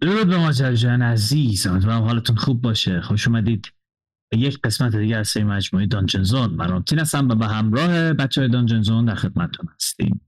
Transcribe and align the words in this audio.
درود 0.00 0.28
به 0.28 0.38
ماجر 0.38 0.72
جان 0.72 1.02
عزیز 1.02 1.66
امیدوارم 1.66 2.02
حالتون 2.02 2.36
خوب 2.36 2.62
باشه. 2.62 3.00
خوش 3.00 3.28
اومدید 3.28 3.72
به 4.30 4.38
یک 4.38 4.60
قسمت 4.64 4.96
دیگه 4.96 5.16
از 5.16 5.28
سری 5.28 5.44
مجموعه 5.44 5.86
دانجن 5.86 6.22
زون. 6.22 6.50
من 6.50 6.68
رامتین 6.68 6.98
هستم 6.98 7.28
و 7.28 7.34
به 7.34 7.46
همراه 7.46 8.12
بچه 8.12 8.40
های 8.40 8.50
دانجن 8.50 8.82
زون 8.82 9.04
در 9.04 9.14
خدمتتون 9.14 9.68
هستیم. 9.74 10.20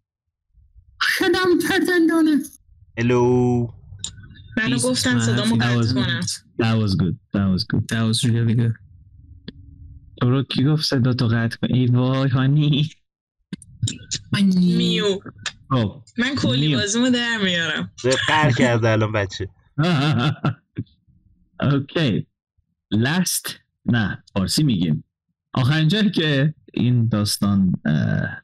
شدم 1.03 1.59
فرزندانه 1.69 2.39
هلو 2.99 3.69
منو 4.57 4.77
گفتن 4.79 5.19
صدامو 5.19 5.57
قطع 5.57 5.83
was 5.83 5.93
کنم 5.95 6.21
good. 6.21 6.63
That 6.63 6.77
was 6.83 6.95
good. 6.95 7.17
That 7.33 7.49
was 7.53 7.65
good. 7.65 7.89
That 7.89 8.05
was 8.11 8.25
really 8.25 8.55
good. 8.55 8.75
تو 10.21 10.31
رو 10.31 10.43
کی 10.43 10.65
گفت 10.65 10.85
صدا 10.85 11.13
تو 11.13 11.27
قطع 11.27 11.57
کن 11.57 11.75
ای 11.75 11.87
وای 11.87 12.29
هانی. 12.29 12.91
میو. 14.57 15.19
خب. 15.71 16.03
من 16.19 16.35
کلی 16.35 16.67
میو. 16.67 16.79
بازیمو 16.79 17.11
در 17.11 17.39
میارم. 17.45 17.91
قهر 18.29 18.53
کرده 18.53 18.91
الان 18.91 19.13
بچه. 19.13 19.49
اوکی 21.73 22.27
لست 22.91 23.61
نه 23.87 24.25
فارسی 24.35 24.63
میگیم. 24.63 25.05
آخرین 25.55 25.89
جایی 25.89 26.11
که 26.11 26.55
این 26.75 27.09
داستان 27.09 27.73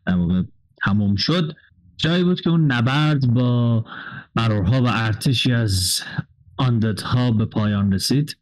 در 0.06 0.45
تموم 0.84 1.16
شد 1.16 1.56
جایی 1.96 2.24
بود 2.24 2.41
که 2.41 2.50
اون 2.50 2.72
نبرد 2.72 3.34
با 3.34 3.84
مرورها 4.36 4.83
و 4.83 4.86
ارتشی 4.86 5.52
از 5.52 6.00
ها 7.05 7.30
به 7.30 7.45
پایان 7.45 7.92
رسید. 7.92 8.36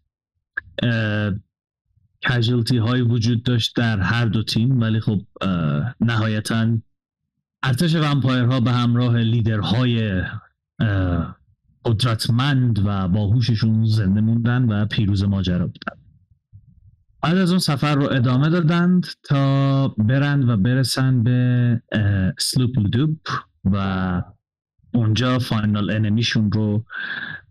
کجلتی 2.29 2.77
هایی 2.77 3.03
وجود 3.03 3.43
داشت 3.43 3.77
در 3.77 4.01
هر 4.01 4.27
دو 4.27 4.43
تیم 4.43 4.81
ولی 4.81 5.01
خب 5.01 5.23
نهایتا 6.01 6.79
ارتش 7.63 7.95
ومپایرها 7.95 8.61
به 8.61 8.73
همراه 8.73 9.17
لیدرهای 9.17 10.23
قدرتمند 11.87 12.79
و 12.87 13.09
باهوششون 13.09 13.85
زنده 13.85 14.21
موندن 14.21 14.65
و 14.65 14.87
پیروز 14.87 15.25
ماجرا 15.25 15.67
بودن. 15.67 16.03
بعد 17.23 17.37
از 17.37 17.51
اون 17.51 17.59
سفر 17.59 17.95
رو 17.95 18.13
ادامه 18.13 18.49
دادند 18.49 19.07
تا 19.23 19.89
برند 19.89 20.49
و 20.49 20.57
برسن 20.57 21.23
به 21.23 21.83
اه، 21.93 22.33
سلوپ 22.39 22.79
لودوب 22.79 23.19
و 23.65 24.23
اونجا 24.95 25.39
فاینال 25.39 25.91
انمیشون 25.91 26.53
رو 26.53 26.85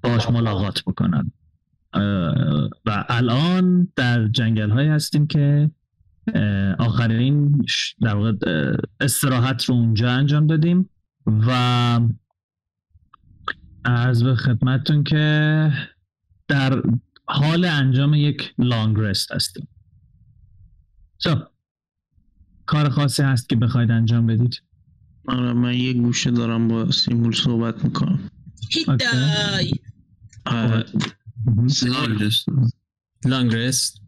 باش 0.03 0.29
ملاقات 0.29 0.83
بکنن. 0.87 1.31
و 2.85 3.05
الان 3.09 3.87
در 3.95 4.27
جنگل 4.27 4.69
های 4.69 4.87
هستیم 4.87 5.27
که 5.27 5.71
آخرین 6.79 7.65
در 8.01 8.15
واقع 8.15 8.33
استراحت 8.99 9.65
رو 9.65 9.75
اونجا 9.75 10.11
انجام 10.11 10.47
دادیم 10.47 10.89
و 11.25 11.99
عرض 13.85 14.23
به 14.23 14.35
خدمتتون 14.35 15.03
که 15.03 15.71
در 16.47 16.83
حال 17.27 17.65
انجام 17.65 18.13
یک 18.13 18.53
لانگ 18.57 18.99
رست 18.99 19.31
هستیم 19.31 19.67
so, 21.23 21.37
کار 22.65 22.89
خاصی 22.89 23.23
هست 23.23 23.49
که 23.49 23.55
بخواید 23.55 23.91
انجام 23.91 24.27
بدید 24.27 24.61
آره 25.27 25.53
من 25.53 25.73
یه 25.73 25.93
گوشه 25.93 26.31
دارم 26.31 26.67
با 26.67 26.91
سیمول 26.91 27.33
صحبت 27.33 27.83
می‌کنم 27.83 28.19
هیدای 28.71 29.73
Long 33.25 33.49
rest. 33.51 33.99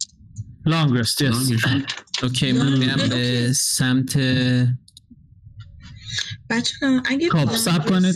long 0.66 0.98
rest 0.98 1.24
yes. 1.24 1.34
okay 2.24 2.52
من 2.52 2.78
میرم. 2.78 3.10
به 3.10 3.54
سمت 3.54 4.18
بچه 6.50 6.76
اگه 7.06 7.30
خب، 7.30 7.56
صبر 7.56 7.90
کنید. 7.90 8.16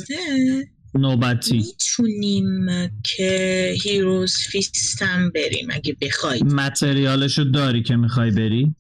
نوبتی. 0.96 1.58
می‌تونیم 1.58 2.68
که 3.04 3.74
Heroes' 3.84 4.38
Feast 4.38 5.16
م 5.16 5.32
بریم 5.36 5.68
اگه 5.72 5.98
بخواید. 6.02 6.44
material 6.44 7.17
شو 7.17 7.44
داری 7.44 7.84
که 7.84 7.96
می‌خوای 7.96 8.32
بری؟ 8.32 8.76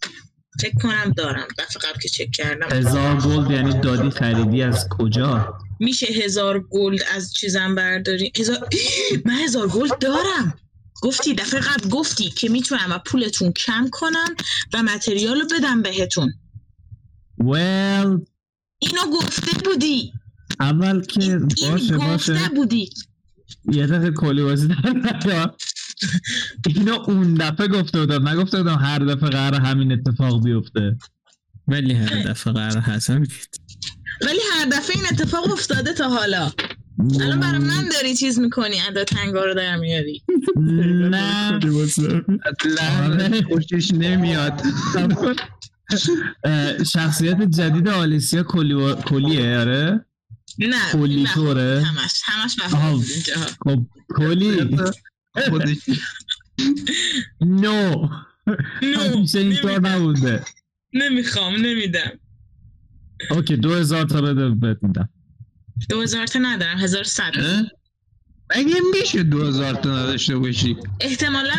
فکر 0.59 0.73
کنم 0.73 1.13
دارم. 1.17 1.47
دفعه 1.57 1.91
قبل 1.91 1.99
که 1.99 2.09
چک 2.09 2.31
کردم. 2.31 2.67
هزار 2.71 3.21
گلد 3.21 3.51
یعنی 3.51 3.79
دادی 3.79 4.09
خریدی 4.09 4.61
از 4.61 4.87
کجا؟ 4.89 5.53
میشه 5.79 6.05
هزار 6.05 6.59
gold 6.69 6.99
از 7.15 7.33
چیزم 7.33 7.75
برداری؟ 7.75 8.31
هزار 8.39 8.69
من 9.25 9.33
هزار 9.33 9.67
gold 9.67 9.99
دارم. 9.99 10.55
گفتی 11.01 11.33
دفعه 11.33 11.59
قبل 11.59 11.89
گفتی 11.89 12.29
که 12.29 12.49
می‌تونم 12.49 12.91
از 12.91 12.99
پولتون 13.05 13.51
کم 13.51 13.89
کنم 13.91 14.35
و 14.73 14.83
متریال 14.83 15.39
رو 15.39 15.47
بدم 15.57 15.81
بهتون. 15.81 16.33
Well 17.41 18.21
اینو 18.79 19.17
گفته 19.17 19.51
بودی. 19.65 20.13
اول 20.61 21.01
که 21.01 21.21
این 21.21 21.47
باشه 21.71 21.97
باشه. 21.97 22.37
بودی 22.55 22.89
یه 23.71 23.87
دقیقه 23.87 24.11
کلی 24.11 24.43
بازی. 24.43 24.75
اینو 26.67 26.93
اون 26.93 27.33
دفعه 27.33 27.67
گفته 27.67 27.99
بودم. 27.99 28.27
نگفته 28.27 28.57
بودم 28.57 28.77
هر 28.77 28.99
دفعه 28.99 29.29
قرار 29.29 29.61
همین 29.61 29.91
اتفاق 29.91 30.43
بیفته. 30.43 30.97
ولی 31.67 31.93
هر 31.93 32.23
دفعه 32.23 32.53
قرار 32.53 32.77
هستم 32.77 33.23
ولی 34.25 34.39
هر 34.53 34.65
دفعه 34.65 34.95
این 34.95 35.05
اتفاق 35.11 35.51
افتاده 35.51 35.93
تا 35.93 36.09
حالا. 36.09 36.51
الان 37.21 37.39
برای 37.39 37.59
من 37.59 37.89
داری 37.93 38.15
چیز 38.15 38.39
می‌کنی 38.39 38.75
ادا 38.89 39.03
تنگا 39.03 39.45
رو 39.45 39.53
در 39.53 39.75
میاری. 39.77 40.23
نه. 40.55 41.59
اصلا 42.45 43.41
خوشش 43.49 43.91
نمیاد. 43.93 44.61
شخصیت 46.93 47.41
جدید 47.41 47.87
آلیسیا 47.87 48.43
کلی 48.43 48.95
کلیه 49.05 49.57
آره. 49.57 50.05
نه 50.61 50.91
کلی 50.91 51.25
طوره؟ 51.25 51.83
همش 51.85 52.21
همش 52.25 52.55
خب 53.63 53.85
کلی. 54.09 54.77
خودش 55.49 55.77
نو 57.41 58.09
همیشه 58.81 59.39
اینطور 59.39 59.79
نبوده. 59.79 60.45
نمی‌خوام 60.93 61.55
نمیدم. 61.55 62.19
اوکی 63.31 63.57
دو 63.57 63.73
هزار 63.73 64.05
تا 64.05 64.21
بده 64.21 64.49
بهت 64.49 64.77
میدم. 64.81 65.09
دو 65.89 66.01
هزار 66.01 66.27
تا 66.27 66.39
ندارم 66.39 66.77
هزار 66.77 67.03
صد. 67.03 67.31
اه؟ 67.35 67.61
مگه 68.57 68.75
میشه 68.99 69.23
دو 69.23 69.47
هزار 69.47 69.73
تا 69.73 69.89
نداشته 69.89 70.37
باشی؟ 70.37 70.77
احتمالا 70.99 71.55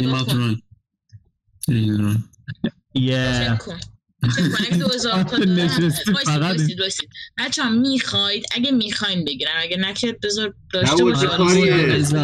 نگاه 0.00 0.26
کن. 0.26 0.62
یه 2.94 3.58
بچه 7.38 7.62
ها 7.62 7.70
می‌خواید؟ 7.70 8.44
اگه 8.54 8.70
می‌خواین 8.70 9.24
بگیرم. 9.24 9.50
اگه 9.58 9.76
نکرد 9.76 10.20
بذار 10.20 10.54
داشته 10.72 11.04
باشه 11.04 11.26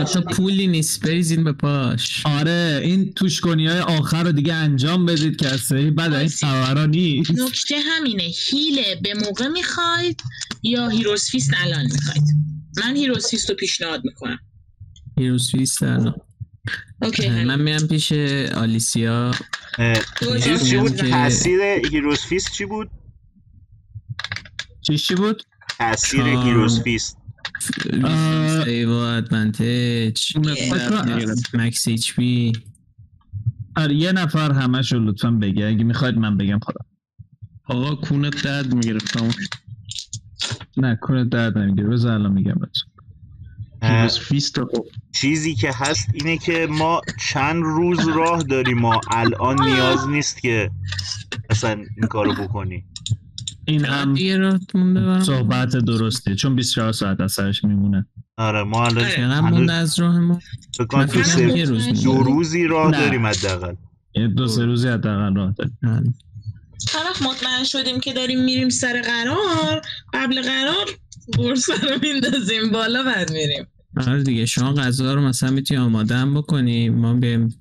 تا 0.04 0.20
پولی 0.20 0.66
نیست. 0.66 1.00
بریزین 1.00 1.44
به 1.44 1.52
پاش. 1.52 2.26
آره 2.26 2.80
این 2.84 3.12
توشکنی 3.12 3.66
های 3.66 3.80
آخر 3.80 4.22
رو 4.22 4.32
دیگه 4.32 4.54
انجام 4.54 5.06
بدید 5.06 5.36
که 5.36 5.48
از 5.48 5.60
سری 5.60 5.90
بعد 5.90 6.14
این. 6.14 6.28
خبرها 6.28 6.86
نیست. 6.86 7.30
نکته 7.30 7.74
همینه. 7.78 8.22
heal 8.22 8.84
ه 8.84 9.00
به 9.02 9.14
موقع 9.14 9.48
می‌خواید 9.48 10.22
یا 10.62 10.88
Heroes' 10.88 11.24
Feast 11.24 11.50
الان 11.56 11.82
می‌خواید؟ 11.82 12.24
من 12.76 12.96
Heroes' 12.96 13.26
Feast 13.26 13.50
رو 13.50 13.56
پیشنهاد 13.56 14.04
می‌کنم. 14.04 14.38
Heroes' 15.18 15.50
Feast 15.50 15.82
الان. 15.82 16.14
okay 17.02 17.28
من 17.28 17.60
میرم 17.60 17.88
پیش 17.88 18.12
آلیسیا. 18.54 19.34
چیز 19.78 20.44
چی 20.44 20.50
هزار 20.50 20.80
بود 20.80 20.96
تاثیر 20.96 21.60
Heroes' 21.62 22.20
Feast 22.20 22.52
چی 22.52 22.64
بود 22.64 22.90
چی 24.80 24.98
چی 24.98 25.14
بود؟ 25.14 25.42
تاثیر. 25.78 26.22
Heroes' 26.26 26.82
Feast 26.82 27.18
آه. 28.04 28.64
save 28.64 28.90
advantage 28.90 30.38
بکنم. 30.38 31.34
max 31.54 32.14
HP 32.14 32.52
آره 33.76 33.94
یه 33.94 34.12
نفر 34.12 34.52
همش 34.52 34.92
رو 34.92 35.04
لطفا 35.04 35.30
بگه 35.30 35.66
اگه 35.66 35.84
می‌خواید 35.84 36.18
من 36.18 36.36
بگم 36.36 36.58
خودم 36.58 36.86
آقا 37.64 37.94
کونت 37.94 38.42
درد 38.44 38.74
می‌گیره 38.74 38.98
تموم 38.98 39.34
نه 40.76 40.98
کنه 41.02 41.24
درد 41.24 41.58
نمی‌گیره 41.58 41.88
بذار 41.88 42.12
الان 42.12 42.32
میگم 42.32 42.54
بهتون. 42.54 42.90
اه، 42.92 42.92
پیروز 42.92 42.92
فیست 42.92 43.62
خب 43.62 43.72
چیزی 45.12 45.54
که 45.54 45.70
هست 45.74 46.08
اینه 46.14 46.38
که 46.38 46.66
ما 46.70 47.00
چند 47.20 47.62
روز 47.62 48.08
راه 48.08 48.42
داریم 48.42 48.78
ما 48.78 49.00
الان 49.10 49.62
نیاز 49.62 50.08
نیست 50.08 50.42
که 50.42 50.70
اصلا 51.50 51.70
این 51.70 52.06
کارو 52.08 52.34
بکنی. 52.34 52.84
این 53.66 53.84
هم 53.84 54.14
صحبت 55.22 55.68
درسته 55.68 56.34
چون 56.34 56.54
24 56.54 56.92
ساعت 56.92 57.20
از 57.20 57.32
سرش 57.32 57.64
میمونه. 57.64 58.06
آره 58.36 58.62
ما 58.62 58.86
الان 58.86 59.40
مونده 59.40 59.72
از 59.72 59.98
راه 59.98 60.18
ما. 60.18 60.38
دو 62.04 62.22
روزی 62.22 62.66
راه 62.66 62.90
نه. 62.90 63.00
داریم 63.00 63.26
حداقل. 63.26 63.74
یه 64.14 64.28
دو 64.28 64.48
سه 64.48 64.64
روزی 64.64 64.88
حداقل 64.88 65.34
راه 65.34 65.54
داریم. 65.58 66.18
طرف 66.86 67.22
مطمئن 67.22 67.64
شدیم 67.64 68.00
که 68.00 68.12
داریم 68.12 68.44
میریم 68.44 68.68
سر 68.68 69.02
قرار 69.02 69.82
قبل 70.12 70.42
قرار 70.42 70.86
برسه 71.38 71.72
رو 71.72 71.98
میندازیم 72.02 72.70
بالا 72.72 73.02
بعد 73.02 73.32
میریم. 73.32 73.66
آره 73.96 74.22
دیگه 74.22 74.46
شما 74.46 74.72
غذا 74.72 75.14
رو 75.14 75.20
مثلا 75.28 75.50
می‌تونی 75.50 75.80
آماده 75.80 76.16
هم 76.16 76.34
بکنی 76.34 76.88
ما 76.88 77.14
بریم 77.14 77.60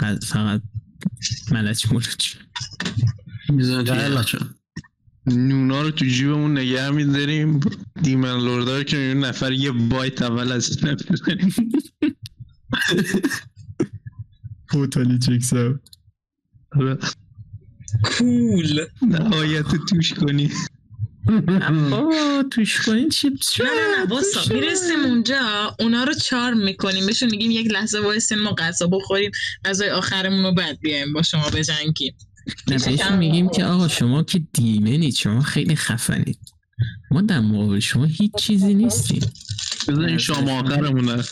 غذا- 0.00 0.26
فقط 0.26 0.62
ملچ. 1.50 1.86
یخچال. 4.12 4.48
نونا 5.26 5.82
رو 5.82 5.90
تو 5.90 6.04
جیبمون 6.04 6.58
نگه 6.58 6.90
میداریم 6.90 7.60
دیمن 8.02 8.40
لوردار 8.40 8.84
که 8.84 8.96
می‌بینیم 8.96 9.24
نفر 9.24 9.52
یه 9.52 9.70
بایت 9.70 10.22
اول 10.22 10.52
از 10.52 10.78
این 10.84 10.96
می‌کنیم. 11.10 11.54
توتالی 14.70 15.18
چکس 15.18 15.52
کول 18.04 18.86
نهایت 19.02 19.64
رو 19.74 19.78
توش 19.88 20.14
کنی 20.14 20.50
توش 22.52 22.80
کنین 22.80 23.08
چیپس 23.08 23.60
نه 23.60 23.66
نه 23.66 23.98
نه 23.98 24.10
واسا 24.10 24.54
می‌رسیم 24.54 25.04
اونجا 25.04 25.38
اونا 25.80 26.04
رو 26.04 26.14
چارم 26.14 26.58
می‌کنیم. 26.58 27.06
بهشون 27.06 27.30
میگیم 27.30 27.50
یک 27.50 27.72
لحظه 27.72 28.00
وایسین 28.00 28.38
ما 28.38 28.50
غذا 28.50 28.86
بخوریم 28.86 29.30
غذای 29.64 29.90
آخرمون 29.90 30.44
رو 30.44 30.54
بعد 30.54 30.80
بیایم 30.80 31.12
با 31.12 31.22
شما 31.22 31.50
بجنگیم. 31.50 32.14
نه 32.68 32.78
بهشون 32.78 33.16
میگیم 33.16 33.48
که 33.48 33.64
آقا 33.64 33.88
شما 33.88 34.22
که 34.22 34.42
دیمنید 34.52 35.14
شما 35.14 35.42
خیلی 35.42 35.76
خفنید. 35.76 36.38
ما 37.10 37.20
در 37.20 37.40
مقابل 37.40 37.80
شما 37.80 38.04
هیچ 38.04 38.32
چیزی 38.38 38.74
نیستیم. 38.74 39.32
بذارین 39.88 40.18
شام 40.18 40.48
آخرمونه. 40.48 41.24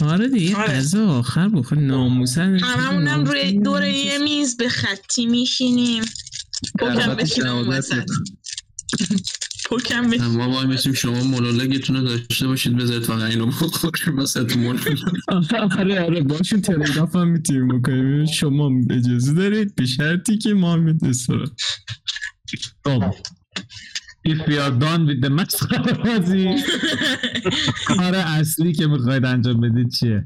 آره 0.00 0.28
دیگه 0.28 0.56
آره. 0.56 0.68
غذا 0.68 1.06
آخر 1.06 1.48
بخور 1.48 1.78
ناموسن 1.78 2.58
هممونم 2.58 3.24
روی 3.24 3.52
دور 3.52 3.84
یه 3.84 4.18
میز 4.18 4.56
به 4.56 4.68
خطی 4.68 5.26
میشینیم. 5.26 6.02
البته 6.78 7.14
بشینم 7.14 7.68
وسط 7.68 8.10
پکم 9.70 10.10
بشینم 10.10 10.36
ما 10.36 10.50
وای 10.50 10.66
میسیم 10.66 10.92
شما 10.92 11.24
مونولوگتون 11.24 11.96
رو 11.96 12.02
داشته 12.02 12.46
باشید 12.46 12.76
بذارید 12.76 13.02
فقط 13.02 13.30
اینو 13.30 13.46
بخوریم 13.46 14.18
وسط 14.18 14.56
آره 15.78 16.00
آره 16.04 16.20
باشون 16.22 16.60
تلگراف 16.60 17.16
هم 17.16 17.28
می‌تونیم 17.28 17.68
بکنیم. 17.68 18.26
شما 18.26 18.70
اجازه 18.90 19.32
دارید؟ 19.34 19.74
به 19.74 19.86
شرطی 19.86 20.38
که 20.38 20.54
ما 20.54 20.76
میت 20.76 21.02
استراحت 21.04 21.52
خب. 22.84 23.04
If 24.28 24.38
we 24.48 24.56
are 24.58 24.74
done 24.84 25.02
with 25.08 25.20
the 25.24 25.30
مسخره 25.30 25.92
بازی. 26.04 26.48
کار 27.86 28.14
اصلی 28.14 28.72
که 28.72 28.86
می‌خواید 28.86 29.24
انجام 29.24 29.60
بدید 29.60 29.90
چیه؟ 29.90 30.24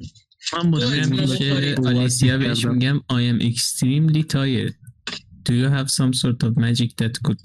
من 0.53 0.69
ما 0.71 0.81
که. 1.27 1.75
آلیسیا 1.85 2.39
بهش. 2.39 2.65
میگم 2.65 2.99
I 3.13 3.15
am 3.15 3.43
extremely 3.53 4.23
tired. 4.23 4.75
Do 5.47 5.53
you 5.53 5.69
have 5.69 5.91
some 5.91 6.13
sort 6.23 6.43
of 6.47 6.57
magic 6.57 6.91
that 7.01 7.15
could 7.25 7.41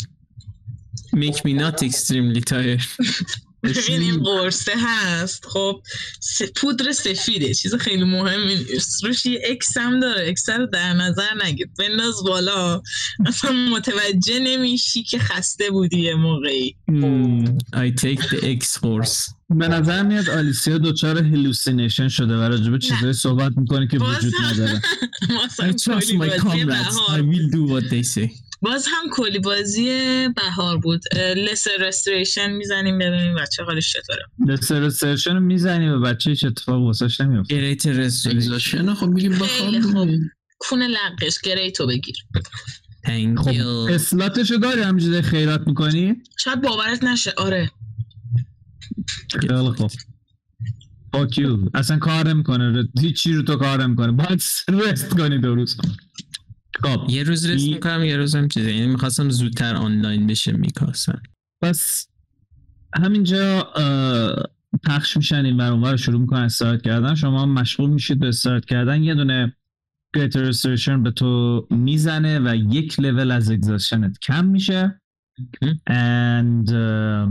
make 1.15 1.37
me 1.45 1.53
not 1.53 1.81
extremely 1.83 2.41
tired 2.41 2.81
ببین 3.63 4.01
این 4.01 4.23
قرصه 4.23 4.71
هست. 4.77 5.45
خب 5.45 5.81
س- 6.19 6.41
پودر 6.55 6.91
سفیده. 6.91 7.53
چیز 7.53 7.75
خیلی 7.75 8.03
مهمی 8.03 8.55
نیست. 8.55 9.03
روش 9.03 9.25
یه 9.25 9.41
X 9.45 9.77
هم 9.77 9.99
داره. 9.99 10.29
X 10.29 10.49
رو 10.49 10.65
در 10.65 10.93
نظر 10.93 11.27
نگیر. 11.45 11.67
بنداز 11.79 12.23
بالا. 12.23 12.81
اصلا 13.25 13.51
متوجه 13.51 14.39
نمیشی 14.39 15.03
که 15.03 15.19
خسته 15.19 15.69
بودی 15.71 15.99
یه 16.01 16.15
موقعی. 16.15 16.75
I 17.75 18.01
take 18.01 18.21
the 18.21 18.37
X 18.59 18.65
horse 18.81 19.33
به 19.49 19.67
نظر 19.67 20.03
میاد 20.03 20.29
آلیسیا 20.29 20.77
دچار 20.77 21.17
هلوسینیشن 21.17 22.07
شده 22.07 22.37
و 22.37 22.41
راجب 22.41 22.77
چیزایی 22.77 23.13
صحبت 23.13 23.51
می‌کنه 23.57 23.87
که 23.87 23.97
وجود 23.97 24.33
نداره. 24.43 24.81
I 25.61 25.71
trust 25.71 26.09
my 26.13 26.29
comrades. 26.39 26.97
I 27.09 27.21
will 27.21 27.49
do 27.51 27.61
what 27.73 27.89
they 27.89 28.03
say. 28.03 28.48
باز 28.61 28.87
هم 28.87 29.09
کلی 29.11 29.39
بازی 29.39 29.89
بهار 30.35 30.77
بود. 30.77 31.01
لس 31.35 31.67
رستوریشن 31.79 32.51
می‌زنیم 32.51 32.97
ببینیم 32.97 33.35
بچه 33.35 33.63
حالش 33.63 33.93
چطوره. 33.93 34.23
دسترسرشن 34.49 35.33
رو 35.33 35.39
می‌زنی 35.39 35.89
و 35.89 35.99
بچه 35.99 36.29
هیچ 36.29 36.45
اتفاق 36.45 36.81
واسش 36.81 37.21
نمیفته 37.21 37.75
Great 37.75 37.81
restoration. 37.81 38.27
اگزاشن 38.27 38.93
خب 38.93 39.07
میگیم 39.07 39.33
خوب. 39.81 40.09
کون 40.59 40.83
لقش 40.83 41.39
گریتو 41.43 41.87
بگیر. 41.87 42.15
خب 43.37 43.53
you. 43.53 43.91
اصلاتشو 43.91 44.55
داری 44.55 44.81
همجوری 44.81 45.21
خیرات 45.21 45.67
می‌کنی؟ 45.67 46.15
شاید 46.39 46.61
باورت 46.61 47.03
نشه. 47.03 47.33
آره. 47.37 47.71
خیلی 49.41 49.71
خوب. 49.77 49.91
Fuck 51.15 51.33
you. 51.33 51.69
اصلا 51.73 51.97
کار 51.97 52.27
نمی‌کنه. 52.27 52.89
هیچی 53.01 53.33
رو 53.33 53.43
تو 53.43 53.55
کار 53.55 53.83
نمی‌کنه. 53.83 54.11
باید 54.11 54.41
رست 54.69 55.09
کنی 55.09 55.37
دو 55.37 55.55
روز. 55.55 55.77
خب 56.83 57.05
یه 57.09 57.23
روز 57.23 57.45
ای- 57.45 57.73
می‌کنم 57.73 58.03
یه 58.03 58.17
روزم 58.17 58.47
چیزه. 58.47 58.73
یعنی 58.73 58.87
می‌خواستم 58.87 59.29
زودتر 59.29 59.75
آنلاین 59.75 60.27
بشه 60.27 60.51
میکاسم. 60.51 61.21
پس 61.61 62.07
همینجا 62.95 63.73
پخش 64.83 65.17
میشن 65.17 65.45
این 65.45 65.57
ور 65.57 65.71
اونور 65.71 65.91
رو 65.91 65.97
شروع 65.97 66.21
می‌کنن 66.21 66.41
استارت 66.41 66.81
کردن. 66.81 67.15
شما 67.15 67.45
مشغول 67.45 67.89
میشید 67.89 68.19
به 68.19 68.27
استارت 68.27 68.65
کردن. 68.65 69.03
یه 69.03 69.15
دونه 69.15 69.55
Greater 70.17 70.51
Restoration 70.51 71.03
به 71.03 71.11
تو 71.11 71.67
می‌زنه 71.69 72.39
و 72.39 72.55
یک 72.55 72.99
لول 72.99 73.31
از 73.31 73.51
اگزاشنت 73.51 74.19
کم 74.19 74.45
میشه. 74.45 75.01
and 75.89 76.67
uh, 76.67 77.27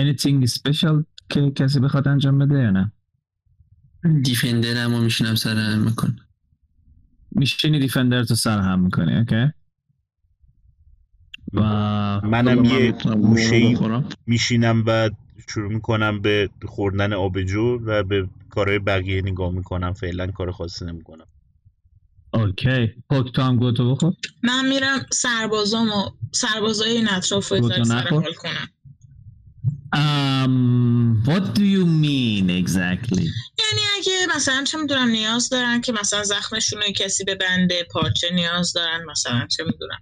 anything 0.00 0.46
special 0.46 1.04
که 1.28 1.50
کسی 1.50 1.80
بخواد 1.80 2.08
انجام 2.08 2.38
بده 2.38 2.54
یا 2.54 2.70
نه؟ 2.70 2.92
دیفندر 4.22 4.84
هم 4.84 5.02
میشینم 5.02 5.34
سر 5.34 5.56
هم 5.56 5.78
میکن 5.78 6.16
میشینی 7.32 7.78
دیفندر 7.78 8.24
تو 8.24 8.34
سر 8.34 8.58
هم 8.58 8.80
می‌کنی 8.80 9.16
اوکی 9.16 9.52
و 11.52 11.60
منم 12.20 12.58
من 12.58 12.64
یه 12.64 12.92
گوشه 12.92 13.78
میشینم 14.26 14.84
و 14.86 15.10
شروع 15.48 15.72
می‌کنم 15.72 16.20
به 16.20 16.50
خوردن 16.66 17.12
آبجو 17.12 17.78
و 17.84 18.02
به 18.02 18.28
کارهای 18.50 18.78
بقیه 18.78 19.22
نگاه 19.22 19.52
می‌کنم 19.52 19.92
فعلا 19.92 20.26
کار 20.26 20.50
خاصی 20.50 20.84
نمی‌کنم. 20.84 21.26
اوکی 22.34 22.94
پوک 23.10 23.32
تو 23.32 23.42
هم 23.42 23.56
گوتو 23.56 23.94
بخور. 23.94 24.12
من 24.42 24.68
میرم 24.68 25.06
سربازامو 25.12 26.10
سربازای 26.32 26.90
این 26.90 27.08
اطراف 27.10 27.48
رو 27.48 27.56
یه 27.56 27.62
ذره 27.62 27.78
گوتو 27.78 27.84
سر 27.84 27.94
نخور. 27.94 28.22
حال 28.22 28.34
کنم. 28.34 28.68
Um, 29.96 31.22
what 31.26 31.44
do 31.58 31.64
you 31.74 31.84
mean 31.84 32.48
exactly 32.48 33.26
یعنی 33.58 33.82
اگه 33.98 34.26
مثلا 34.36 34.64
چه 34.64 34.78
می‌دونم 34.78 35.08
نیاز 35.08 35.48
دارن 35.48 35.80
که 35.80 35.92
مثلا 35.92 36.22
زخمشون 36.22 36.82
رو 36.82 36.92
کسی 36.92 37.24
ببنده 37.24 37.86
پارچه 37.90 38.30
نیاز 38.34 38.72
دارن 38.72 39.04
مثلا 39.10 39.46
چه 39.46 39.64
می‌دونم 39.64 39.98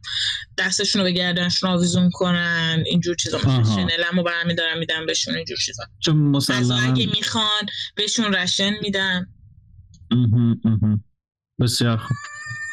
دستشون 0.58 1.00
رو 1.00 1.04
به 1.04 1.12
گردنشون 1.12 1.70
آویزون 1.70 2.10
کنن 2.10 2.84
اینجور 2.86 3.16
چیزا 3.16 3.38
مثلا. 3.38 3.64
شنلمو 3.64 4.22
برمیدارم 4.22 4.78
میدم 4.78 5.06
بهشون 5.06 5.34
اینجور 5.34 5.58
چیزا 5.58 5.84
چون 6.00 6.16
مسلما 6.16 6.80
اگه 6.80 7.06
می‌خوان 7.06 7.66
بهشون 7.96 8.34
رشن 8.34 8.72
میدم. 8.82 9.26
بسیار 11.60 11.96
خوب 11.96 12.16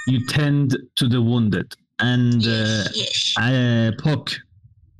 you 0.10 0.32
tend 0.32 0.72
to 1.00 1.06
the 1.10 1.20
wounded 1.30 1.76
and 2.02 2.44
uh, 2.44 2.98
یش. 2.98 3.36
uh, 3.38 4.04
پوک 4.04 4.40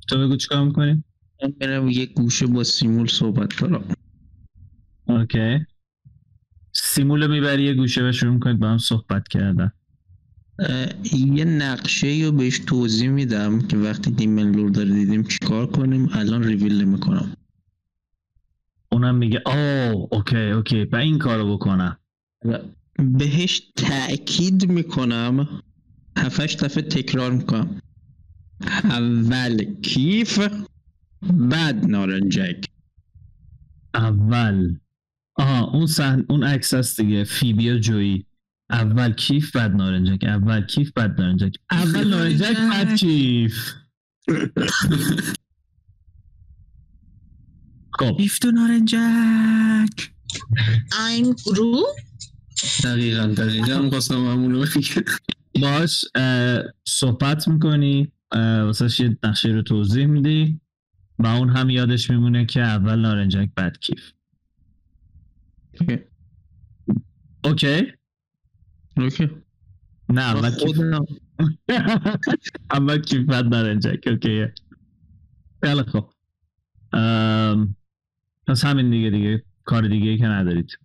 تو 0.08 0.18
بگو 0.18 0.36
چیکار 0.36 0.64
می‌کنی 0.64 1.04
من 1.42 1.54
میرم 1.60 1.88
یه 1.88 2.06
گوشه 2.06 2.46
با 2.46 2.64
سیمول 2.64 3.06
صحبت 3.06 3.60
دارم 3.60 3.84
اوکی. 5.08 5.58
سیمول 6.72 7.26
می‌بری 7.26 7.64
یه 7.64 7.74
گوشه 7.74 8.08
و 8.08 8.12
شروع 8.12 8.32
می‌کنید 8.34 8.58
با 8.58 8.68
هم 8.68 8.78
صحبت 8.78 9.28
کردن. 9.28 9.72
یه 11.12 11.44
نقشه 11.44 12.20
رو 12.24 12.32
بهش 12.32 12.58
توضیح 12.58 13.08
میدم 13.08 13.60
که 13.60 13.76
وقتی 13.76 14.10
دیمن 14.10 14.52
لور 14.52 14.70
داره 14.70 14.92
دیدیم 14.92 15.22
چیکار 15.22 15.66
کنیم 15.66 16.08
الان 16.12 16.44
ریویل 16.44 16.82
نمی‌کنم. 16.82 17.36
اونم 18.92 19.14
میگه 19.14 19.42
اوه 19.46 20.08
اوکی 20.10 20.36
اوکی 20.36 20.84
و 20.84 20.96
این 20.96 21.18
کارو 21.18 21.56
بکنم. 21.56 21.98
بهش 22.98 23.62
تأکید 23.76 24.70
می‌کنم 24.70 25.62
هفتش 26.18 26.54
دفعه 26.54 26.82
تکرار 26.82 27.32
می‌کنم. 27.32 27.80
اول 28.84 29.64
کیف 29.82 30.48
بعد 31.22 31.86
نارنجک 31.86 32.64
اول. 33.94 34.76
آها 35.34 35.64
اون 35.64 35.86
سحن 35.86 36.26
اون 36.28 36.44
عکس 36.44 36.74
هست 36.74 37.00
دیگه. 37.00 37.24
فیبی 37.24 37.70
و 37.70 37.78
جویی 37.78 38.26
اول 38.70 39.12
کیف 39.12 39.56
بعد 39.56 39.70
نارنجک 39.74 40.24
اول 40.24 40.66
کیف 40.66 40.92
بعد 40.92 41.20
نارنجک 41.20 41.54
اول 41.70 42.08
نارنجک 42.08 42.56
بعد 42.56 42.96
کیف. 42.98 43.72
خب. 47.98 48.16
بیف 48.16 48.38
تو 48.38 48.50
نارنجک 48.50 50.10
I'm 50.92 51.34
رو؟ 51.56 51.82
دقیقا 52.84 53.26
دقیقا. 53.26 53.74
هم 53.74 53.90
خواستم 53.90 54.14
همونو 54.14 54.60
بگم. 54.60 55.02
باش 55.60 56.04
صحبت 56.88 57.48
می‌کنی 57.48 58.12
واسه 58.32 59.04
یه 59.04 59.18
نقشه 59.24 59.48
رو 59.48 59.62
توضیح 59.62 60.06
میدی. 60.06 60.60
و 61.18 61.26
اون 61.26 61.48
هم 61.48 61.70
یادش 61.70 62.10
میمونه 62.10 62.46
که 62.46 62.60
اول 62.60 62.98
نارنجک 63.00 63.50
بعد 63.56 63.78
کیف. 63.78 64.12
اوکی. 67.44 67.92
اوکی؟ 68.96 69.30
نه 70.08 70.22
اول 70.22 70.50
کیف. 70.50 70.80
اول 72.70 72.98
کیف 73.02 73.26
بعد 73.26 73.46
نارنجک 73.46 74.04
اوکی. 74.06 74.46
خیلی 75.64 75.82
خوب. 75.82 76.12
پس 78.46 78.64
همین 78.64 78.90
دیگه 78.90 79.10
دیگه. 79.10 79.42
کار 79.64 79.88
دیگه 79.88 80.10
ای 80.10 80.18
که 80.18 80.26
ندارید. 80.26 80.78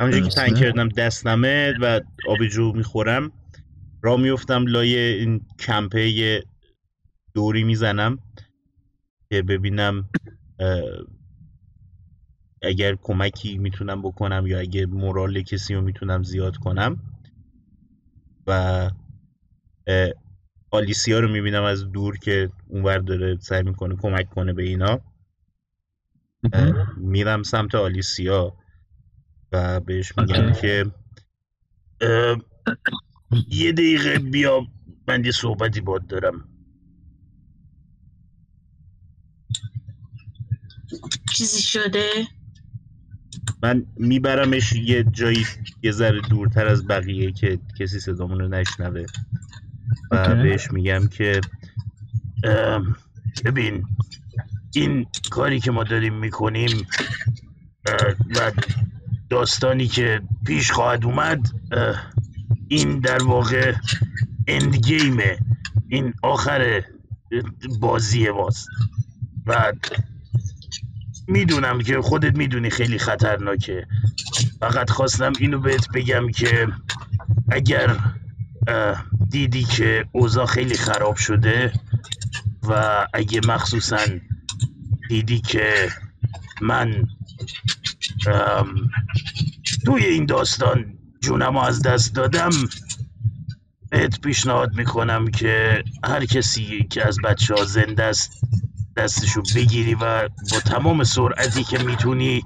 همونجوری 0.00 0.28
که. 0.28 0.30
تنگ 0.30 0.56
کردم 0.56 0.88
دستمه 0.88 1.74
و 1.80 2.00
آبجو 2.28 2.72
می‌خورم 2.72 3.32
را 4.02 4.16
میفتم 4.16 4.66
لای 4.66 4.96
این 4.98 5.46
کمپه 5.58 6.42
دوری 7.34 7.64
می‌زنم 7.64 8.18
که 9.30 9.42
ببینم 9.42 10.08
اگر 12.62 12.94
کمکی 12.94 13.58
می‌تونم 13.58 14.02
بکنم 14.02 14.46
یا 14.46 14.58
اگه 14.58 14.86
مورال 14.86 15.42
کسی 15.42 15.74
رو 15.74 15.80
می‌تونم 15.80 16.22
زیاد 16.22 16.56
کنم. 16.56 17.00
و 18.46 18.90
آلیسیا 20.70 21.20
رو 21.20 21.28
می‌بینم 21.28 21.62
از 21.62 21.92
دور 21.92 22.18
که 22.18 22.50
اونور 22.68 22.98
داره 22.98 23.38
سعی 23.40 23.62
می‌کنه 23.62 23.96
کمک 23.96 24.30
کنه 24.30 24.52
به 24.52 24.62
اینا. 24.62 25.00
میرم 26.96 27.42
سمت 27.42 27.74
آلیسیا. 27.74 28.56
و 29.52 29.80
بهش 29.80 30.12
میگم. 30.18 30.52
که 30.52 30.86
یه 33.48 33.72
دقیقه 33.72 34.18
بیا 34.18 34.66
من 35.08 35.24
یه 35.24 35.30
صحبتی 35.32 35.80
باد 35.80 36.06
دارم 36.06 36.48
چیزی 41.32 41.62
شده 41.62 42.10
من 43.62 43.86
میبرمش 43.96 44.72
یه 44.72 45.04
جایی 45.04 45.46
یه 45.82 45.92
ذره 45.92 46.20
دورتر 46.20 46.66
از 46.66 46.86
بقیه 46.86 47.32
که 47.32 47.58
کسی 47.78 48.00
صدامون 48.00 48.40
رو 48.40 48.48
نشنوه 48.48 49.04
و. 50.10 50.34
بهش 50.34 50.70
میگم 50.70 51.06
که 51.06 51.40
ببین 53.44 53.86
این 54.74 55.06
کاری 55.30 55.60
که 55.60 55.70
ما 55.70 55.84
داریم 55.84 56.14
می‌کنیم 56.14 56.86
و 58.36 58.52
داستانی 59.30 59.86
که 59.86 60.20
پیش 60.46 60.70
خواهد 60.70 61.04
اومد 61.04 61.48
این 62.68 63.00
در 63.00 63.22
واقع 63.22 63.74
اند 64.46 64.76
گیمه 64.76 65.38
این 65.88 66.14
آخر 66.22 66.84
بازی 67.80 68.30
ماست. 68.30 68.68
و 69.46 69.72
می‌دونم 71.28 71.80
که 71.80 72.00
خودت 72.00 72.36
می‌دونی 72.36 72.70
خیلی 72.70 72.98
خطرناکه. 72.98 73.86
فقط 74.60 74.90
خواستم 74.90 75.32
اینو 75.38 75.58
بهت 75.58 75.88
بگم 75.94 76.30
که 76.30 76.68
اگر 77.48 77.96
دیدی 79.30 79.62
که 79.62 80.04
اوضاع 80.12 80.46
خیلی 80.46 80.76
خراب 80.76 81.16
شده 81.16 81.72
و 82.68 83.06
اگه 83.14 83.40
مخصوصا 83.46 83.98
دیدی 85.08 85.40
که 85.40 85.88
من 86.60 87.06
توی 89.86 90.04
این 90.04 90.26
داستان 90.26 90.98
جونم 91.22 91.56
از 91.56 91.82
دست 91.82 92.14
دادم. 92.14 92.68
بهت 93.90 94.20
پیشنهاد 94.20 94.74
می‌کنم 94.76 95.30
که 95.30 95.84
هر 96.04 96.26
کسی 96.26 96.86
که 96.90 97.06
از 97.06 97.16
بچه 97.24 97.54
ها 97.54 97.64
زنده 97.64 98.04
است 98.04 98.32
دستشو 98.96 99.42
بگیری 99.56 99.94
و 99.94 100.28
با 100.50 100.60
تمام 100.60 101.04
سرعتی 101.04 101.64
که 101.64 101.78
می‌تونی 101.78 102.44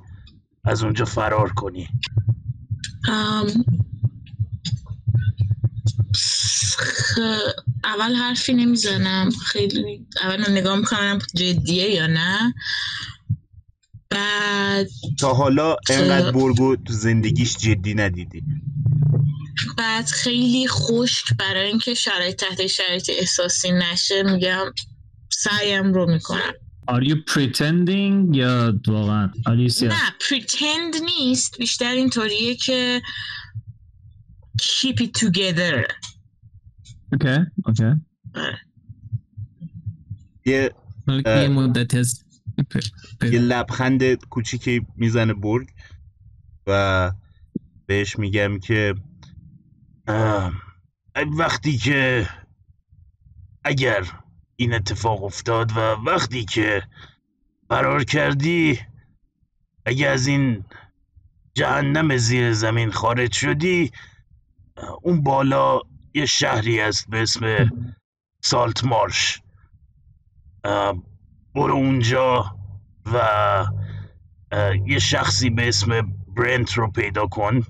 از 0.64 0.82
اونجا 0.84 1.04
فرار 1.04 1.52
کنی. 1.52 1.88
ام، 3.08 3.46
خ- 6.14 7.62
اول 7.84 8.14
حرفی 8.14 8.54
نمی‌زنم. 8.54 9.30
خیلی 9.30 10.06
اول 10.22 10.50
نگاه 10.50 10.76
می‌کنم 10.76 11.18
جدیه 11.34 11.90
یا 11.90 12.06
نه. 12.06 12.54
بعد 14.14 14.88
تا 15.20 15.34
حالا 15.34 15.76
انقدر 15.90 16.30
برگو 16.32 16.76
تو 16.76 16.92
زندگیش 16.92 17.56
جدی 17.56 17.94
ندیدی. 17.94 18.42
بعد 19.78 20.06
خیلی 20.06 20.68
خشک 20.68 21.36
برای 21.38 21.68
اینکه 21.68 21.94
شرایط 21.94 22.36
تحت 22.44 22.66
شرایط 22.66 23.10
احساسی 23.18 23.72
نشه 23.72 24.22
میگم 24.22 24.66
سعیم 25.30 25.92
رو 25.92 26.10
می‌کنم. 26.12 26.52
Are 26.90 27.04
you 27.04 27.16
pretending 27.34 28.36
یا 28.36 28.74
واقعا؟ 28.86 29.30
آلیسیا 29.46 29.88
نه 29.88 30.10
pretend 30.30 30.94
نیست. 31.18 31.58
بیشتر 31.58 31.92
اینطوریه 31.92 32.54
که 32.54 33.02
keep 34.62 34.96
it 35.02 35.10
together. 35.24 35.92
okay 37.12 37.38
okay 37.66 37.84
یه 40.46 40.70
اه. 41.26 41.42
یه 41.42 41.48
مدت 41.48 42.02
پ- 42.04 42.16
یه 43.22 43.38
لبخند 43.38 44.14
کوچیکی 44.14 44.86
می‌زنه 44.96 45.34
برگ 45.34 45.68
و 46.66 47.12
بهش 47.86 48.18
میگم 48.18 48.58
که 48.58 48.94
وقتی 51.38 51.76
که 51.76 52.28
اگر 53.64 54.04
این 54.56 54.74
اتفاق 54.74 55.24
افتاد 55.24 55.72
و 55.76 55.80
وقتی 55.80 56.44
که 56.44 56.82
فرار 57.68 58.04
کردی 58.04 58.80
اگه 59.86 60.08
از 60.08 60.26
این 60.26 60.64
جهنم 61.54 62.16
زیر 62.16 62.52
زمین 62.52 62.90
خارج 62.90 63.32
شدی 63.32 63.92
اون 65.02 65.22
بالا 65.22 65.80
یه 66.14 66.26
شهری 66.26 66.80
هست 66.80 67.10
به 67.10 67.22
اسم 67.22 67.70
سالت 68.40 68.84
مارش. 68.84 69.42
برو 71.54 71.74
اونجا 71.74 72.56
و 73.12 73.66
یه 74.86 74.98
شخصی 74.98 75.50
به 75.50 75.68
اسم 75.68 76.14
برنت 76.36 76.72
رو 76.72 76.90
پیدا 76.90 77.26
کن. 77.26 77.62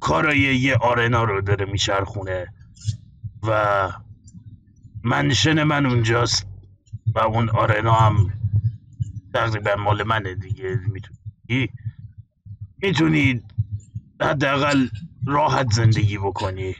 کارای 0.00 0.38
یه 0.38 0.76
آرنا 0.76 1.24
رو 1.24 1.40
داره 1.40 1.64
میچرخونه 1.64 2.46
و 3.42 3.92
منشن 5.04 5.62
من 5.62 5.86
اونجاست 5.86 6.46
و 7.14 7.18
اون 7.18 7.48
آرنا 7.50 7.92
هم 7.92 8.32
تقریبا 9.34 9.76
مال 9.76 10.02
منه 10.02 10.34
دیگه 10.34 10.80
می‌تونی؟ 10.86 11.68
می‌تونی 12.78 13.42
حداقل 14.20 14.88
راحت 15.26 15.72
زندگی 15.72 16.18
بکنی 16.18 16.76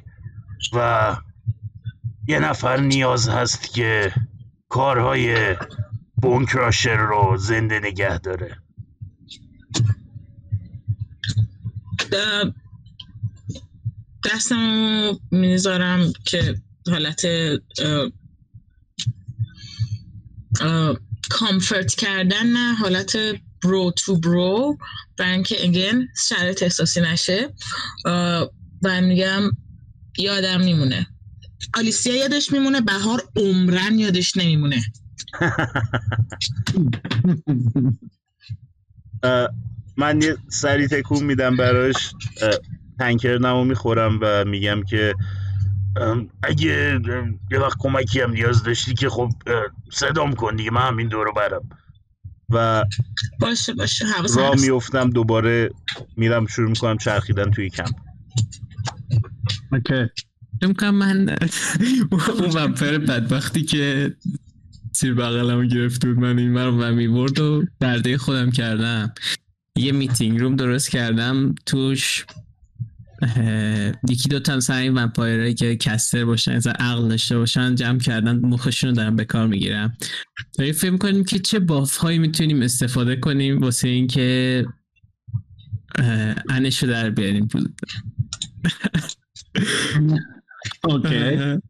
و 0.72 1.16
یه 2.28 2.38
نفر 2.38 2.76
نیاز 2.76 3.28
هست 3.28 3.74
که 3.74 4.12
کارهای 4.68 5.56
بونکراشر 6.22 6.96
رو 6.96 7.36
زنده 7.38 7.80
نگه 7.80 8.18
داره. 8.18 8.58
د- 12.00 12.52
دستم 14.26 14.58
می‌ذارم 15.30 16.12
که 16.24 16.54
حالت 16.90 17.26
کامفورت 21.30 21.94
کردن 21.94 22.46
نه 22.46 22.74
حالت 22.74 23.16
برو 23.64 23.92
تو 23.96 24.16
برو 24.20 24.78
برای 25.18 25.32
اینکه 25.32 25.64
اگین 25.64 26.08
شرایط 26.28 26.62
احساسی 26.62 27.00
نشه. 27.00 27.54
و 28.82 29.02
میگم 29.02 29.42
یادم 30.18 30.60
میمونه. 30.60 31.06
آلیسیا 31.74 32.16
یادش 32.16 32.52
میمونه؟ 32.52 32.80
بهار 32.80 33.22
عمرن 33.36 33.98
یادش 33.98 34.36
نمیمونه. 34.36 34.82
اه، 39.22 39.48
من 39.96 40.22
یه 40.22 40.36
سری 40.48 40.88
تکون 40.88 41.24
میدم 41.24 41.56
براش. 41.56 42.12
اه، 42.42 42.58
تنکرنمو 42.98 43.64
می‌خورم 43.64 44.18
و 44.22 44.44
میگم 44.44 44.82
که 44.82 45.14
اگه 46.42 47.00
یه 47.50 47.58
وقت 47.58 47.76
کمکی 47.78 48.20
هم 48.20 48.30
نیاز 48.30 48.62
داشتی 48.62 48.94
که 48.94 49.08
خب 49.08 49.32
صدام 49.92 50.34
کن 50.34 50.56
دیگه 50.56 50.70
من 50.70 50.88
همین 50.88 51.08
دورو 51.08 51.32
برم. 51.32 51.68
و 52.50 52.84
باشه 53.40 53.74
باشه 53.74 54.06
حواسم 54.06 54.40
را. 54.40 54.54
میفتم 54.54 55.10
دوباره 55.10 55.70
میرم 56.16 56.46
شروع 56.46 56.70
می‌کنم 56.70 56.98
چرخیدن 56.98 57.50
توی 57.50 57.70
کمپ. 57.70 57.94
اوکی. 59.72 60.08
فکر 60.62 60.72
کنم 60.72 60.94
من 60.94 61.28
اون 62.40 62.50
ومپر 62.54 62.98
بدبختی 62.98 63.62
که 63.62 64.14
زیر 64.92 65.14
بغلمو 65.14 65.64
گرفته 65.64 66.08
بود 66.08 66.18
من 66.18 66.38
این 66.38 66.50
مرو 66.50 66.82
و 66.82 66.92
می‌برد 66.92 67.40
و 67.40 67.64
درده 67.80 68.18
خودم 68.18 68.50
کردم. 68.50 69.14
یه 69.76 69.92
میتینگ 69.92 70.40
روم 70.40 70.56
درست 70.56 70.90
کردم 70.90 71.54
توش 71.66 72.26
یکی 74.08 74.28
دو 74.28 74.40
تا 74.40 74.56
مثلا 74.56 74.76
این 74.76 74.94
ومپایرهایی 74.94 75.54
که 75.54 75.76
کستر 75.76 76.24
باشن 76.24 76.56
مثلا 76.56 76.72
عقل 76.72 77.08
داشته 77.08 77.38
باشن 77.38 77.74
جمع 77.74 77.98
کردن 77.98 78.36
مخشون 78.36 78.90
رو 78.90 78.96
دارم 78.96 79.16
به 79.16 79.24
کار 79.24 79.46
می‌گیرم 79.46 79.96
داریم 80.58 80.72
فکر 80.72 80.90
می‌کنیم 80.90 81.24
که 81.24 81.38
چه 81.38 81.58
باف 81.58 81.96
هایی 81.96 82.18
می‌تونیم 82.18 82.62
استفاده 82.62 83.16
کنیم 83.16 83.58
واسه 83.58 83.88
اینکه 83.88 84.66
انش 86.48 86.82
رو 86.82 86.88
در 86.88 87.10
بیاریم. 87.10 87.48
اوکی 90.86 91.60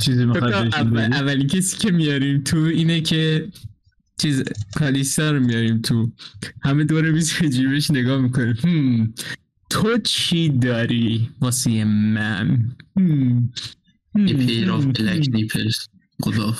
چیزی 0.00 0.26
بهشون 0.26 0.74
اول- 1.14 1.46
کسی 1.46 1.76
که 1.76 1.90
میاریم 1.90 2.42
تو 2.42 2.56
اینه 2.56 3.00
که 3.00 3.48
چیز 4.18 4.42
کالیستا 4.76 5.30
رو 5.30 5.40
میاریم 5.40 5.78
تو 5.80 6.12
همه 6.62 6.84
دوره 6.84 7.10
میز 7.10 7.32
جیبش 7.32 7.90
نگاه 7.90 8.20
می‌کنیم. 8.20 9.14
تو 9.70 9.98
چی 9.98 10.48
داری 10.48 11.30
واسه 11.40 11.84
من 11.84 12.76
پیر 14.14 14.70
آف 14.70 14.84
بلک 14.84 15.28
نیپرز 15.32 15.76
خدا 16.22 16.56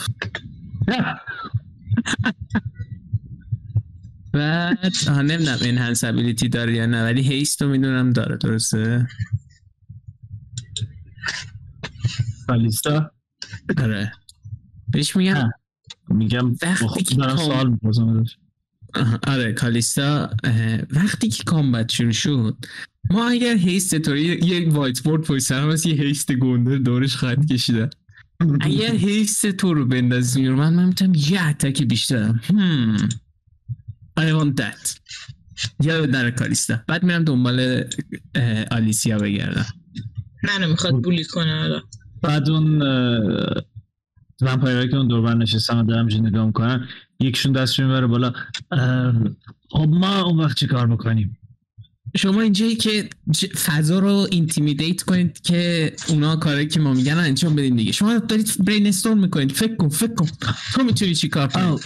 بعد 4.33 4.95
آها 5.09 5.23
نمی‌دونم 5.23 5.59
این 5.63 5.79
ابیلیتی 6.03 6.49
داره 6.49 6.75
یا 6.75 6.87
نه 6.87 7.03
ولی 7.05 7.23
هیست 7.23 7.63
رو 7.63 7.69
می‌دونم 7.69 8.13
داره 8.13 8.37
درسته 8.37 9.07
کالیستا 12.47 13.11
آره. 13.79 14.13
بهش 14.89 15.17
میگم. 15.17 15.51
میگم 16.09 16.57
وقتی 16.63 17.03
که 17.03 17.15
دارم 17.15 17.37
سوال 17.37 17.71
می‌پرسم 17.71 18.25
آره 19.27 19.53
کالیستا 19.53 20.31
وقتی 20.91 21.29
که 21.29 21.45
کامبت 21.45 21.93
شروع 21.93 22.13
شد 22.13 22.57
ما 23.11 23.29
اگر 23.29 23.57
هیست 23.57 23.99
طوری 23.99 24.23
یک 24.23 24.75
وایت 24.75 25.01
بورد 25.01 25.23
پشت 25.23 25.43
سرم 25.43 25.71
هست 25.71 25.87
یه 25.87 25.95
هیست 25.95 26.33
گنده 26.33 26.79
دورش 26.79 27.17
خط 27.17 27.47
کشیده 27.47 27.91
اگر 28.61 28.95
هیست 28.95 29.47
تو 29.47 29.75
رو 29.75 29.87
بندازی 29.87 30.47
رو 30.47 30.57
من 30.57 30.75
من 30.75 30.85
می‌تونم 30.85 31.13
یه 31.15 31.47
اتک 31.47 31.83
بیشترم. 31.83 32.41
Hmm. 32.47 33.03
I 34.21 34.33
want 34.33 34.63
that. 34.63 34.99
یا 35.81 36.07
در 36.07 36.31
کالیستا. 36.31 36.79
بعد 36.87 37.03
میرم 37.03 37.25
دنبال 37.25 37.85
آلیسیا 38.71 39.19
بگردم. 39.19 39.67
منو 40.47 40.69
می‌خواد 40.69 41.03
بولی 41.03 41.25
کنه 41.25 41.59
حالا 41.61 41.83
بعد 42.23 42.51
اون 42.51 42.83
ومپایرهایی 44.41 44.89
که 44.89 44.97
اون 44.97 45.09
دوربر 45.09 45.35
نشستن 45.35 45.79
و 45.79 45.85
دارم 45.85 46.07
نگاه 46.07 46.47
می‌کنن 46.47 46.89
یکشون 47.21 47.53
دستش 47.53 47.81
می‌بره 47.81 48.07
بالا. 48.07 48.33
خب 49.71 49.89
ما 49.89 50.21
اون 50.21 50.41
وقت 50.41 50.57
چی 50.57 50.67
کار 50.67 50.87
می‌کنیم؟ 50.87 51.39
شما 52.17 52.41
اینجایی 52.41 52.77
که 52.77 53.09
فضا 53.65 53.99
رو 53.99 54.27
اینتیمیدیت 54.31 55.03
کنید 55.03 55.41
که 55.41 55.93
اونا 56.09 56.37
کاری 56.37 56.67
که 56.67 56.81
ما 56.81 56.93
میگن 56.93 57.19
انجام 57.19 57.57
بدین 57.57 57.77
دیگه. 57.77 57.93
شما 57.93 58.19
دارید 58.19 58.65
برین 58.65 58.87
استورم 58.87 59.19
می‌کنید. 59.19 59.53
فکر 59.53 59.77
کن 59.77 59.89
فکر 59.89 60.15
کن. 60.15 60.27
تو 60.75 60.83
می‌تونی 60.85 61.15
چی 61.15 61.29
کار 61.29 61.49
کنی؟ 61.49 61.77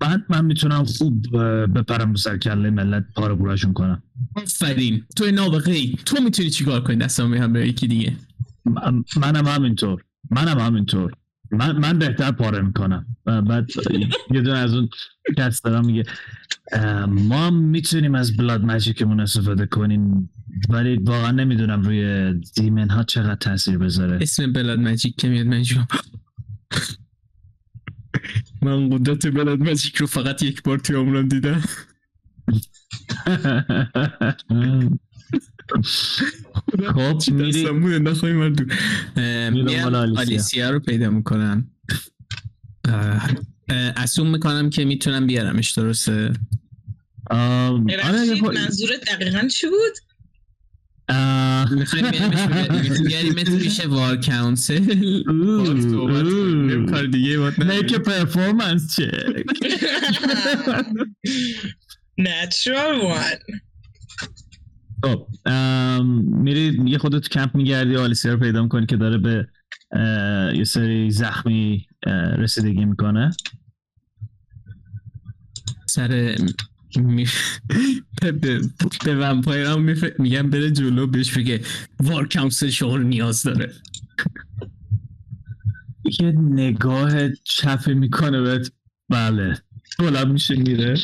بعد 0.00 0.24
من 0.28 0.44
می‌تونم 0.44 0.84
خوب 0.84 1.36
بپرم 1.66 2.10
رو 2.10 2.16
سر 2.16 2.36
کله 2.36 2.70
ملت 2.70 3.04
پارو 3.14 3.36
پورشون 3.36 3.72
کنم. 3.72 4.02
آفرین. 4.34 5.02
تو 5.16 5.30
نابغه 5.30 5.72
ای. 5.72 5.94
تو 6.06 6.22
می‌تونی 6.22 6.50
چی 6.50 6.64
کار 6.64 6.80
کنی؟ 6.80 6.96
دستم 6.96 7.30
میهم 7.30 7.52
به 7.52 7.68
یکی 7.68 7.86
دیگه. 7.86 8.16
منم 9.16 9.46
همینطور. 9.46 10.04
منم 10.30 10.58
همینطور. 10.58 11.12
من, 11.50 11.78
من 11.78 11.98
بهتر 11.98 12.32
پاره 12.32 12.60
می‌کنم. 12.60 13.06
بعد 13.24 13.70
یه 14.30 14.40
دونه 14.40 14.58
از 14.58 14.74
اون 14.74 14.88
کس 15.38 15.62
دارم 15.62 15.86
میگه 15.86 16.04
ما 17.08 17.46
هم 17.46 17.54
می‌تونیم 17.54 18.14
از 18.14 18.36
بلاد 18.36 18.64
مجیکمون 18.64 19.20
استفاده 19.20 19.66
کنیم 19.66 20.30
ولی 20.68 20.96
واقعا 20.96 21.30
نمی‌دونم 21.30 21.82
روی 21.82 22.32
دیمن 22.56 22.90
ها 22.90 23.02
چقدر 23.02 23.34
تاثیر 23.34 23.78
بذاره. 23.78 24.18
اسم 24.22 24.52
بلاد 24.52 24.78
مجیک 24.78 25.16
که 25.16 25.28
میاد 25.28 25.46
من 25.46 25.62
من 28.62 28.90
قدرت 28.90 29.26
بلاد 29.26 29.60
مجیک 29.60 29.96
رو 29.96 30.06
فقط 30.06 30.42
یک 30.42 30.62
بار 30.62 30.78
توی 30.78 30.96
عمرم 30.96 31.28
دیدم. 31.28 31.62
خب 36.94 37.32
میری. 37.32 37.66
انداختم 37.94 38.32
من 38.32 38.54
تو 38.54 38.64
اه، 39.16 39.50
میرم 39.50 39.94
آلیسیا. 39.94 40.70
رو 40.70 40.80
پیدا 40.80 41.10
می‌کنم 41.10 41.70
اسوم 43.96 44.30
می‌کنم 44.30 44.70
که 44.70 44.84
می‌تونم 44.84 45.26
بیارمش 45.26 45.70
درسته؟ 45.70 46.32
آره، 47.30 48.34
خب، 48.40 48.46
منظورت 48.46 49.00
دقیقا 49.06 49.48
چی 49.48 49.66
بود؟ 49.66 50.11
می‌خوایم 51.70 52.10
بیاریمت 53.06 53.48
میشه 53.48 53.88
وار 53.88 54.16
کانسل. 54.16 54.84
کار 56.90 57.06
دیگه 57.06 57.50
performance 57.50 58.94
check. 58.94 59.44
Natural 62.20 62.94
one. 63.02 63.60
خب 65.04 65.26
ام، 65.46 66.06
میری 66.42 66.80
یه 66.86 66.98
خودت 66.98 67.22
تو 67.22 67.28
کمپ 67.28 67.54
میگردی 67.54 67.96
آلیسیا 67.96 68.32
رو 68.32 68.38
پیدا 68.38 68.62
می‌کنی 68.62 68.86
که 68.86 68.96
داره 68.96 69.18
به 69.18 69.48
یه 70.54 70.64
سری 70.64 71.10
زخمی 71.10 71.86
رسیدگی 72.38 72.84
می‌کنه. 72.84 73.30
سر 75.86 76.36
می... 76.96 77.26
به, 78.22 78.60
ومپایرم 79.06 79.94
میف- 79.94 80.20
میگم 80.20 80.50
بره 80.50 80.70
جلو 80.70 81.06
بهش 81.06 81.38
بگه 81.38 81.60
وار 82.00 82.28
کانسل 82.28 82.70
شما 82.70 82.96
رو 82.96 83.02
نیاز 83.02 83.42
داره. 83.42 83.72
یه 86.20 86.32
نگاه 86.32 87.28
چفه 87.44 87.94
می‌کنه 87.94 88.40
بهت. 88.40 88.72
بله. 89.08 89.58
بلند 89.98 90.26
میشه 90.26 90.56
میره. 90.56 90.94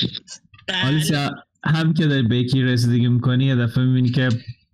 بله. 0.68 0.86
آلیسیا 0.86 1.34
هم 1.64 1.94
که 1.94 2.06
داری 2.06 2.22
به 2.22 2.38
یکی 2.38 2.62
رسیدگی 2.62 3.08
می‌کنی 3.08 3.44
یه 3.44 3.56
دفعه 3.56 3.84
می‌بینی 3.84 4.08
که 4.08 4.28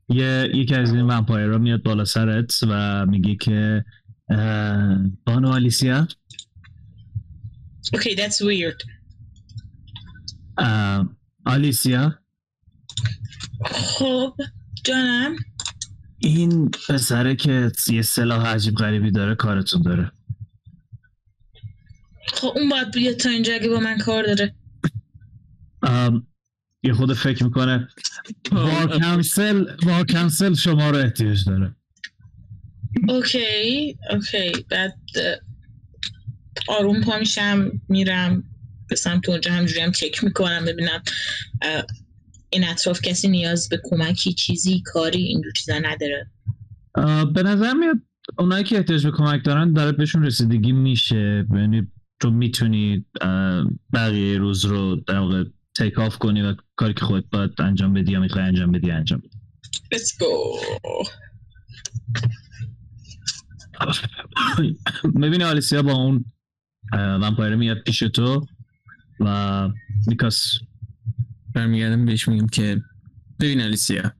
یه 0.09 0.50
یکی 0.55 0.74
از 0.74 0.92
این 0.92 1.03
ومپایرها 1.03 1.59
میاد 1.59 1.83
بالا 1.83 2.05
سرت 2.05 2.61
و 2.68 3.07
میگه 3.07 3.35
که 3.35 3.85
بانو 5.27 5.48
آلیسیا. 5.48 6.09
Okay, 7.96 8.16
that's 8.16 8.40
weird. 8.40 8.93
آلیسیا؟ 11.46 12.18
خب 13.64 14.36
جانم. 14.84 15.36
این 16.18 16.70
پسره 16.88 17.36
که 17.36 17.72
یه 17.90 18.02
سلاح 18.02 18.46
عجیب 18.46 18.74
غریبی 18.74 19.10
داره 19.10 19.34
کارتون 19.34 19.82
داره. 19.82 20.12
خب 22.34 22.52
اون 22.56 22.68
باید 22.68 22.90
بیاد 22.90 23.16
تا 23.16 23.28
اینجا 23.28 23.54
اگه 23.54 23.68
با 23.68 23.80
من 23.80 23.98
کار 23.98 24.24
داره. 24.24 24.54
یه 26.82 26.92
خود 26.92 27.12
فکر 27.12 27.44
می‌کنه. 27.44 27.88
war 28.52 28.98
council 28.98 29.76
war 29.83 30.04
council 30.04 30.54
شما 30.54 30.90
رو 30.90 30.96
احتیاج 30.96 31.44
داره. 31.44 31.76
okay 33.09 33.98
okay. 34.11 34.52
بعد 34.70 34.98
آروم 36.68 37.00
پا 37.00 37.18
میشم 37.18 37.70
میرم. 37.88 38.44
به 38.94 38.98
سمت 38.98 39.28
اونجا 39.28 39.52
همجوری 39.52 39.80
هم 39.80 39.92
چک 39.92 40.24
می‌کنم 40.24 40.64
ببینم 40.64 41.02
این 42.50 42.64
اطراف 42.64 43.00
کسی 43.00 43.28
نیاز 43.28 43.68
به 43.68 43.80
کمکی 43.85 44.33
چیزی 44.33 44.83
کاری 44.85 45.22
اینجور 45.22 45.52
چیزا 45.52 45.78
نداره. 45.78 46.30
به 47.35 47.42
نظر 47.42 47.72
میاد 47.72 47.96
اونایی 48.38 48.64
که 48.64 48.76
احتیاج 48.76 49.07
به 49.07 49.12
کمک 49.12 49.44
دارن 49.44 49.72
داره 49.72 49.92
بهشون 49.92 50.24
رسیدگی 50.24 50.72
میشه. 50.72 51.46
یعنی 51.54 51.87
تو 52.20 52.30
می‌تونی 52.30 53.04
بقیه 53.92 54.38
روز 54.38 54.64
رو 54.64 54.96
در 54.96 55.18
واقع 55.18 55.44
take 55.76 55.98
off 55.98 56.18
کنی 56.18 56.42
و 56.42 56.54
کاری 56.76 56.94
که 56.94 57.04
خودت 57.04 57.24
باید 57.33 57.50
انجام 57.59 57.92
بدی 57.92 58.12
یا 58.12 58.20
می‌خوای 58.20 58.44
انجام 58.44 58.72
بدی 58.72 58.90
انجام 58.90 59.18
بدی. 59.18 59.38
Let's 59.94 60.11
go. 60.18 60.28
می‌بینی 65.14 65.44
آلیسیا 65.44 65.83
با 65.83 65.92
اون 65.92 66.24
اه، 66.92 67.00
vampire 67.00 67.54
میاد 67.54 67.78
پیش 67.78 67.98
تو. 67.98 68.46
و 69.20 69.68
میکاس 70.07 70.44
برمیگردم 71.55 72.05
بهش 72.05 72.29
میگم 72.29 72.46
که 72.46 72.83
ببین 73.40 73.61
الیسیا 73.61 74.12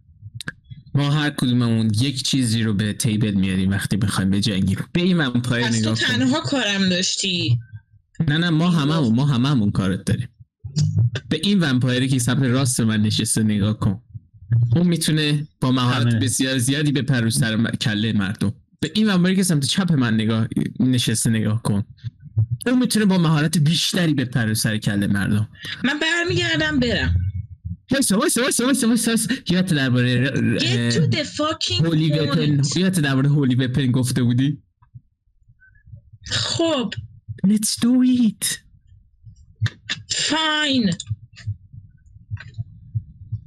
ما 0.95 1.11
هر 1.11 1.31
کدوممون 1.31 1.91
یک 2.01 2.23
چیزی 2.23 2.63
رو 2.63 2.75
به 2.75 2.93
table 2.93 3.35
میاریم 3.35 3.71
وقتی 3.71 3.97
بخوایم 3.97 4.31
به 4.31 4.41
جنگیم 4.41 4.79
به 4.93 5.01
این 5.01 5.19
پس 5.19 5.43
تو 5.43 5.57
نگاه 5.57 5.95
کن. 5.95 6.07
تنها 6.07 6.41
کارم 6.41 6.89
داشتی؟ 6.89 7.59
نه 8.29 8.39
نه 8.39 8.51
ما 8.51 8.71
هممون 8.71 9.15
ما 9.15 9.27
هممون 9.27 9.71
کارت 9.71 10.05
داریم. 10.05 10.29
به 11.29 11.41
این 11.43 11.61
vampire 11.61 12.03
ی 12.03 12.09
که 12.09 12.19
سمت 12.19 12.43
راست 12.43 12.81
من 12.81 13.03
نشسته 13.03 13.43
نگاه 13.43 13.79
کن. 13.79 14.01
اون 14.77 14.87
می‌تونه 14.87 15.47
با 15.61 15.73
مهارت. 15.73 16.15
بسیار 16.15 16.59
زیادی 16.59 16.93
بپره 16.93 17.03
رو 17.03 17.31
سر 17.31 17.57
م- 17.57 17.71
کله 17.71 18.13
مردم. 18.13 18.53
به 18.81 18.91
این 18.95 19.11
vampire 19.11 19.33
ی 19.33 19.37
که 19.37 19.43
سمت 19.43 19.65
چپ 19.65 19.93
من 19.93 20.15
نگاه 20.15 20.49
نشسته 20.81 21.31
نگاه 21.31 21.63
کن. 21.63 21.85
اون 22.67 22.79
می‌تونه 22.79 23.05
با 23.05 23.19
مهارت 23.19 23.59
بیشتری 23.59 24.15
بپره 24.15 24.25
رو 24.25 24.55
سر 24.55 24.77
کله 24.79 25.07
مردم. 25.07 25.49
من 25.85 26.01
برمیگردم 26.01 26.81
برم. 26.81 27.15
وایسا 27.91 28.19
وایسا 28.19 28.43
وایسا 28.43 28.65
وایسا 28.65 28.87
وایسا. 28.89 29.35
یادت 29.51 29.75
درباره 29.75 30.27
Get 30.59 30.95
to 30.95 31.17
the 31.17 31.25
fucking 31.25 31.85
هولی 31.85 32.11
وپن 32.11 32.63
یادت 32.77 33.01
درباره 33.01 33.29
هولی 33.29 33.55
وپن 33.55 33.91
گفته 33.91 34.23
بودی؟ 34.23 34.63
خب. 36.27 36.95
Let's 37.47 37.77
do 37.85 38.03
it. 38.29 38.59
Fine. 40.11 40.97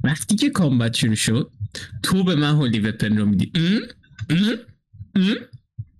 وقتی 0.04 0.36
که 0.36 0.50
کامبت 0.50 0.96
شروع 0.96 1.16
شد 1.16 1.52
تو 2.04 2.24
به 2.24 2.36
من 2.36 2.52
هولی 2.52 2.80
وپن 2.80 3.18
رو 3.18 3.26
میدی. 3.26 3.52
ام؟ 3.56 3.82
ام؟ 4.30 4.58
ام؟ 5.16 5.36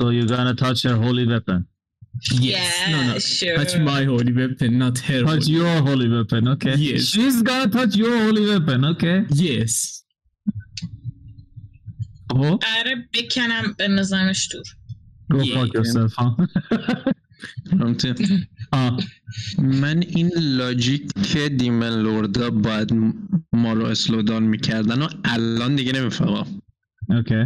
So 0.02 0.06
you're 0.12 0.30
gonna 0.30 0.56
touch 0.64 0.84
your 0.86 0.98
holy 1.04 1.26
weapon. 1.26 1.77
Yes. 2.22 2.74
No, 2.92 2.98
no. 3.02 3.14
Yeah, 3.14 3.20
sure. 3.20 3.56
Touch 3.58 3.74
my 3.92 4.02
holy 4.12 4.34
weapon, 4.42 4.70
not 4.84 4.98
her. 5.08 5.22
touch 5.24 5.46
holy- 5.46 5.54
your 5.58 5.76
holy 5.88 6.08
weapon 6.16 6.48
okay 6.54 6.76
Yes. 6.88 7.02
she's 7.14 7.38
gonna 7.50 7.70
touch 7.78 7.94
your 8.04 8.16
holy 8.26 8.44
weapon 8.52 8.80
okay 8.94 9.18
Yes. 9.48 9.74
خب 12.32 12.42
آره 12.80 12.96
بکنم 13.14 13.76
بندازمش 13.80 14.50
دور 14.52 14.64
go 15.34 15.44
Yeah. 15.46 15.56
fuck 15.56 15.70
yourself 15.78 16.14
آه. 18.74 18.98
من 19.58 20.04
این 20.08 20.32
لاجیک 20.38 21.04
که 21.34 21.50
دیمن 21.50 21.90
لوردا 22.02 22.50
باید 22.50 22.94
ما 23.54 23.74
رو 23.74 23.86
اسلودان 23.86 24.44
می‌کردن 24.44 25.02
و 25.02 25.08
الان 25.26 25.76
دیگه 25.76 25.92
نمی‌فهمم 25.92 26.62
اوکی 27.10 27.46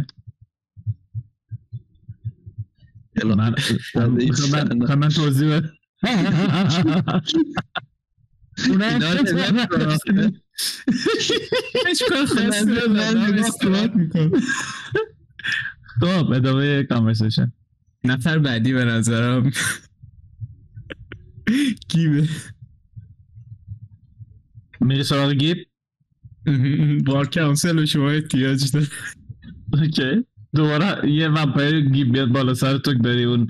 من 3.24 3.54
خب 3.54 3.98
من- 4.54 4.86
خب 4.86 4.92
من 4.98 5.08
توضیح. 5.08 5.60
خب 16.00 16.32
ادامه 16.32 16.82
کانورسیشن 16.84 17.52
نفر 18.04 18.38
بعدی 18.38 18.72
به 18.72 18.84
نظرم. 18.84 19.50
گیبه. 21.88 22.28
میری 24.80 25.02
سراغ 25.04 25.32
گیب؟ 25.32 25.56
بار 27.06 27.26
کانسل 27.26 27.72
به 27.76 27.86
شما 27.86 28.10
احتیاج 28.10 28.70
داره 28.72 28.86
اوکی. 29.72 30.24
دوباره 30.54 31.10
یه 31.10 31.28
ومپایر 31.28 31.80
گیب 31.80 32.12
بیاد 32.12 32.28
بالا 32.28 32.54
سر 32.54 32.78
تو 32.78 32.92
که 32.92 32.98
داری 32.98 33.24
اون 33.24 33.46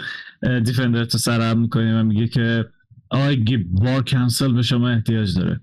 دیفندر 0.65 1.05
تو 1.05 1.19
سرم 1.19 1.59
می‌کنی 1.59 1.93
و 1.93 2.03
میگه 2.03 2.29
که 2.29 2.69
آقای 3.11 3.45
گیب 3.45 3.71
بار 3.71 4.03
کنسل 4.03 4.53
به 4.53 4.63
شما 4.63 4.89
احتیاج 4.89 5.35
داره. 5.35 5.61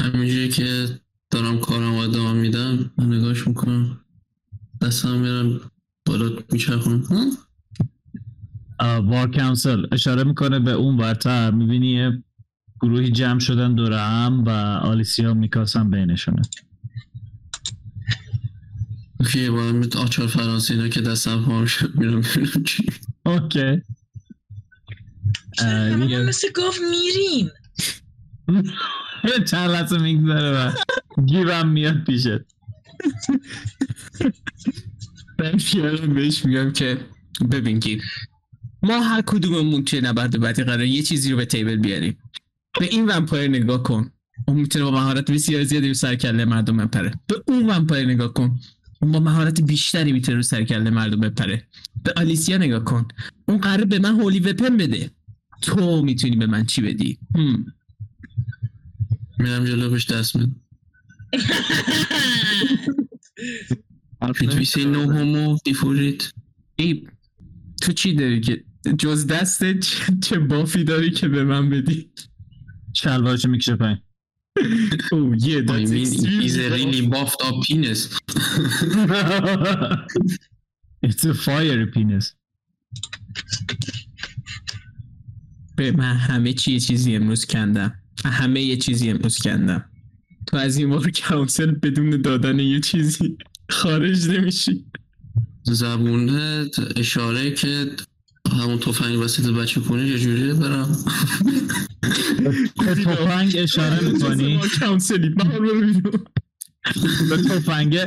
همینجوری 0.00 0.48
که 0.48 0.86
دارم 1.30 1.58
کارم 1.58 1.94
ادامه 1.94 2.40
میدم 2.40 2.90
نگاش 2.98 3.48
می‌کنم. 3.48 4.00
دستم 4.82 5.18
میرم 5.18 5.60
بالا 6.06 6.30
میچرخونم. 6.52 7.02
بار 8.78 9.30
کانسل 9.30 9.86
اشاره 9.92 10.24
می‌کنه 10.24 10.58
به 10.58 10.72
اون 10.72 10.96
ورتر. 10.96 11.50
می‌بینی 11.50 11.92
یه 11.92 12.22
گروهی 12.80 13.10
جمع 13.10 13.38
شدن 13.40 13.74
دور 13.74 13.92
هم 13.92 14.44
و 14.44 14.50
آلیسیا 14.82 15.34
میکاسن 15.34 15.90
بینشونه. 15.90 16.42
اوکی 19.22 19.50
با 19.50 19.62
هم 19.62 19.82
آچار 19.96 20.26
فرانسه 20.26 20.74
اینا 20.74 20.88
که 20.88 21.00
دستم 21.00 21.44
پا 21.44 21.60
میشه 21.60 21.88
میرم 21.94 22.20
ببینم 22.20 22.64
چی؟ 22.64 22.86
اوکی. 23.26 23.82
یه- 26.08 26.22
مثل 26.28 26.48
گاف 26.54 26.78
میرین 26.90 27.50
چند 29.46 29.70
لحظه 29.70 29.98
میگذره 29.98 30.50
و 30.50 30.72
گیبم 31.26 31.68
میاد 31.68 32.04
پیشت. 32.04 32.26
من 35.38 36.14
بهش 36.14 36.44
میگم 36.44 36.72
که 36.72 36.98
ببین 37.50 37.78
گیب 37.78 38.00
ما 38.82 39.00
هر 39.00 39.22
کدوممون 39.22 39.84
توی 39.84 40.00
نبرد 40.00 40.40
بعدی 40.40 40.64
قرار 40.64 40.84
یه 40.84 41.02
چیزی 41.02 41.30
رو 41.30 41.36
به 41.36 41.44
table 41.44 41.76
بیاریم. 41.76 42.18
به 42.80 42.86
این 42.86 43.06
vampire 43.06 43.50
نگاه 43.50 43.82
کن. 43.82 44.10
اون 44.48 44.56
می‌تونه 44.60 44.84
با 44.84 44.90
مهارت 44.90 45.30
بسیار 45.30 45.64
زیادی 45.64 45.88
رو 45.88 45.94
سرکله 45.94 46.44
مردم 46.44 46.76
بپره. 46.76 47.12
به 47.26 47.42
اون 47.46 47.70
vampire 47.70 48.06
نگاه 48.06 48.32
کن. 48.34 48.60
اون 49.02 49.12
با 49.12 49.20
مهارت 49.20 49.60
بیشتری 49.60 50.12
می‌تونه 50.12 50.36
رو 50.36 50.42
سرکله 50.42 50.90
مردم 50.90 51.20
بپره. 51.20 51.68
به 52.04 52.12
آلیسیا 52.16 52.58
نگاه 52.58 52.84
کن. 52.84 53.08
اون 53.48 53.58
قرار 53.58 53.84
به 53.84 53.98
من 53.98 54.20
holy 54.20 54.40
weapon 54.40 54.76
بده. 54.76 55.10
تو 55.62 56.02
می‌تونی 56.02 56.36
به 56.36 56.46
من 56.46 56.66
چی 56.66 56.82
بدی؟ 56.82 57.18
هم. 57.34 57.66
میرم 59.38 59.64
جلو 59.64 59.90
بهش 59.90 60.10
دست 60.10 60.36
میدم. 60.36 60.56
Did 64.22 64.52
we 64.60 64.64
say 64.64 64.84
no 64.84 65.02
homo 65.14 65.58
before 65.68 65.98
it? 66.10 66.32
ای 66.76 67.06
تو 67.80 67.92
چی 67.92 68.14
داری 68.14 68.40
که؟ 68.40 68.64
جز 68.98 69.26
دستت 69.26 69.80
چه- 69.80 70.16
چه 70.22 70.38
بافی 70.38 70.84
داری 70.84 71.10
که 71.10 71.28
به 71.28 71.44
من 71.44 71.70
بدی؟ 71.70 72.10
شلوارشو 72.92 73.48
می‌کشه 73.48 73.76
پایین. 73.76 73.98
یه 74.56 75.62
I 75.62 75.64
that's 75.64 75.90
mean, 75.90 76.06
extremely 76.06 76.42
he's 76.42 76.56
a 76.56 76.70
really 76.70 77.06
buffed 77.08 77.42
up 77.46 77.54
penis. 77.66 78.00
It's 81.06 81.24
a 81.24 81.34
fiery 81.34 81.86
penis. 81.94 82.36
به 85.76 85.92
من 85.92 86.16
همه 86.16 86.52
چی 86.52 86.80
چیزی 86.80 87.16
امروز 87.16 87.46
کندم. 87.46 87.94
همه 88.24 88.60
یه 88.60 88.76
چیزی 88.76 89.10
امروز 89.10 89.38
کندم. 89.38 89.84
تو 90.46 90.56
از 90.56 90.76
این 90.76 90.90
بار 90.90 91.10
کانسل 91.10 91.70
بدون 91.70 92.22
دادن 92.22 92.58
یه 92.58 92.80
چیزی 92.80 93.36
خارج 93.70 94.28
نمیشی. 94.28 94.84
زبونه 95.62 96.66
اشاره 96.96 97.50
که 97.50 97.90
همون 98.52 98.78
تفنگ 98.78 99.20
وسط 99.20 99.50
بچه 99.50 99.80
کنی 99.80 100.18
چجوریه 100.18 100.54
برم. 100.54 100.96
به 102.78 102.94
تفنگ 102.94 103.54
اشاره 103.58 104.12
می‌کنی. 104.12 104.58
به 107.30 107.36
تفنگ 107.36 107.98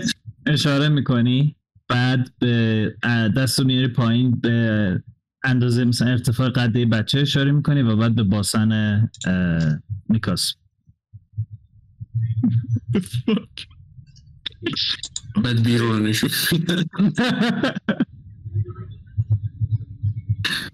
اشاره 0.46 0.90
می‌کنی؟ 0.90 1.56
بعد 1.88 2.32
به 2.40 2.96
اه، 3.04 3.30
دستو 3.30 3.64
میاری 3.64 3.88
پایین 3.88 4.32
به 4.32 5.04
اندازه 5.44 5.86
مثلا 5.86 6.08
ارتفاع 6.08 6.50
قده 6.50 6.86
بچه 6.86 7.20
اشاره 7.20 7.52
می‌کنی 7.52 7.82
و 7.82 7.96
بعد 7.96 8.16
به 8.16 8.24
باسن 8.24 9.10
میکاس 10.10 10.54
بعد 15.44 15.64
بیرون 15.64 16.08
نشون 16.08 16.30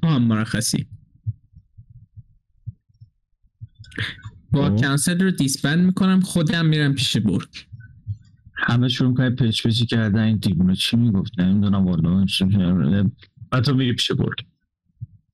آه 0.02 0.18
مرخصی 0.18 0.88
با 4.52 4.70
خب. 4.70 4.76
کنسل 4.76 5.20
رو 5.20 5.32
دیسبند 5.32 5.86
می‌کنم 5.86 6.22
خودم 6.22 6.66
میرم 6.66 6.94
پیش 6.94 7.18
برگ 7.18 7.68
همه 8.56 8.90
شروع 8.90 9.10
می‌کنی 9.10 9.30
پچ 9.30 9.68
پچی 9.68 9.86
کردن 9.86 10.20
این 10.24 10.38
دیگونه 10.38 10.76
چی 10.76 10.98
می‌گفت 10.98 11.40
نمی‌دونم 11.40 11.86
والا. 11.86 12.26
بعد 13.52 13.64
تو 13.64 13.74
میری 13.74 13.94
پیش 13.94 14.12
برگ 14.12 14.46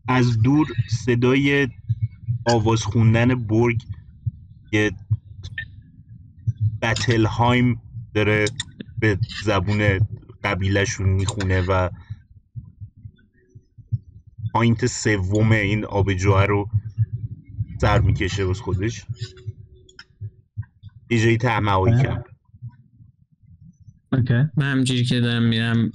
از 0.08 0.42
دور 0.42 0.68
صدای 1.06 1.68
آواز 2.46 2.84
خوندن 2.84 3.48
برگ 3.48 3.82
یه 4.72 4.92
بتلهایم 6.82 7.82
داره 8.14 8.46
به 9.00 9.20
زبون 9.44 10.00
قبیلهشون 10.44 11.10
می‌خونه 11.10 11.62
و 11.62 11.90
پاینت 14.58 14.86
سوم 14.86 15.52
این 15.52 15.86
آبجوه 15.86 16.46
رو 16.46 16.70
سر 17.82 18.00
می‌کشه 18.00 18.50
از 18.50 18.62
خودش. 18.62 19.06
یه 21.10 21.22
جایی 21.22 21.38
تهمهایی 21.38 22.04
کرد. 22.04 22.26
اوکی. 24.12 24.34
من 24.58 24.72
همجوری 24.72 25.04
که 25.04 25.20
دارم 25.20 25.44
میرم 25.44 25.92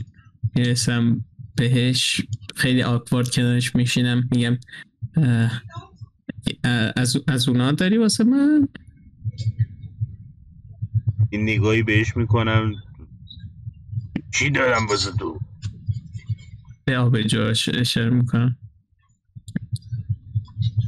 می‌رسم 0.54 1.24
بهش 1.56 2.20
خیلی 2.56 2.82
آکوارد 2.82 3.30
کنارش 3.30 3.76
میشینم 3.76 4.28
میگم 4.32 4.58
از, 6.96 7.16
از 7.28 7.48
اونا 7.48 7.72
داری 7.72 7.98
واسه 7.98 8.24
من؟ 8.24 8.68
این 11.30 11.42
نگاهی 11.42 11.82
بهش 11.82 12.16
می‌کنم. 12.16 12.72
چی 14.34 14.50
دارم 14.50 14.86
واسه 14.86 15.12
تو؟ 15.12 15.38
به 16.92 16.98
آبجاش 16.98 17.68
اشاره 17.68 18.10
می‌کنم. 18.10 18.56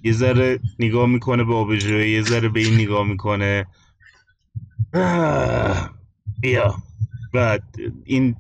یه 0.04 0.12
ذره 0.12 0.60
نگاه 0.78 1.06
می‌کنه 1.06 1.44
به 1.44 1.54
آبجوی 1.54 2.10
یه 2.10 2.22
ذره 2.22 2.48
به 2.48 2.60
این 2.60 2.74
نگاه 2.74 3.06
می‌کنه. 3.06 3.66
بیا. 6.42 6.74
بعد 7.32 7.76
این 8.04 8.36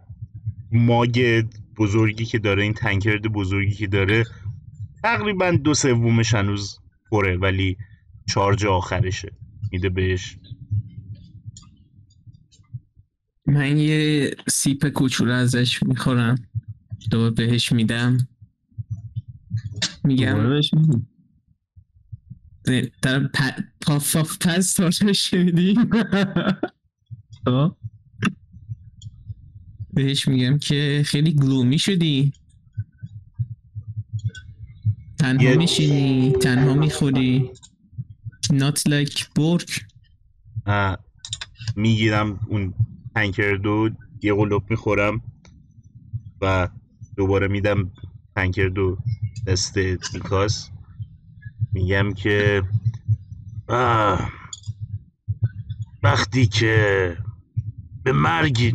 ماگ 0.72 1.44
بزرگی 1.76 2.24
که 2.24 2.38
داره 2.38 2.62
این 2.62 2.74
تنکرد 2.74 3.22
بزرگی 3.22 3.74
که 3.74 3.86
داره 3.86 4.24
تقریبا 5.02 5.50
دو 5.50 5.74
سومش 5.74 6.34
هنوز 6.34 6.78
پره 7.10 7.36
ولی 7.36 7.76
چارج 8.28 8.66
آخرشه. 8.66 9.32
میده 9.72 9.88
بهش. 9.88 10.38
من 13.46 13.76
یه 13.76 14.30
سیپ 14.48 14.88
کوچولو 14.88 15.32
ازش 15.32 15.82
می‌خورم. 15.82 16.36
دوباره 17.10 17.30
بهش 17.30 17.72
میدم. 17.72 18.28
میگم 20.04 20.60
پ- 23.34 23.62
پاف 23.86 24.16
پاف 24.16 24.38
پس 24.40 24.80
شنیدی؟ 25.12 25.74
خب 27.44 27.76
بهش 29.92 30.28
میگم 30.28 30.58
که 30.58 31.02
خیلی 31.06 31.32
گلومی 31.32 31.78
شدی. 31.78 32.32
تنها 35.18 35.44
یه- 35.50 35.56
میشینی 35.56 36.32
تنها 36.32 36.74
می‌خوری. 36.74 37.50
Not 38.52 38.78
like 38.88 39.24
برگ 39.36 39.68
اه، 40.66 40.98
می‌گیرم 41.76 42.40
اون 42.48 42.74
پنکر 43.14 43.54
دو 43.62 43.90
یه 44.22 44.34
قلوب 44.34 44.70
می‌خورم 44.70 45.20
و 46.40 46.68
دوباره 47.16 47.48
میدم 47.48 47.90
پنکر 48.36 48.68
دو 48.68 48.98
دست 49.46 49.78
میکاس 50.14 50.70
میگم 51.72 52.12
که 52.12 52.62
وقتی 56.02 56.46
که 56.46 57.16
به 58.04 58.12
مرگ 58.12 58.74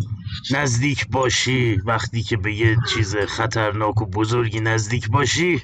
نزدیک 0.52 1.08
باشی 1.08 1.75
وقتی 1.75 2.23
که 2.23 2.38
به 2.38 2.54
یه 2.54 2.78
چیز 2.93 3.15
خطرناک 3.15 4.02
و 4.02 4.06
بزرگی 4.06 4.60
نزدیک 4.60 5.10
باشی 5.10 5.62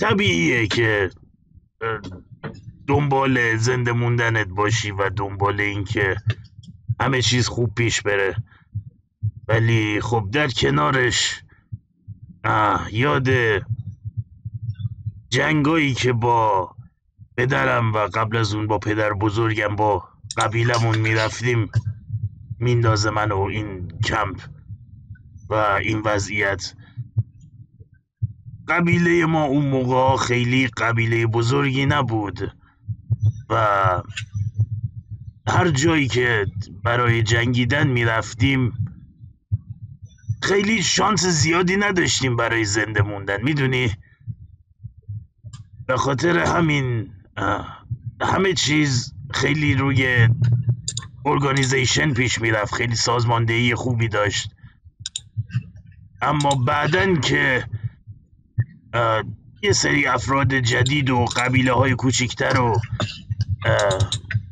طبیعیه 0.00 0.66
که 0.66 1.10
دنبال 2.86 3.56
زنده 3.56 3.92
موندنت 3.92 4.48
باشی 4.48 4.90
و 4.90 5.10
دنبال 5.10 5.60
اینکه 5.60 6.16
همه 7.00 7.22
چیز 7.22 7.48
خوب 7.48 7.74
پیش 7.74 8.02
بره. 8.02 8.36
ولی 9.48 10.00
خب 10.00 10.28
در 10.32 10.48
کنارش 10.48 11.42
آه، 12.44 12.88
یاد 12.94 13.28
جنگایی 15.30 15.94
که 15.94 16.12
با 16.12 16.70
پدرم 17.36 17.92
و 17.92 17.98
قبل 17.98 18.36
از 18.36 18.54
اون 18.54 18.66
با 18.66 18.78
پدر 18.78 19.12
بزرگم 19.12 19.76
با 19.76 20.08
قبیلمون 20.36 20.98
می‌رفتیم 20.98 21.70
میندازه 22.58 23.10
منو 23.10 23.38
این 23.38 23.88
کمپ 24.04 24.40
و 25.48 25.54
این 25.54 26.02
وضعیت. 26.04 26.74
قبیله 28.68 29.26
ما 29.26 29.44
اون 29.44 29.66
موقع 29.66 30.16
خیلی 30.16 30.66
قبیله 30.66 31.26
بزرگی 31.26 31.86
نبود 31.86 32.52
و 33.50 33.56
هر 35.48 35.68
جایی 35.68 36.08
که 36.08 36.46
برای 36.84 37.22
جنگیدن 37.22 37.86
می‌رفتیم 37.86 38.72
خیلی 40.42 40.82
شانس 40.82 41.26
زیادی 41.26 41.76
نداشتیم 41.76 42.36
برای 42.36 42.64
زنده 42.64 43.02
موندن 43.02 43.42
می‌دونی؟ 43.42 43.92
به 45.86 45.96
خاطر 45.96 46.38
همین 46.38 47.10
همه 48.20 48.52
چیز 48.52 49.14
خیلی 49.30 49.74
روی 49.74 50.28
ارگانیزیشن 51.26 52.12
پیش 52.14 52.40
می‌رفت 52.40 52.74
خیلی 52.74 52.96
سازماندهی 52.96 53.74
خوبی 53.74 54.08
داشت. 54.08 54.50
اما 56.22 56.50
بعدن 56.54 57.20
که 57.20 57.64
یه 59.62 59.72
سری 59.72 60.06
افراد 60.06 60.54
جدید 60.54 61.10
و 61.10 61.24
قبیله 61.24 61.72
های 61.72 61.94
کوچیکتر 61.94 62.60
و 62.60 62.80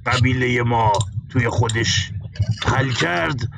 قبیله 0.07 0.63
ما 0.63 0.93
توی 1.29 1.49
خودش 1.49 2.13
حل 2.67 2.91
کرد 2.91 3.49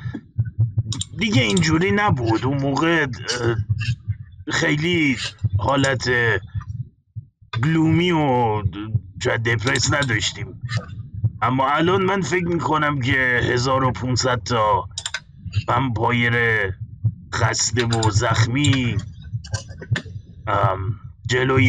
دیگه 1.19 1.41
اینجوری 1.41 1.91
نبود. 1.91 2.45
اون 2.45 2.57
موقع 2.61 3.07
خیلی 4.51 5.17
حالت 5.59 6.09
گلومی 7.63 8.11
و 8.11 8.61
دپرس 9.45 9.93
نداشتیم. 9.93 10.61
اما 11.41 11.69
الان 11.69 12.01
من 12.01 12.21
فکر 12.21 12.47
می‌کنم 12.47 13.01
که 13.01 13.41
1500 13.43 14.43
تا 14.43 14.89
ومپایر 15.67 16.33
خسته 17.33 17.85
و 17.85 18.11
زخمی 18.11 18.97
جلوی 21.27 21.65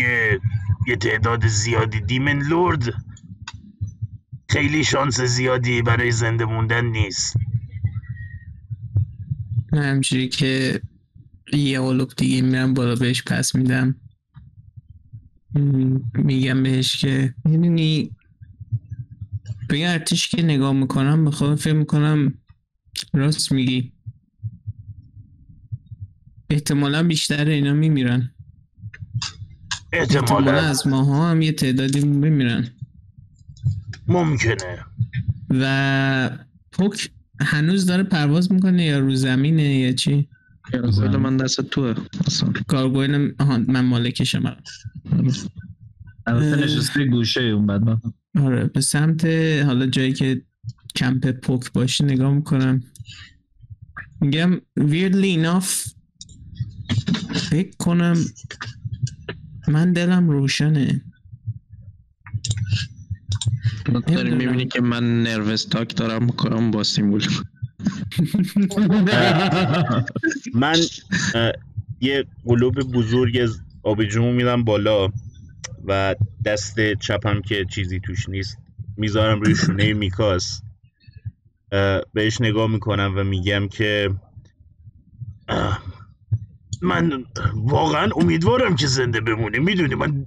یه 0.87 0.97
تعداد 0.97 1.47
زیادی 1.47 2.01
دیمن 2.01 2.39
لورد 2.39 2.95
خیلی 4.49 4.85
شانس 4.85 5.21
زیادی 5.21 5.83
برای 5.83 6.11
زنده 6.11 6.45
موندن 6.45 6.85
نیست. 6.85 7.37
من 9.73 9.83
همجوری 9.83 10.29
که 10.29 10.81
یه 11.53 11.81
قلوب 11.81 12.13
دیگه 12.17 12.43
میرم 12.43 12.75
بالا 12.75 12.95
بهش 12.95 13.23
پس 13.23 13.55
میدم. 13.55 13.95
میگم 16.15 16.63
بهش 16.63 16.97
که 16.97 17.35
می‌دونی 17.45 18.11
به 19.69 19.77
این 19.77 19.87
ارتش 19.87 20.29
که 20.29 20.43
نگاه 20.43 20.73
می‌کنم 20.73 21.25
به 21.25 21.31
خودم 21.31 21.57
فکر 21.57 21.73
می‌کنم 21.73 22.35
راست 23.15 23.53
میگی. 23.53 23.93
احتمالا 26.51 27.03
بیشتر 27.03 27.45
اینا 27.45 27.73
میمیرن. 27.73 28.35
احتمالا. 29.93 30.21
احتمالا 30.21 30.53
از 30.53 30.87
ماها 30.87 31.31
هم 31.31 31.43
یه 31.43 31.53
تعدادی 31.53 32.01
میمیرن. 32.01 32.69
ممکنه. 34.07 34.85
و 35.51 36.39
پوک 36.73 37.11
هنوز 37.41 37.87
داره 37.87 38.03
پرواز 38.03 38.53
می‌کنه 38.53 38.85
یا 38.85 38.99
رو 38.99 39.15
زمینه 39.15 39.79
یا 39.79 39.93
چی؟ 39.93 40.29
کل 40.73 41.17
من 41.17 41.37
دست 41.37 41.61
توه. 41.61 41.95
آها 43.39 43.59
من 43.59 43.81
مالکشم. 43.81 44.57
البته. 46.27 46.57
نشسته 46.57 47.05
گوشه 47.05 47.41
اون 47.41 47.67
بعد. 47.67 47.83
آره 48.37 48.65
به 48.65 48.81
سمت 48.81 49.25
حالا 49.67 49.87
جایی 49.87 50.13
که 50.13 50.43
کمپ 50.97 51.31
پوک 51.31 51.73
باشه 51.73 52.05
نگاه 52.05 52.35
می‌کنم. 52.35 52.83
میگم 54.21 54.61
weirdly 54.81 55.39
enough 55.39 55.95
فکر 57.35 57.77
کنم 57.79 58.17
من 59.69 59.93
دلم 59.93 60.31
روشنه. 60.31 61.01
داری. 63.99 64.31
می‌بینی 64.31 64.67
که 64.67 64.81
من 64.81 65.23
نروس 65.23 65.65
تاک 65.65 65.97
دارم 65.97 66.25
می‌کنم 66.25 66.71
با 66.71 66.83
سیمول 66.83 67.27
من 70.55 70.77
یه 72.01 72.25
قلوب 72.45 72.81
بزرگ 72.81 73.39
از 73.43 73.61
آبجو 73.83 74.33
میرم 74.33 74.65
بالا 74.65 75.09
و 75.85 76.15
دست 76.45 76.95
چپم 76.95 77.41
که 77.41 77.65
چیزی 77.65 78.01
توش 78.01 78.29
نیست 78.29 78.59
می‌ذارم 78.97 79.41
روی 79.41 79.55
شونه 79.55 79.93
میکاس. 79.93 80.63
بهش 82.13 82.41
نگاه 82.41 82.71
می‌کنم 82.71 83.15
و 83.17 83.25
میگم 83.25 83.69
که 83.69 84.11
من 86.83 87.25
واقعا 87.55 88.11
امیدوارم 88.17 88.77
که 88.77 88.87
زنده 88.87 89.21
بمونی. 89.21 89.59
می‌دونی 89.59 89.95
من 89.95 90.27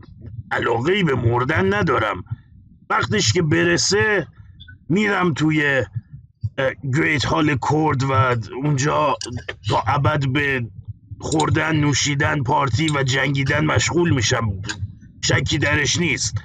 علاقه 0.52 0.91
ای 0.91 1.04
به 1.04 1.15
مردن 1.15 1.73
ندارم. 1.73 2.23
وقتش 2.93 3.34
که 3.34 3.41
برسه 3.41 4.27
میرم 4.89 5.34
توی 5.34 5.84
گریت 6.95 7.25
هال 7.25 7.56
کورد 7.56 8.03
و 8.03 8.12
اونجا 8.63 9.17
تا 9.69 9.84
ابد 9.88 10.27
به 10.27 10.65
خوردن 11.19 11.75
نوشیدن 11.75 12.43
پارتی 12.43 12.89
و 12.95 13.03
جنگیدن 13.03 13.65
مشغول 13.65 14.13
میشم. 14.13 14.62
شکی 15.21 15.58
درش 15.58 15.97
نیست. 15.97 16.38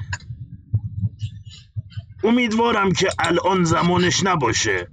امیدوارم 2.24 2.92
که 2.92 3.08
الان 3.18 3.64
زمانش 3.64 4.24
نباشه 4.24 4.88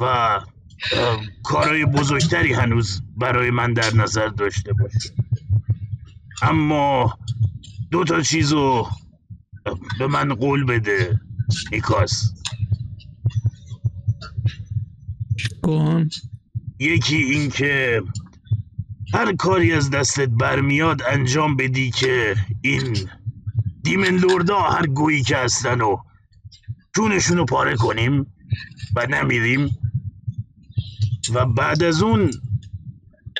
و 0.00 0.40
کارهای 1.42 1.84
بزرگتری 1.84 2.52
هنوز 2.52 3.02
برای 3.16 3.50
من 3.50 3.72
در 3.72 3.94
نظر 3.94 4.28
داشته 4.28 4.72
باشه. 4.72 5.10
اما 6.42 7.18
دو 7.90 8.04
تا 8.04 8.20
چیزو 8.20 8.86
به 9.98 10.06
من 10.06 10.34
قول 10.34 10.64
بده 10.64 11.20
میکاس 11.72 12.34
گوهان 15.62 16.10
یکی 16.78 17.16
این 17.16 17.50
که 17.50 18.02
هر 19.14 19.36
کاری 19.36 19.72
از 19.72 19.90
دستت 19.90 20.28
برمیاد 20.28 21.02
انجام 21.02 21.56
بدی 21.56 21.90
که 21.90 22.36
این 22.62 23.10
دیمن 23.82 24.16
لوردا 24.16 24.60
هر 24.60 24.86
گویی 24.86 25.22
که 25.22 25.36
هستن 25.36 25.80
و 25.80 25.96
جونشون 26.96 27.36
رو 27.36 27.44
پاره 27.44 27.76
کنیم 27.76 28.26
و 28.96 29.06
نمیریم. 29.06 29.70
و 31.34 31.46
بعد 31.46 31.82
از 31.82 32.02
اون 32.02 32.30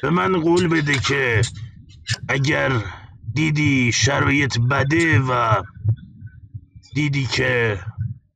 به 0.02 0.10
من 0.10 0.40
قول 0.40 0.68
بده 0.68 0.98
که 0.98 1.42
اگر 2.28 2.72
دیدی 3.34 3.92
شرایط 3.92 4.58
بده 4.58 5.20
و 5.20 5.62
دیدی 6.94 7.26
که 7.26 7.78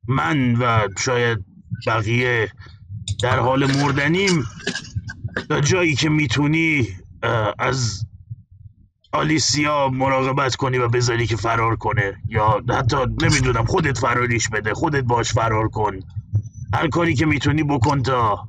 من 0.07 0.55
و 0.55 0.87
شاید 0.97 1.45
بقیه 1.87 2.51
در 3.21 3.39
حال 3.39 3.71
مردنیم 3.71 4.43
تا 5.49 5.61
جایی 5.61 5.95
که 5.95 6.09
می‌تونی 6.09 6.87
از 7.59 8.05
آلیسیا 9.11 9.89
مراقبت 9.89 10.55
کنی 10.55 10.77
و 10.77 10.87
بذاری 10.87 11.27
که 11.27 11.35
فرار 11.35 11.75
کنه 11.75 12.13
یا 12.27 12.63
حتی 12.69 12.97
نمی‌دونم 13.21 13.65
خودت 13.65 13.97
فراریش 13.97 14.49
بده 14.49 14.73
خودت 14.73 15.03
باش 15.03 15.31
فرار 15.31 15.67
کن. 15.67 15.99
هر 16.73 16.87
کاری 16.87 17.15
که 17.15 17.25
می‌تونی 17.25 17.63
بکن 17.63 18.03
تا 18.03 18.47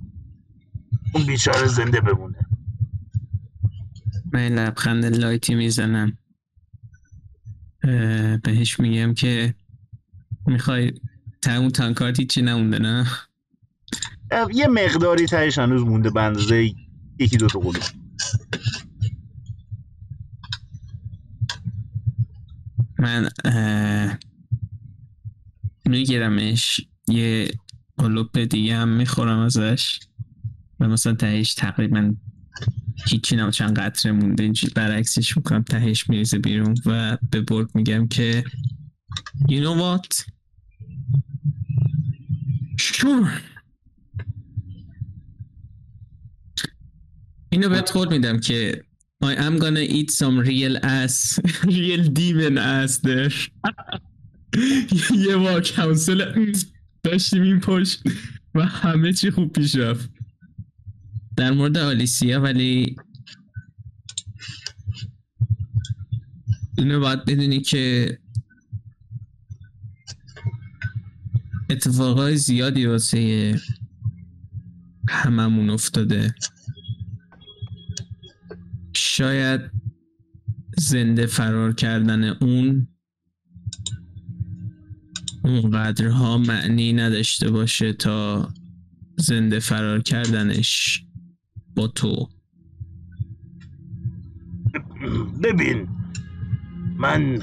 اون 1.15 1.27
بیچاره 1.27 1.67
زنده 1.67 2.01
بمونه. 2.01 2.47
من 4.33 4.49
لبخند 4.49 5.05
لایتی 5.05 5.55
می‌زنم. 5.55 6.19
بهش 8.43 8.81
میگم 8.81 9.15
که 9.15 9.55
می‌خوای 10.49 10.93
تموم 11.43 11.69
تانکارت 11.69 12.21
چی 12.21 12.43
نمونده 12.43 12.79
نه؟ 12.79 13.07
یه 14.55 14.67
مقداری 14.67 15.27
تهش 15.27 15.59
هنوز 15.59 15.83
مونده 15.83 16.11
به 16.11 16.23
اندازه 16.23 16.71
یکی 17.19 17.37
دو 17.37 17.47
تا 17.47 17.59
قلوب. 17.59 17.83
من 22.99 23.29
میگیرمش. 25.87 26.81
یه 27.09 27.51
قلوب 27.99 28.45
دیگه 28.45 28.77
هم 28.77 28.89
می‌خورم 28.89 29.39
ازش. 29.39 30.01
و 30.81 30.89
مثلا 30.89 31.15
تهش 31.15 31.55
تقریبا 31.55 32.15
هیچی 33.07 33.37
نم 33.37 33.51
چند 33.51 33.79
قطره 33.79 34.13
مونده. 34.13 34.43
اینجوری 34.43 34.73
برعکسش 34.75 35.37
می‌کنم. 35.37 35.63
تهش 35.63 36.11
میریزه 36.11 36.39
بیرون 36.39 36.75
و 36.87 37.19
به 37.31 37.41
برد 37.41 37.75
میگم 37.75 38.09
که 38.09 38.45
You 39.39 39.61
know 39.65 39.77
what? 39.83 40.38
Sure. 42.79 43.29
اینو 47.51 47.69
بهت 47.69 47.93
قول 47.93 48.09
میدم 48.09 48.41
که 48.41 48.83
I 49.25 49.35
am 49.35 49.59
gonna 49.59 49.85
eat 49.99 50.11
some 50.11 50.39
real 50.39 50.77
ass 50.85 51.41
real 51.79 52.05
demon 52.19 52.57
ass 52.59 52.99
there 52.99 53.35
یه 55.27 55.37
بار 55.37 55.63
کانسل 55.77 56.45
داشتیم 57.03 57.43
این 57.43 57.61
پشت 57.61 58.03
و 58.55 58.67
همه 58.67 59.13
چی 59.13 59.31
خوب 59.31 59.53
پیش 59.53 59.75
رفت 59.75 60.11
در 61.37 61.51
مورد 61.51 61.79
آلیسیا 61.79 62.41
ولی 62.41 62.97
اینو 66.79 67.01
باید 67.01 67.25
بدونی 67.25 67.61
که 67.61 68.19
اتفاقای 71.71 72.37
زیادی 72.37 72.87
واسه 72.87 73.61
هممون 75.09 75.71
افتاده. 75.71 76.35
شاید 78.97 79.61
زنده 80.79 81.27
فرار 81.27 81.73
کردن 81.73 82.25
اون 82.25 82.89
اونقدرها 85.45 86.39
معنی 86.39 86.93
نداشته 86.93 87.51
باشه 87.51 87.93
تا 87.93 88.49
زنده 89.19 89.59
فرار 89.59 90.03
کردنش 90.03 91.05
با 91.77 91.89
تو. 91.89 92.29
ببین 95.43 95.89
من 96.97 97.43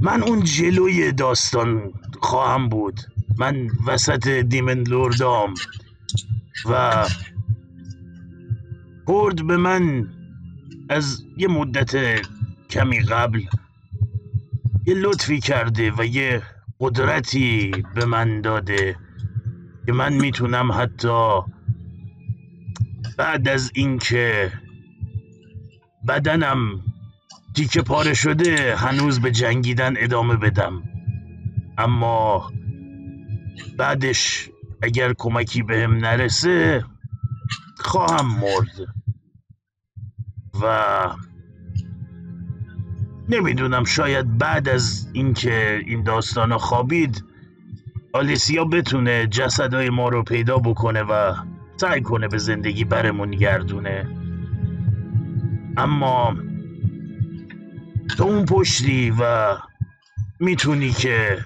من 0.00 0.22
اون 0.22 0.44
جلوی 0.44 1.12
داستان 1.12 1.92
خواهم 2.20 2.68
بود. 2.68 3.00
من 3.38 3.68
وسط 3.86 4.28
دیمن 4.28 4.82
لوردام 4.82 5.54
و 6.70 7.04
کرد 9.08 9.46
به 9.46 9.56
من 9.56 10.08
از 10.88 11.22
یه 11.36 11.48
مدت 11.48 12.20
کمی 12.70 13.00
قبل. 13.00 13.40
یه 14.86 14.94
لطفی 14.94 15.40
کرده 15.40 15.92
و 15.98 16.04
یه 16.04 16.42
قدرتی 16.80 17.70
به 17.94 18.04
من 18.04 18.40
داده 18.40 18.96
که 19.86 19.92
من 19.92 20.12
می‌تونم 20.12 20.72
حتی 20.72 21.40
بعد 23.18 23.48
از 23.48 23.70
اینکه 23.74 24.52
بدنم 26.08 26.82
تیکه 27.56 27.82
پاره 27.82 28.14
شده 28.14 28.76
هنوز 28.76 29.20
به 29.20 29.30
جنگیدن 29.30 29.94
ادامه 29.96 30.36
بدم. 30.36 30.82
اما 31.78 32.52
بعدش 33.78 34.50
اگر 34.82 35.12
کمکی 35.18 35.62
بهم 35.62 35.94
نرسه 35.94 36.84
خواهم 37.78 38.26
مرد. 38.26 38.94
و 40.62 41.14
نمی‌دونم 43.28 43.84
شاید 43.84 44.38
بعد 44.38 44.68
از 44.68 45.10
اینکه 45.12 45.82
این 45.86 46.02
داستان 46.02 46.56
خوابید 46.56 47.24
آلیسیا 48.12 48.64
بتونه 48.64 49.26
جسدهای 49.26 49.90
ما 49.90 50.08
رو 50.08 50.22
پیدا 50.22 50.58
بکنه 50.58 51.02
و 51.02 51.34
سعی 51.76 52.00
کنه 52.00 52.28
به 52.28 52.38
زندگی 52.38 52.84
برمون 52.84 53.30
گردونه. 53.30 54.08
اما 55.76 56.36
تو 58.16 58.24
اون 58.24 58.44
پشتی 58.44 59.10
و 59.20 59.56
می‌تونی 60.40 60.90
که 60.90 61.38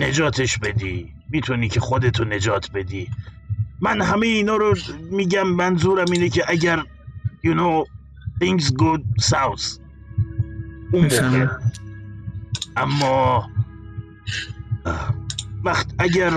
نجاتش 0.00 0.58
بدی. 0.58 1.14
می‌تونی 1.30 1.68
که 1.68 1.80
خودتو 1.80 2.24
نجات 2.24 2.70
بدی. 2.72 3.10
من 3.80 4.02
همه 4.02 4.26
اینا 4.26 4.56
رو 4.56 4.74
میگم 5.10 5.48
منظورم 5.48 6.12
اینه 6.12 6.28
که 6.28 6.44
اگر 6.48 6.82
you 7.46 7.54
know 7.54 7.84
things 8.44 8.64
go 8.64 8.98
south 9.22 9.80
اون 10.92 11.02
موقع. 11.02 11.46
اما 12.76 13.50
وقت 15.64 15.94
اگر 15.98 16.32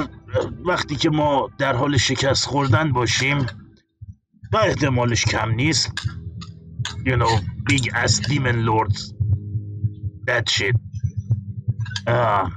وقتی 0.65 0.95
که 0.95 1.09
ما 1.09 1.49
در 1.57 1.75
حال 1.75 1.97
شکست 1.97 2.45
خوردن 2.45 2.91
باشیم 2.91 3.37
و 4.53 4.57
احتمالش 4.57 5.25
کم 5.25 5.51
نیست. 5.51 5.91
You 7.05 7.15
know 7.21 7.41
big 7.69 7.83
ass 7.93 8.19
demon 8.19 8.65
lords. 8.65 9.13
That 10.27 10.49
shit. 10.49 10.75
آه، 12.07 12.51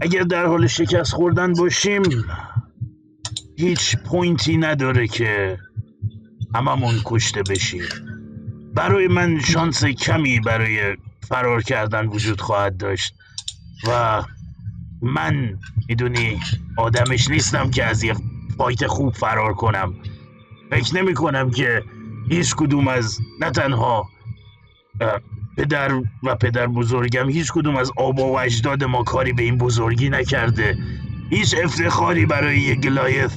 اگر 0.00 0.22
در 0.22 0.46
حال 0.46 0.66
شکست 0.66 1.12
خوردن 1.12 1.52
باشیم 1.52 2.02
هیچ 3.58 3.96
پوینتی 3.96 4.56
نداره 4.56 5.08
که 5.08 5.58
هممون 6.54 6.94
کشته 7.04 7.42
بشیم. 7.42 7.82
برای 8.74 9.08
من 9.08 9.40
شانس 9.40 9.84
کمی 9.84 10.40
برای 10.40 10.96
فرار 11.28 11.62
کردن 11.62 12.06
وجود 12.06 12.40
خواهد 12.40 12.76
داشت 12.76 13.14
و 13.88 14.22
من 15.02 15.58
می‌دونی 15.88 16.40
آدمش 16.76 17.30
نیستم 17.30 17.70
که 17.70 17.84
از 17.84 18.02
یه 18.02 18.14
فایت 18.56 18.86
خوب 18.86 19.14
فرار 19.14 19.54
کنم. 19.54 19.94
فکر 20.70 20.96
نمی 20.96 21.14
کنم 21.14 21.50
که 21.50 21.82
هیچ 22.28 22.54
کدوم 22.54 22.88
از 22.88 23.18
نه 23.40 23.50
تنها 23.50 24.08
پدر 25.56 26.02
و 26.22 26.34
پدر 26.40 26.66
بزرگم 26.66 27.30
هیچ 27.30 27.52
کدوم 27.52 27.76
از 27.76 27.90
آبا 27.96 28.26
و 28.32 28.40
اجداد 28.40 28.84
ما 28.84 29.02
کاری 29.02 29.32
به 29.32 29.42
این 29.42 29.58
بزرگی 29.58 30.08
نکرده. 30.08 30.78
هیچ 31.30 31.54
افتخاری 31.64 32.26
برای 32.26 32.60
یه 32.60 32.74
گلایث 32.74 33.36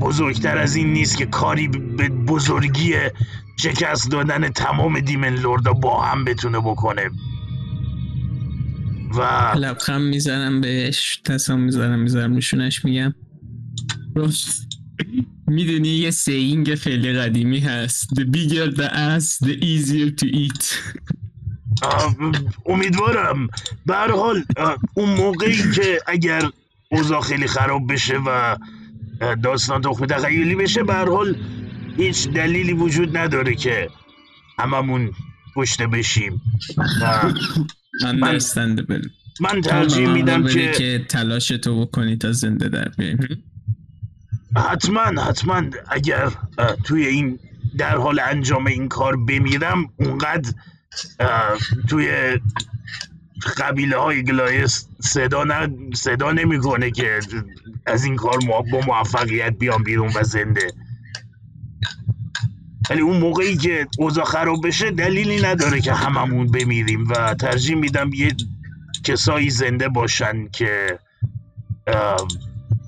بزرگتر 0.00 0.58
از 0.58 0.76
این 0.76 0.92
نیست 0.92 1.16
که 1.16 1.26
کاری 1.26 1.68
به 1.68 2.08
بزرگی 2.08 2.94
شکست 3.56 4.10
دادن 4.10 4.48
تمام 4.48 5.00
دیمن 5.00 5.34
لوردا 5.34 5.72
با 5.72 6.02
هم 6.02 6.24
بتونه 6.24 6.60
بکنه. 6.60 7.10
و 9.18 9.52
لبخند 9.58 10.02
می‌زنم 10.02 10.60
بهش 10.60 11.20
تصام 11.24 11.60
می‌زنم 11.60 11.98
می‌زنم 11.98 12.30
میشونش 12.30 12.84
میگم. 12.84 13.14
می‌دونی 15.54 15.88
یه 15.88 16.10
سینگ 16.10 16.74
خیلی 16.74 17.12
قدیمی 17.12 17.58
هست. 17.60 18.08
The 18.14 18.22
bigger 18.24 18.76
the 18.76 18.88
ass 19.10 19.46
the 19.46 19.54
easier 19.62 20.10
to 20.20 20.26
eat. 20.44 20.64
امیدوارم. 22.66 23.48
به 23.86 23.94
هر 23.94 24.10
حال 24.10 24.44
اون 24.94 25.08
موقعی 25.10 25.56
که 25.74 25.98
اگر 26.06 26.42
اوضاع 26.90 27.20
خیلی 27.20 27.46
خراب 27.46 27.92
بشه 27.92 28.18
و 28.26 28.56
داستان 29.42 29.80
تخم 29.80 30.06
تخیلی 30.06 30.54
بشه 30.54 30.82
به 30.82 30.94
هر 30.94 31.08
حال 31.08 31.36
هیچ 31.96 32.28
دلیلی 32.28 32.72
وجود 32.72 33.16
نداره 33.16 33.54
که 33.54 33.88
هممون 34.58 35.10
کشته 35.56 35.86
بشیم. 35.86 36.42
و 36.76 37.32
من 38.02 38.18
من- 38.18 38.38
من 39.40 39.60
ترجیح 39.60 40.08
میدم 40.08 40.46
که 40.46 40.72
که 40.72 41.04
تلاش 41.08 41.48
تو 41.48 41.80
بکنی 41.86 42.16
تا 42.16 42.32
زنده 42.32 42.68
در 42.68 42.88
بیایم. 42.98 43.18
حتما 44.56 45.22
حتما 45.22 45.62
اگر 45.90 46.30
توی 46.84 47.06
این 47.06 47.38
در 47.78 47.96
حال 47.96 48.20
انجام 48.20 48.66
این 48.66 48.88
کار 48.88 49.16
بمیرم 49.16 49.90
اونقدر 49.96 50.52
توی 51.88 52.38
قبیله 53.56 53.96
های 53.96 54.22
گلایس 54.22 54.88
صدا, 55.00 55.44
نه 55.44 55.68
صدا 55.94 56.32
نمی‌کنه 56.32 56.90
که 56.90 57.20
از 57.86 58.04
این 58.04 58.16
کار 58.16 58.38
با 58.48 58.80
موفقیت 58.86 59.52
بیام 59.58 59.82
بیرون 59.82 60.12
و 60.14 60.22
زنده. 60.22 60.72
ولی 62.90 63.00
اون 63.00 63.20
موقعی 63.20 63.56
که 63.56 63.86
اوضاع 63.98 64.24
خراب 64.24 64.66
بشه 64.66 64.90
دلیلی 64.90 65.42
نداره 65.42 65.80
که 65.80 65.94
هممون 65.94 66.46
بمیریم 66.46 67.08
و 67.08 67.34
ترجیح 67.34 67.76
میدم 67.76 68.10
یه 68.12 68.36
کسایی 69.04 69.50
زنده 69.50 69.88
باشن 69.88 70.48
که 70.48 70.98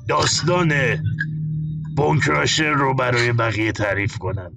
داستان 0.08 0.72
بونکراشر 1.96 2.70
رو 2.70 2.94
برای 2.94 3.32
بقیه 3.32 3.72
تعریف 3.72 4.18
کنم. 4.18 4.52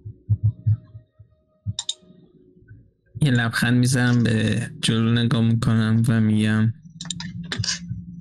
یه 3.21 3.31
لبخند 3.31 3.77
می‌زنم 3.77 4.23
به 4.23 4.69
جلو 4.81 5.11
نگاه 5.11 5.41
می‌کنم 5.41 6.03
و 6.07 6.21
میگم 6.21 6.73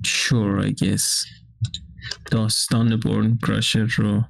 sure 0.05 0.65
I 0.65 0.73
guess. 0.83 1.27
داستان 2.31 2.95
بورن 2.95 3.37
کراشر 3.37 3.83
رو 3.83 4.23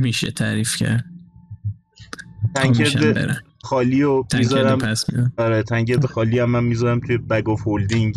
میشه 0.00 0.30
تعریف 0.30 0.76
کرد. 0.76 1.04
برم. 3.12 3.36
خالی 3.62 4.02
رو 4.02 4.26
می‌ذارم. 4.34 4.78
آره 5.36 5.62
تنگرد 5.62 6.06
خالی 6.06 6.38
هم 6.38 6.50
من 6.50 6.64
می‌ذارم 6.64 7.00
توی 7.00 7.18
بگ 7.18 7.48
آف 7.48 7.60
هولدینگ 7.66 8.16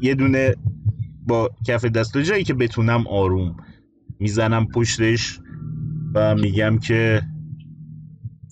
یه 0.00 0.14
دونه 0.14 0.54
با 1.26 1.50
کف 1.66 1.84
دست. 1.84 2.18
جایی 2.18 2.44
که 2.44 2.54
بتونم 2.54 3.06
آروم 3.06 3.56
می‌زنم 4.18 4.66
پشتش 4.66 5.40
و 6.14 6.34
میگم 6.34 6.78
که 6.78 7.22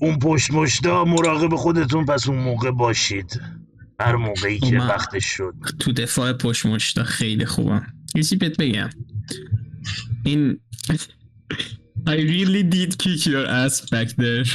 اون 0.00 0.18
پشت 0.18 0.50
مشتا 0.50 1.04
مراقب 1.04 1.56
خودتون 1.56 2.04
پس 2.04 2.28
اون 2.28 2.38
موقع 2.38 2.70
باشید. 2.70 3.40
هر 4.00 4.16
موقعی 4.16 4.58
که 4.58 4.78
وقتش 4.78 5.24
شد. 5.24 5.54
تو 5.78 5.92
دفاع 5.92 6.32
پشت 6.32 6.66
مشتا 6.66 7.04
خیلی 7.04 7.44
خوبم. 7.44 7.86
یه 8.14 8.38
بهت 8.38 8.56
بگم. 8.56 8.90
این 10.24 10.58
I 12.06 12.16
really 12.16 12.62
did 12.62 12.92
kick 13.02 13.20
your 13.26 13.46
ass 13.46 13.80
back 13.92 14.08
there. 14.20 14.48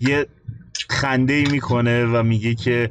یه 0.00 0.26
خنده 0.90 1.32
ای 1.32 1.44
می‌کنه 1.44 2.04
و 2.04 2.22
میگه 2.22 2.54
که 2.54 2.90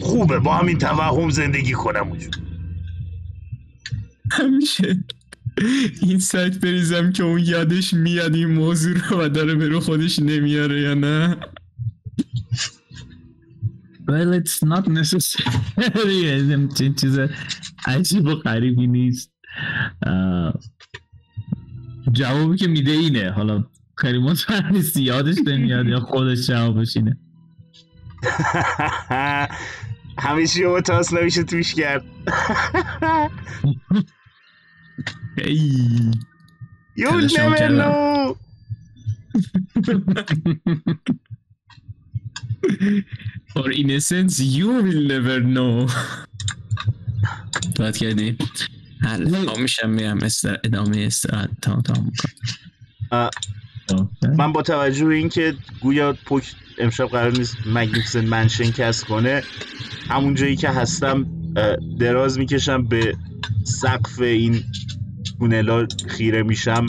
خوبه. 0.00 0.38
با 0.38 0.56
همین 0.56 0.78
توهم 0.78 1.30
زندگی 1.30 1.72
کنم 1.72 2.08
اونجا. 2.08 2.28
همیشه 4.32 5.04
این 6.02 6.18
سایت 6.18 6.60
بریزم 6.60 7.12
که 7.12 7.22
اون 7.22 7.40
یادش 7.44 7.94
میاد 7.94 8.34
این 8.34 8.50
موضوع 8.50 8.98
رو 8.98 9.24
و 9.24 9.28
داره 9.28 9.54
به 9.54 9.68
رو 9.68 9.80
خودش 9.80 10.18
نمیاره 10.18 10.80
یا 10.80 10.94
نه. 10.94 11.36
Well, 14.08 14.32
it's 14.40 14.58
not 14.62 14.86
necessary. 14.88 15.48
همچین 16.52 16.94
چیز 16.94 17.18
عجیب 17.86 18.26
و 18.26 18.34
غریبی 18.34 18.86
نیست. 18.86 19.32
جوابی 22.12 22.56
که 22.56 22.68
میده 22.68 22.92
اینه. 22.92 23.30
حالا 23.30 23.64
خیلی 23.96 24.18
مطمئن 24.18 24.72
نیستی. 24.72 25.02
یادش 25.02 25.36
نمیاد 25.46 25.86
یا 25.86 26.00
خودش 26.00 26.46
جوابش 26.46 26.96
اینه. 26.96 27.19
همه 30.18 30.46
چی 30.46 30.62
رو 30.62 30.80
تاس 30.80 31.12
نمیشه 31.12 31.42
توش 31.42 31.74
کرد. 31.74 32.04
You'll 36.96 37.28
never 37.38 37.68
know 37.80 38.36
For 43.52 43.70
innocence 43.72 44.34
you 44.40 44.68
will 44.84 45.02
never 45.12 45.40
know. 45.40 45.92
باید 47.76 47.96
کردی. 47.96 48.36
حالا 49.02 49.54
میشم 49.54 49.90
میرم. 49.90 50.18
ادامه 50.64 50.98
استراحت. 50.98 51.50
تا 51.62 51.82
تا 51.82 51.94
می‌کنم 51.94 52.30
اه، 53.12 53.30
من 54.38 54.52
با 54.52 54.62
توجه 54.62 55.04
به 55.04 55.14
اینکه 55.14 55.56
گویا 55.80 56.12
پک 56.26 56.54
امشب 56.78 57.06
قرار 57.06 57.32
نیست 57.32 57.56
مگنیفیسنت 57.66 58.24
منشن 58.24 58.70
کسب 58.70 59.06
کنه. 59.06 59.42
همون 60.08 60.34
جایی 60.34 60.56
که 60.56 60.68
هستم 60.68 61.26
دراز 61.98 62.38
می‌کشم 62.38 62.84
به 62.84 63.16
سقف 63.64 64.20
این 64.20 64.60
تونلا 65.38 65.86
خیره 66.08 66.42
میشم 66.42 66.86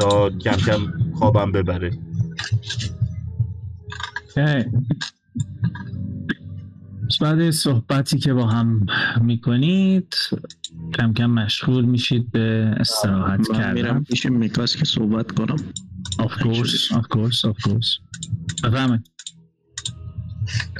تا 0.00 0.30
کم 0.30 0.56
کم 0.56 0.92
خوابم 1.14 1.52
ببره. 1.52 1.98
بعد 7.20 7.50
صحبتی 7.50 8.18
که 8.18 8.32
با 8.34 8.46
هم 8.46 8.86
می‌کنید 9.20 10.14
کم 10.94 11.12
کم 11.12 11.26
مشغول 11.26 11.84
میشید 11.84 12.30
به 12.30 12.74
استراحت 12.76 13.50
من 13.50 13.72
میرم 13.72 13.86
کردن 13.86 14.02
پیش 14.02 14.26
میکاس 14.26 14.76
که 14.76 14.84
صحبت 14.84 15.32
کنم. 15.32 15.56
Of 16.18 16.30
course 16.30 16.92
of 16.98 17.04
course 17.14 17.40
of 17.50 17.56
course. 17.66 17.90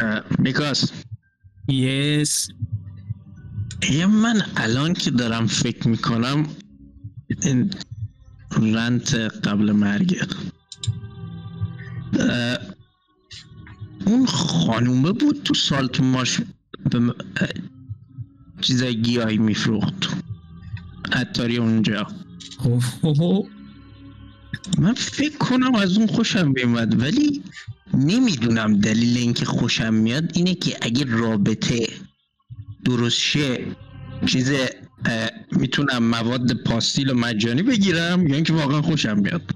اه، 0.01 0.22
میکاس 0.39 0.93
یس 1.68 2.49
یه 3.91 4.07
من 4.07 4.43
الان 4.57 4.95
که 4.95 5.11
دارم 5.11 5.47
فکر 5.47 5.89
می‌کنم 5.89 6.47
این 7.43 7.70
رنت 8.51 9.14
قبل 9.14 9.72
مرگ. 9.72 10.16
اون 14.07 14.26
خانومه 14.26 15.12
بود 15.12 15.43
تو 15.43 15.55
سالت 15.55 16.01
ماش 16.01 16.41
به 16.91 17.14
چیزای 18.61 19.03
گیاهی 19.03 19.39
میفروخت. 19.39 20.09
عطاری 21.12 21.57
اونجا. 21.57 22.07
من 24.79 24.95
فکر 24.95 25.39
کنم 25.39 25.75
از 25.75 25.97
اون 25.97 26.07
خوشم 26.07 26.49
میومد 26.49 27.03
ولی 27.03 27.43
نمی‌دونم 27.95 28.81
دلیل 28.81 29.16
اینکه 29.16 29.45
خوشم 29.45 29.95
میاد 29.95 30.31
اینه 30.35 30.55
که 30.55 30.77
اگه 30.83 31.05
رابطه 31.05 31.89
درست 32.85 33.19
شه 33.19 33.64
چیز 34.27 34.53
می‌تونم 35.53 36.03
مواد 36.03 36.53
پاستیل 36.62 37.11
و 37.11 37.14
مجانی 37.14 37.62
بگیرم 37.62 38.27
یا 38.27 38.35
اینکه 38.35 38.53
واقعا 38.53 38.83
خوشم 38.83 39.19
میاد. 39.19 39.55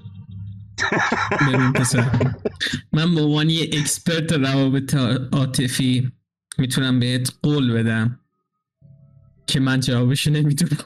ببین 1.41 1.73
پسر 1.73 2.35
من 2.93 3.15
به 3.15 3.21
عنوان 3.21 3.51
یه 3.51 3.71
اکسپرت 3.73 4.33
روابط 4.33 4.95
عاطفی 5.33 6.13
می‌تونم 6.59 7.01
بهت 7.01 7.33
قول 7.43 7.73
بدم 7.73 8.19
که 9.47 9.61
من 9.61 9.81
جوابشو 9.81 10.31
نمی‌دونم. 10.31 10.77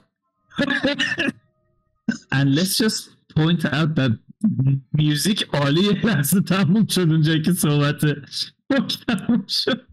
And 2.33 2.49
let's 2.57 2.79
just 2.79 3.16
point 3.37 3.62
out 3.64 3.95
that 3.99 4.12
میوزیک 4.93 5.49
عالی 5.53 5.80
یه 5.80 6.07
لحظه 6.07 6.41
تموم 6.41 6.87
شد 6.87 7.11
اونجایی 7.11 7.43
که 7.43 7.53
صحبت 7.53 8.01
تموم 9.09 9.45
شد. 9.49 9.87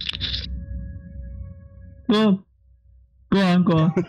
خب. 2.08 2.40
Go 3.34 3.38
on 3.38 3.64
go 3.70 3.74
on. 3.74 4.06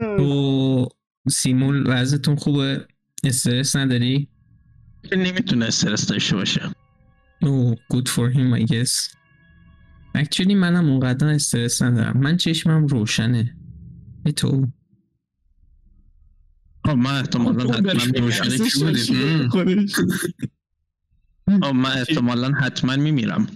تو 0.00 0.88
سیمون 1.28 1.86
وضعتون 1.86 2.36
خوبه؟ 2.36 2.86
استرس 3.24 3.76
نداری؟ 3.76 4.28
نمی‌تونه 5.16 5.66
استرس 5.66 6.06
داشته 6.06 6.36
باشه. 6.36 6.62
او 7.42 7.74
good 7.92 8.08
for 8.08 8.34
him 8.34 8.60
I 8.60 8.66
guess. 8.72 9.14
Actually 10.18 10.54
منم 10.54 10.90
اونقدر 10.90 11.26
استرس 11.26 11.82
ندارم. 11.82 12.20
من 12.20 12.36
چشمم 12.36 12.86
روشنه. 12.86 13.56
به 14.24 14.32
تو. 14.32 14.66
آه 16.84 16.94
من 16.94 17.10
احتمالا 17.10 17.64
حتما 17.64 18.06
بودیم 18.06 19.48
آه 21.62 21.72
من 21.72 21.90
احتمالا 21.90 22.52
حتما 22.52 22.96
میمیرم 22.96 23.46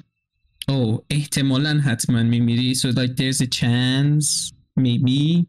او 0.68 1.04
احتمالا 1.10 1.80
حتما 1.80 2.22
میمیری 2.22 2.74
so 2.74 2.88
like 2.88 3.16
there's 3.16 3.40
a 3.40 3.46
chance 3.46 4.52
maybe. 4.80 5.46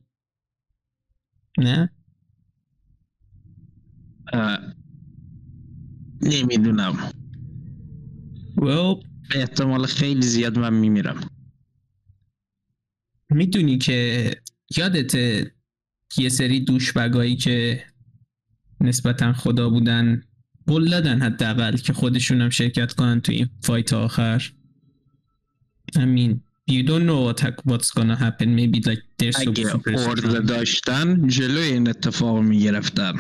نه 1.57 1.89
نمی‌دونم 6.21 7.11
well 8.55 9.05
به 9.30 9.39
احتمال 9.39 9.86
خیلی 9.86 10.21
زیاد 10.21 10.59
من 10.59 10.73
میمیرم 10.73 11.30
می‌دونی 13.30 13.78
که 13.78 14.32
یادت 14.78 15.15
یه 16.17 16.29
سری 16.29 16.59
دوشبگایی 16.59 17.35
که 17.35 17.83
نسبتا 18.81 19.33
خدا 19.33 19.69
بودن 19.69 20.23
قول 20.67 20.89
دادن 20.89 21.21
حداقل 21.21 21.77
که 21.77 21.93
خودشون 21.93 22.41
هم 22.41 22.49
شرکت 22.49 22.93
کنن 22.93 23.21
تو 23.21 23.31
این 23.31 23.49
فایت 23.61 23.93
آخر. 23.93 24.53
I 25.95 25.99
mean 25.99 26.39
you 26.71 26.83
don't 26.83 27.05
know 27.09 27.21
what 27.27 27.41
what's 27.69 27.91
gonna 27.97 28.17
happen. 28.25 28.47
Maybe 28.59 28.79
like 28.89 29.03
they're 29.19 29.31
so 29.31 29.39
اگه 29.39 29.73
ارده. 29.87 30.39
داشتن 30.39 31.27
جلوی 31.27 31.63
این 31.63 31.89
اتفاق 31.89 32.39
می‌گرفتن. 32.39 33.13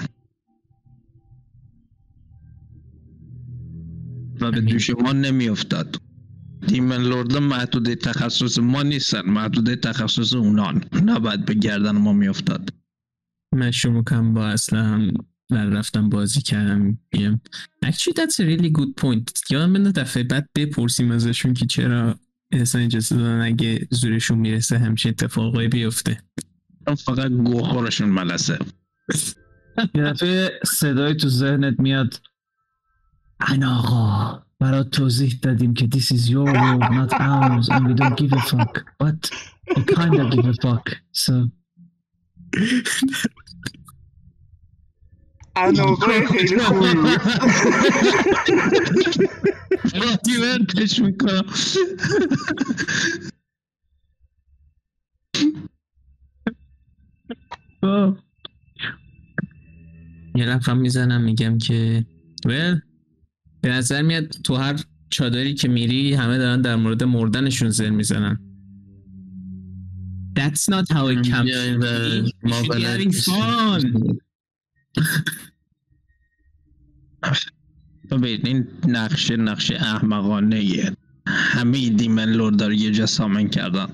و 4.41 4.51
به 4.51 4.61
دوش 4.61 4.89
ما 4.89 5.13
نمیافتاد. 5.13 6.01
دیمن 6.67 7.01
لورد 7.01 7.37
محدوده 7.37 7.95
تخصص 7.95 8.57
ما 8.59 8.83
نیستن 8.83 9.21
محدوده 9.21 9.75
تخصص 9.75 10.33
اونان. 10.33 10.83
نباید 11.03 11.45
به 11.45 11.53
گردن 11.53 11.97
ما 11.97 12.13
میافتاد. 12.13 12.73
من 13.53 13.71
شروع 13.71 14.03
کنم 14.03 14.33
با 14.33 14.47
اصلا 14.47 14.83
هم 14.83 15.11
بر 15.49 15.65
رفتم 15.65 16.09
بازی 16.09 16.41
کردم. 16.41 16.97
بیم 17.09 17.41
actually 17.85 18.13
that's 18.13 18.35
a 18.35 18.43
really 18.43 18.71
good 18.71 19.01
point. 19.01 19.41
یادم 19.49 19.73
بنده 19.73 19.91
دفعه 19.91 20.23
بعد 20.23 20.49
بپرسیم 20.55 21.11
ازشون 21.11 21.53
که 21.53 21.65
چرا 21.65 22.19
اصلا 22.51 22.81
اجازه 22.81 23.15
دادن 23.15 23.41
اگه 23.41 23.87
زورشون 23.91 24.37
می‌رسه 24.37 24.77
همچین 24.77 25.09
اتفاقایی 25.09 25.67
بیفته. 25.67 26.21
فقط 26.97 27.31
گوخورشون 27.31 28.09
ملسه. 28.09 28.59
یه 29.95 30.03
دفعه 30.03 30.59
صدای 30.65 31.15
تو 31.15 31.29
ذهنت 31.29 31.79
میاد 31.79 32.21
ان 33.39 33.63
آقا. 33.63 34.46
برات 34.59 34.89
توضیح 34.89 35.39
دادیم 35.41 35.73
که 35.73 35.85
this 35.85 36.11
is 36.11 36.29
your 36.29 36.45
world 36.45 36.81
not 36.81 37.13
ours 37.13 37.69
and 37.69 37.87
we 37.87 37.93
don't 37.93 38.17
give 38.17 38.33
a 38.33 38.41
fuck. 38.51 38.73
But 38.99 39.29
we 39.75 39.83
kinda 39.83 40.23
give 40.29 40.45
a 40.45 40.53
fuck 40.63 40.85
so. 41.11 41.51
اناقای 45.55 46.27
خیلی 46.27 46.59
خوبی 46.59 47.17
دیورتش 50.23 50.99
می‌کنم 50.99 51.43
خب. 57.81 58.17
یه 60.35 60.45
لبخند 60.45 60.77
می‌زنم 60.77 61.21
میگم 61.21 61.57
که 61.57 62.05
ول 62.45 62.79
به 63.61 63.69
نظر 63.69 64.01
میاد 64.01 64.27
تو 64.27 64.55
هر 64.55 64.75
چادری 65.09 65.53
که 65.53 65.67
میری 65.67 66.13
همه 66.13 66.37
دارن 66.37 66.61
در 66.61 66.75
مورد 66.75 67.03
مردنشون 67.03 67.69
زر 67.69 67.89
می‌زنن. 67.89 68.39
That's 70.37 70.63
not 70.73 70.85
how 70.95 71.05
it 71.07 71.21
comes. 71.31 71.51
ما 72.43 72.61
بلد. 72.69 73.13
ببین 78.11 78.45
این 78.45 78.67
نقشه 78.87 79.37
نقشه 79.37 79.75
احمقانه 79.75 80.63
یه. 80.63 80.91
همه 81.27 81.89
دیمن 81.89 82.29
لورد 82.29 82.63
رو 82.63 82.73
یه 82.73 82.91
جا 82.91 83.05
سامن 83.05 83.47
کردن. 83.47 83.87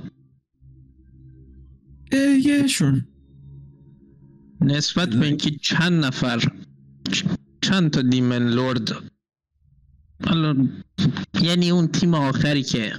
یهشون. 2.46 3.08
نسبت 4.62 5.10
به 5.10 5.26
اینکه 5.26 5.52
چند 5.52 6.06
نفر 6.06 6.52
چند 7.62 7.92
تا 7.92 8.02
دیمن 8.02 8.50
لورد 8.50 9.13
حالا 10.28 10.68
یعنی 11.42 11.72
اون 11.72 11.88
تیم 11.88 12.14
آخری 12.14 12.64
که 12.64 12.94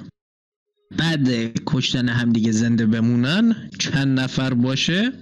بعد 0.97 1.29
کشتن 1.67 2.09
همدیگه 2.09 2.53
زنده 2.53 2.87
بمونن 2.87 3.71
چند 3.79 4.21
نفر 4.21 4.55
باشه 4.55 5.13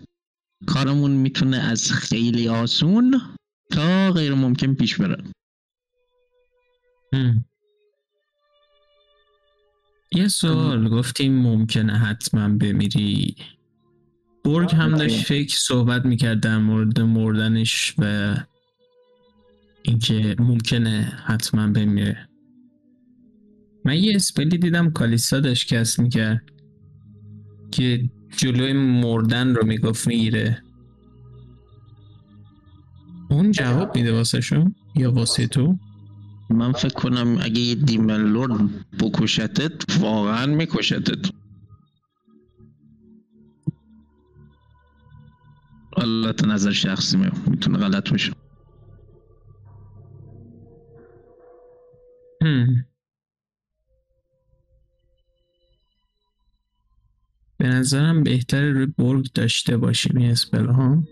کارمون 0.66 1.10
می‌تونه 1.10 1.56
از 1.56 1.92
خیلی 1.92 2.48
آسون 2.48 3.20
تا 3.70 4.12
غیر 4.12 4.34
ممکن 4.34 4.74
پیش 4.74 4.96
بره. 4.96 5.24
هم. 7.12 7.44
یه 10.12 10.28
سوال 10.28 10.88
گفتیم 10.88 11.42
ممکنه 11.42 11.98
حتما 11.98 12.48
بمیری. 12.48 13.36
برگ 14.44 14.74
هم 14.74 14.94
داشت 14.96 15.24
فکر 15.24 15.56
صحبت 15.58 16.04
می‌کرد 16.04 16.40
در 16.40 16.58
مورد 16.58 17.00
مردنش 17.00 17.94
و 17.98 18.36
اینکه 19.82 20.36
ممکنه 20.38 21.12
حتما 21.26 21.66
بمیره. 21.66 22.28
من 23.84 23.96
یه 23.96 24.16
اسپلی 24.16 24.58
دیدم 24.58 24.90
کالیسا 24.90 25.40
داشت 25.40 25.74
کس 25.74 25.98
می‌کرد 25.98 26.42
که 27.70 28.10
جلوی 28.36 28.72
مردن 28.72 29.54
رو 29.54 29.66
می‌گفت 29.66 30.06
می‌گیره. 30.06 30.62
اون 33.30 33.50
جواب 33.50 33.96
میده 33.96 34.12
واسه 34.12 34.40
شون 34.40 34.74
یا 34.96 35.12
واسه 35.12 35.46
تو؟ 35.46 35.78
من 36.50 36.72
فکر 36.72 36.94
کنم 36.94 37.38
اگه 37.40 37.60
یه 37.60 37.74
دیمن 37.74 38.32
لورد 38.32 38.70
بکشتت 39.00 39.98
واقعا 40.00 40.46
میکشتت. 40.46 41.30
البته 45.96 46.46
نظر 46.46 46.70
شخصی 46.72 47.16
می 47.16 47.26
می‌تونه 47.46 47.78
غلط 47.78 48.10
باشه. 48.10 48.31
به 57.62 57.68
نظرم 57.68 58.22
بهتره 58.22 58.72
روی 58.72 58.86
برگ 58.86 59.26
داشته 59.34 59.76
باشیم 59.76 60.18
یه 60.18 60.30
اسپل 60.30 60.66
ها 60.66 61.02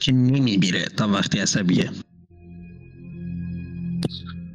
که 0.00 0.12
نمیمیره 0.12 0.84
تا 0.84 1.08
وقتی 1.08 1.38
عصبیه. 1.38 1.90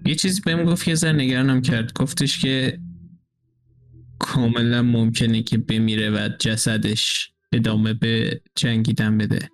یه 0.06 0.16
چیزی 0.16 0.42
بهم 0.46 0.66
گفت 0.66 0.88
یه 0.88 0.96
ذره 0.96 1.12
نگرانم 1.12 1.62
کرد. 1.62 1.94
گفتش 1.94 2.42
که 2.42 2.80
کاملا 4.20 4.82
ممکنه 4.82 5.44
که 5.44 5.58
بمیره 5.58 6.10
و 6.10 6.30
جسدش 6.40 7.32
ادامه 7.52 7.94
به 7.94 8.42
جنگیدن 8.56 9.18
بده. 9.18 9.50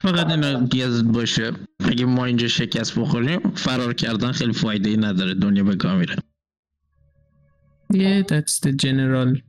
فقط 0.00 0.30
اینا 0.30 0.68
یاد 0.74 1.04
باشه. 1.04 1.52
اگه 1.78 2.04
ما 2.04 2.24
اینجا 2.24 2.48
شکست 2.48 2.98
بخوریم 2.98 3.40
فرار 3.54 3.94
کردن 3.94 4.32
خیلی 4.32 4.52
فایده 4.52 4.90
ای 4.90 4.96
نداره. 4.96 5.34
دنیا 5.34 5.64
به 5.64 5.74
گاه 5.74 5.96
میره. 5.96 6.16
یه 7.90 8.26
that's 8.28 8.66
the 8.66 8.72
general 8.72 9.40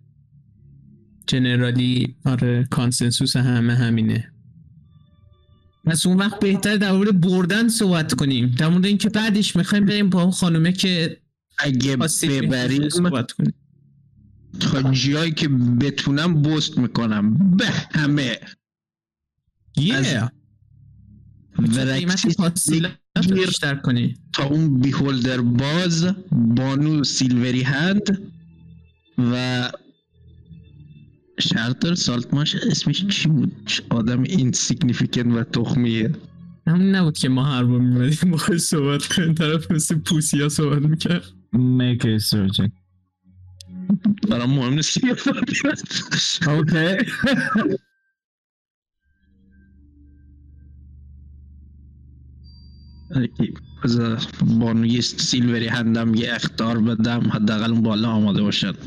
generally 1.31 2.11
آره 2.25 2.67
کانسنسوس 2.71 3.35
همه 3.35 3.75
همینه. 3.75 4.31
پس 5.85 6.05
اون 6.05 6.17
وقت 6.17 6.39
بهتر 6.39 6.77
در 6.77 6.91
مورد 6.91 7.21
بردن 7.21 7.67
صحبت 7.67 8.13
کنیم. 8.13 8.55
در 8.57 8.69
مورد 8.69 8.85
اینکه 8.85 9.09
بعدش 9.09 9.55
می‌خوایم 9.55 9.85
بریم 9.85 10.09
با 10.09 10.21
اون 10.21 10.31
خانومه 10.31 10.71
که 10.71 11.17
اگه 11.59 11.97
ببریم 11.97 12.89
صحبت 12.89 13.31
کنیم. 13.31 13.53
تا 14.59 14.91
جایی 14.91 15.31
که 15.31 15.47
بتونم 15.81 16.41
بست 16.41 16.77
می‌کنم. 16.77 17.37
به 17.57 17.65
همه. 17.91 18.39
Yeah. 19.77 20.31
قیمت 21.57 21.77
ورکسی 21.77 22.33
پاسیلا 22.33 22.89
گیر. 23.23 23.45
بیشتر 23.45 23.75
کنی. 23.75 24.15
تا 24.33 24.43
اون 24.43 24.79
بیهولدر 24.79 25.41
باز 25.41 26.07
بانو 26.31 27.03
سیلوری 27.03 27.61
هند 27.61 28.29
و 29.17 29.71
شرط 31.39 31.79
داره 31.79 31.95
سالتماش 31.95 32.55
اسمش 32.55 33.05
چی 33.05 33.29
بود؟ 33.29 33.71
آدم 33.89 34.23
این 34.23 34.51
سیگنیفیکن 34.51 35.31
و 35.31 35.43
تخمیه. 35.43 36.11
همین 36.67 36.95
نبود 36.95 37.17
که 37.17 37.29
ما 37.29 37.43
هر 37.43 37.63
بار 37.63 37.79
میمدیم 37.79 38.31
باید 38.31 38.57
صحبت 38.57 39.07
کنیم. 39.07 39.33
طرف 39.33 39.71
مثل 39.71 39.95
پوسی 39.95 40.41
ها 40.41 40.49
صحبت 40.49 40.81
می‌کرد. 40.81 41.23
Make 41.55 42.01
a 42.01 42.19
surgeon 42.29 42.71
برام 44.29 44.49
مهم 44.49 44.73
نیست 44.73 44.99
okay 46.43 47.09
بذار 53.83 54.21
بانوی 54.59 55.01
سیلوری 55.01 55.67
هندم 55.67 56.15
یه 56.15 56.33
اختار 56.33 56.79
بدم 56.79 57.29
حداقل 57.31 57.71
اون 57.71 57.81
بالا 57.81 58.09
آماده 58.09 58.41
باشد 58.41 58.77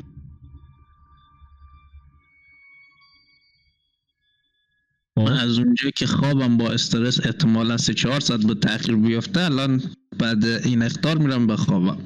من 5.16 5.32
از 5.32 5.58
اونجا 5.58 5.90
که 5.90 6.06
خوابم 6.06 6.56
با 6.56 6.70
استرس 6.70 7.26
احتمالا 7.26 7.76
سه 7.76 7.94
چهار 7.94 8.20
ساعت 8.20 8.46
به 8.46 8.54
تاخیر 8.54 8.96
بیفته 8.96 9.40
الان 9.40 9.82
بعد 10.18 10.44
این 10.44 10.82
اختار 10.82 11.18
میرم 11.18 11.46
به 11.46 11.56
خوابم 11.56 11.98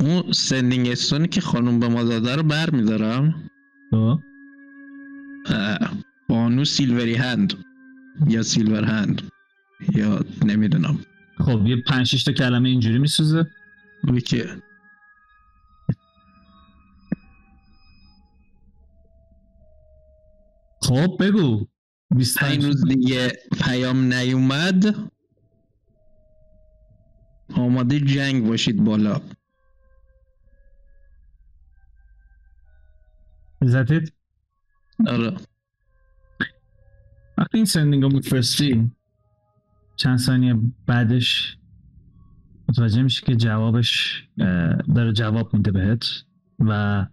اون 0.00 0.32
سندینگ 0.32 0.88
استونی 0.88 1.28
که 1.28 1.40
خانم 1.40 1.80
به 1.80 1.88
ما 1.88 2.04
داده 2.04 2.36
رو 2.36 2.42
بر 2.42 2.70
میدارم. 2.70 3.50
بانو 6.28 6.64
سیلوری 6.64 7.14
هند 7.14 7.54
یا 8.28 8.42
سیلور 8.42 8.84
هند 8.84 9.22
یا 9.92 10.24
نمی‌دونم. 10.44 10.98
خب 11.38 11.66
یه 11.66 11.76
پنج 11.86 12.24
تا 12.24 12.32
کلمه 12.32 12.68
اینجوری 12.68 12.98
میسوزه. 12.98 13.46
اوکی 14.08 14.44
خب 20.82 21.16
بگو. 21.20 21.66
25 22.16 22.54
پنج. 22.54 22.64
روز 22.64 22.84
دیگه 22.84 23.32
پیام 23.64 24.12
نیومد. 24.12 25.10
آماده 27.56 28.00
جنگ 28.00 28.46
باشید 28.46 28.84
بالا. 28.84 29.20
It? 33.64 34.10
آره. 35.08 35.36
وقتی 37.38 37.56
این 37.56 37.64
سندینگ 37.64 38.02
رو 38.02 38.08
میفرستی 38.08 38.90
چند 39.96 40.18
ثانیه 40.18 40.60
بعدش 40.86 41.58
متوجه 42.68 43.02
میشه 43.02 43.26
که 43.26 43.36
جوابش 43.36 44.24
داره 44.94 45.12
جواب 45.12 45.54
میده 45.54 45.72
بهت 45.72 46.06
و 46.58 47.06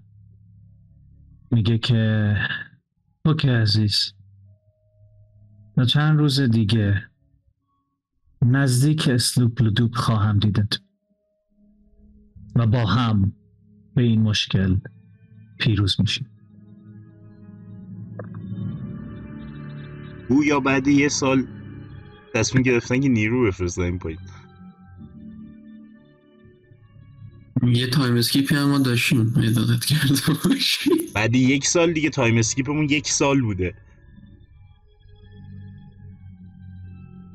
میگه 1.52 1.78
که 1.78 2.36
اوکی 3.26 3.50
عزیز. 3.50 4.14
تا 5.76 5.86
چند 5.86 6.20
روز 6.20 6.40
دیگه 6.40 7.10
نزدیک 8.42 9.08
اسلوپ 9.08 9.62
لدوب 9.62 9.96
خواهم 9.96 10.40
دیدت 10.40 10.80
و 12.56 12.68
با 12.68 12.86
هم 12.86 13.34
به 13.96 14.02
این 14.02 14.22
مشکل 14.22 14.78
پیروز 15.60 15.96
میشیم. 16.00 16.28
گویا 20.30 20.60
بعد 20.60 20.88
یه 20.88 21.10
سال 21.10 21.48
تصمیم 22.34 22.64
گرفتن 22.64 23.00
که 23.00 23.10
نیرو 23.10 23.48
بفرستن 23.48 23.82
این 23.82 24.00
پایین. 24.00 24.20
یه 27.64 27.88
time 27.88 28.16
skip 28.16 28.48
ی 28.48 28.56
هم 28.56 28.70
ما 28.70 28.78
داشتیم 28.78 29.34
اگه 29.38 29.50
دقت 29.50 29.86
کرده 29.86 30.22
باشی. 30.46 30.90
بعد 31.16 31.36
یک 31.36 31.68
سال 31.68 31.94
دیگه 31.94 32.10
time 32.10 32.38
skip 32.38 32.68
مون 32.68 32.90
یک 32.90 33.08
سال 33.08 33.42
بوده. 33.42 33.74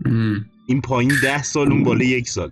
ام. 0.05 0.47
این 0.66 0.80
پایین 0.80 1.12
ده 1.22 1.42
سال 1.42 1.72
اون 1.72 1.84
بالا 1.84 2.05
یک 2.05 2.28
سال. 2.28 2.51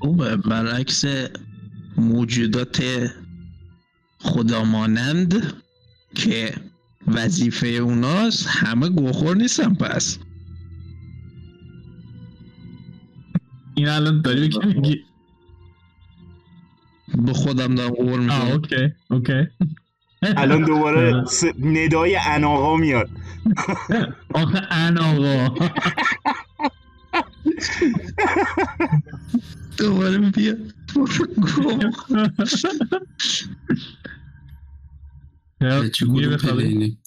او 0.00 0.14
برعکس 0.36 1.04
موجودات 1.96 2.84
خدامانند 4.18 5.54
که 6.14 6.54
وظیفه 7.06 7.66
اوناست 7.66 8.46
همه 8.46 8.88
گوخور 8.88 9.36
نیستن 9.36 9.74
پس. 9.74 10.18
این 13.80 13.88
الان 13.88 14.22
داری 14.22 14.48
که 14.48 14.66
میگی 14.66 15.04
به 17.26 17.32
خودم 17.32 17.74
دارم 17.74 17.90
قور 17.94 18.12
آه 18.12 18.18
می‌کنم. 18.20 18.52
اوکی 18.52 18.94
اوکی. 19.10 19.48
الان 20.22 20.64
دوباره 20.64 21.24
س... 21.38 21.44
ندای 21.60 22.16
اناقا 22.16 22.76
میاد. 22.76 23.10
آخه 24.34 24.62
ان 24.70 24.98
آقا 24.98 25.56
دوباره 29.78 30.18
بیا 30.18 30.56
میری 36.08 36.28
کدوم 36.28 36.30
بخوابی؟ 36.30 36.98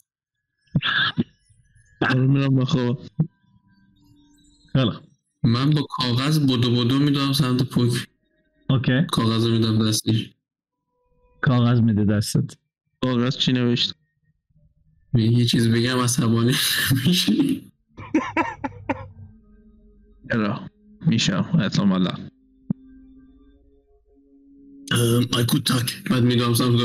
دوباره 2.01 2.28
میرم 2.28 2.55
بخواب 2.55 3.07
خیلی 4.74 4.91
خوب. 4.91 5.12
من 5.43 5.69
با 5.69 5.81
کاغذ 5.81 6.39
بدو 6.39 6.85
بدو 6.85 6.99
میدم 6.99 7.33
سمت 7.33 7.63
پوک 7.63 8.07
اوکی 8.69 9.01
کاغذ 9.11 9.45
رو 9.45 9.51
میدم 9.51 9.89
دستش 9.89 10.29
کاغذ 11.41 11.79
میده 11.81 12.05
دستت 12.05 12.57
کاغذ 13.01 13.37
چی 13.37 13.53
نوشت 13.53 13.93
یه 15.13 15.45
چیز 15.45 15.69
بگم 15.69 15.99
عصبانی 15.99 16.55
میشی 17.05 17.71
چرا 20.31 20.59
میشم 21.07 21.59
احتمالا 21.61 22.15
I 25.33 25.43
could 25.51 25.63
talk 25.71 26.09
بعد 26.09 26.23
میدم 26.23 26.53
سمت 26.53 26.79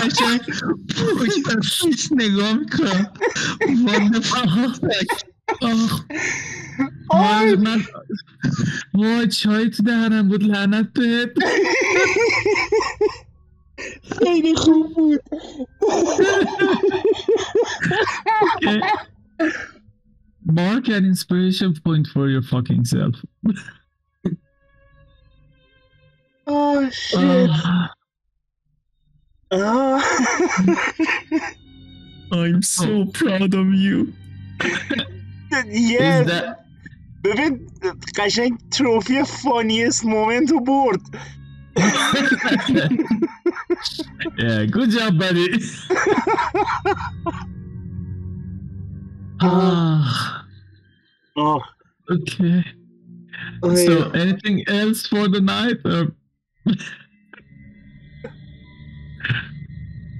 قشنگ 0.00 0.40
پیش 1.62 2.12
نگاه 2.12 2.52
می‌کنم 2.52 3.12
آخ. 5.62 6.00
وای 7.10 7.56
من 7.56 7.84
وای 8.94 9.28
چای 9.28 9.70
تو 9.70 9.82
دهنم 9.82 10.28
بود 10.28 10.42
لعنت 10.44 10.92
بهت. 10.92 11.30
خیلی 14.18 14.54
خوب 14.56 14.94
بود. 14.94 15.20
Mark 20.45 20.87
an 20.87 21.03
inspiration 21.05 21.73
point 21.83 22.07
for 22.13 22.29
your 22.29 22.41
fucking 22.41 22.85
self. 22.85 23.15
آه 26.47 26.89
شit. 26.89 27.17
آه. 27.17 27.89
آه. 29.51 30.01
I'm 32.31 32.61
so 32.61 33.05
proud 33.19 33.53
of 33.53 33.67
you 33.85 34.13
Yes. 35.91 36.21
Is 36.21 36.31
that- 36.31 36.57
ببین 37.23 37.67
قشنگ 38.17 38.57
تروفی 38.71 39.23
فانیست 39.23 40.05
مومنت 40.05 40.51
رو 40.51 40.59
برد 40.63 41.01
yeah, 44.39 44.65
good 44.75 44.89
job, 44.95 45.13
buddy. 45.19 45.47
ah, 49.42 50.06
آه 51.36 51.62
okay. 52.10 52.64
So, 53.86 53.94
anything 54.22 54.58
else 54.68 55.00
for 55.06 55.24
the 55.28 55.40
night? 55.40 55.78
Or... 55.84 56.02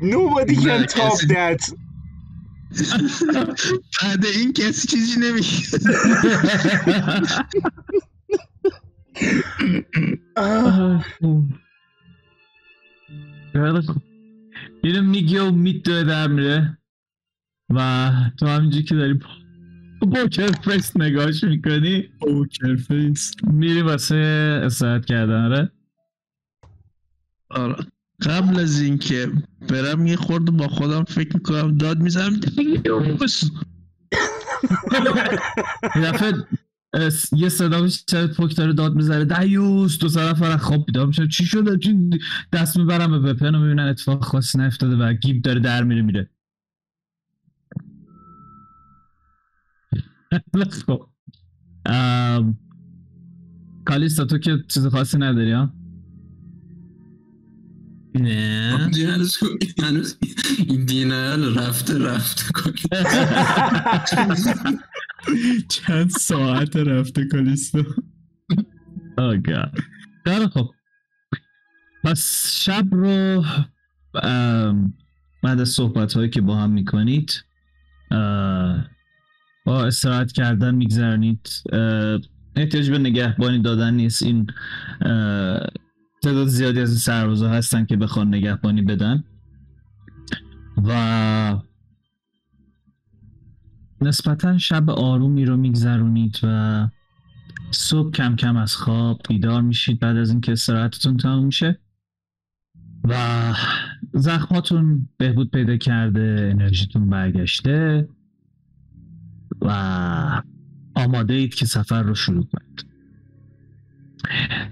Nobody 0.01 0.55
can 0.57 0.81
نه، 0.81 0.87
top 0.87 1.13
کسی- 1.13 1.27
that 1.27 1.63
بعد 4.03 4.25
این 4.27 4.53
کسی 4.53 4.89
چیزی 4.89 5.21
نمیگه 5.21 5.49
آه. 10.37 11.05
خیلی 13.53 13.81
خوب. 13.87 14.03
اینو 14.85 15.03
میگه 15.03 15.43
و 15.43 15.51
میدوه 15.51 16.05
در 16.05 16.27
میره 16.27 16.79
و 17.75 18.11
تو 18.39 18.47
همینجور 18.47 18.83
که 18.83 18.95
داری 18.95 19.21
poker 20.01 20.51
face 20.65 20.97
نگاهش 20.97 21.45
می‌کنی 21.45 22.03
poker 22.21 22.77
face. 22.77 23.33
میری 23.47 23.83
واسه 23.83 24.17
استراحت 24.65 25.05
کردن 25.07 25.45
آره؟ 25.45 25.71
آره. 27.51 27.77
قبل 28.23 28.61
از 28.61 28.81
اینکه 28.81 29.33
برم 29.69 30.07
یه 30.07 30.17
خورده 30.17 30.51
با 30.51 30.69
خودم 30.69 31.05
فکر 31.05 31.35
می‌کنم 31.35 31.79
داد 31.79 32.01
می‌زنم. 32.01 32.41
یه 35.97 36.03
دفعه 36.03 36.33
اس- 36.95 37.33
یه 37.33 37.49
صدا 37.49 37.83
میشه 37.83 38.27
پوک 38.27 38.57
داره 38.57 38.73
داد 38.73 38.95
می‌زنه 38.95 39.25
دیوث 39.25 39.99
دو 39.99 40.09
سه 40.09 40.21
نفر 40.21 40.51
از 40.51 40.61
خواب 40.61 40.87
بیدار 40.87 41.07
میشن 41.07 41.29
چی 41.29 41.45
شده؟ 41.47 41.79
چی 41.79 42.11
دست 42.53 42.77
می‌برم 42.77 43.11
به 43.23 43.33
weapon 43.33 43.55
و 43.55 43.61
می‌بینن 43.61 43.83
اتفاق 43.83 44.25
خاصی 44.25 44.59
نیفتاده 44.59 44.97
و 44.97 45.13
گیب 45.13 45.43
داره 45.43 45.61
در 45.61 45.83
میره 45.85 46.03
میره. 46.03 46.31
خب. 50.87 51.07
کالیستا 53.85 54.25
تو 54.25 54.39
که 54.39 54.59
چیز 54.69 54.87
خاصی 54.87 55.19
نداری 55.19 55.53
ها؟ 55.53 55.73
نه. 58.15 58.91
هنوز 59.83 60.19
این 60.69 60.85
دینایل 60.85 61.59
رفته 61.59 61.99
رفته 61.99 62.45
چند 65.69 66.11
ساعت 66.11 66.77
رفته 66.77 67.25
کالیستو 67.25 67.83
Oh 69.19 69.37
god. 69.49 69.83
خیلی 70.25 70.49
خب 70.49 70.71
پس 72.05 72.51
شب 72.51 72.87
رو 72.91 73.45
بعد 75.43 75.61
از 75.61 75.69
صحبت 75.69 76.13
هایی 76.13 76.31
که 76.31 76.41
با 76.41 76.57
هم 76.57 76.71
می‌کنید 76.71 77.45
با 79.65 79.85
استراحت 79.85 80.33
کردن 80.33 80.75
میگذرنید 80.75 81.51
احتیاج 82.57 82.91
به 82.91 82.99
نگهبانی 82.99 83.59
دادن 83.63 83.95
نیست. 83.95 84.23
این 84.23 84.47
تعداد 86.23 86.47
زیادی 86.47 86.81
از 86.81 86.99
سربازا 86.99 87.49
هستن 87.49 87.85
که 87.85 87.97
بخوان 87.97 88.29
نگهبانی 88.29 88.83
بدن. 88.83 89.25
و 90.85 91.59
نسبتا 94.01 94.59
شب 94.59 94.91
آرومی 94.91 95.45
رو 95.45 95.57
میگذرونید 95.57 96.41
و 96.43 96.89
صبح 97.71 98.11
کم 98.11 98.37
کم 98.37 98.57
از 98.57 98.77
خواب 98.77 99.21
بیدار 99.29 99.63
میشید 99.63 100.01
بعد 100.01 100.17
از 100.17 100.31
اینکه 100.31 100.53
استراحتتون 100.53 101.17
تموم 101.17 101.45
میشه. 101.45 101.79
و 103.05 103.55
زخماتون 104.15 105.09
بهبود 105.17 105.51
پیدا 105.51 105.77
کرده 105.77 106.49
انرژیتون 106.53 107.11
برگشته. 107.11 108.09
و 109.65 110.43
آماده 110.95 111.35
اید 111.35 111.55
که 111.55 111.67
سفر 111.67 112.03
رو 112.03 112.15
شروع 112.15 112.47
کنید. 112.47 112.87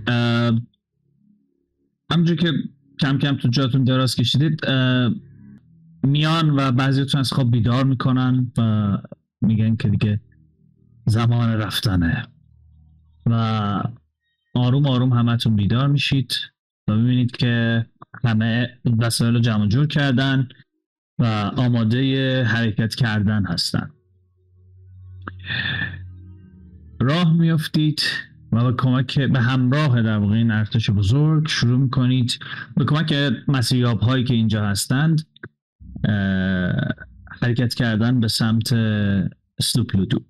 اه، 0.06 0.60
همونجور 2.10 2.36
که 2.36 2.52
کم 3.00 3.18
کم 3.18 3.36
تو 3.36 3.48
جاتون 3.48 3.84
دراز 3.84 4.16
کشیدید 4.16 4.60
میان 6.02 6.50
و 6.50 6.72
بعضیتون 6.72 7.20
از 7.20 7.32
خواب 7.32 7.50
بیدار 7.50 7.84
می‌کنن 7.84 8.52
و 8.58 8.98
میگن 9.40 9.76
که 9.76 9.88
دیگه 9.88 10.20
زمان 11.06 11.52
رفتنه. 11.52 12.26
و 13.26 13.34
آروم 14.54 14.86
آروم 14.86 15.12
همتون 15.12 15.56
بیدار 15.56 15.88
میشید 15.88 16.34
و 16.88 16.96
می‌بینید 16.96 17.30
که 17.30 17.86
همه 18.24 18.78
وسایل 18.98 19.34
رو 19.34 19.40
جمع 19.40 19.66
جور 19.66 19.86
کردن 19.86 20.48
و 21.18 21.24
آماده 21.56 22.44
حرکت 22.44 22.94
کردن 22.94 23.44
هستن. 23.44 23.90
راه 27.00 27.32
میافتید 27.32 28.02
و 28.52 28.64
به 28.64 28.72
کمک 28.78 29.20
به 29.20 29.40
همراه 29.40 30.02
در 30.02 30.18
واقع 30.18 30.34
این 30.34 30.50
ارتش 30.50 30.90
بزرگ 30.90 31.48
شروع 31.48 31.78
می‌کنید. 31.78 32.38
به 32.76 32.84
کمک 32.84 33.14
مسیریاب 33.48 34.00
هایی 34.00 34.24
که 34.24 34.34
اینجا 34.34 34.66
هستند 34.66 35.26
حرکت 37.42 37.74
کردن 37.74 38.20
به 38.20 38.28
سمت 38.28 38.74
سلوپلودوب 39.60 40.26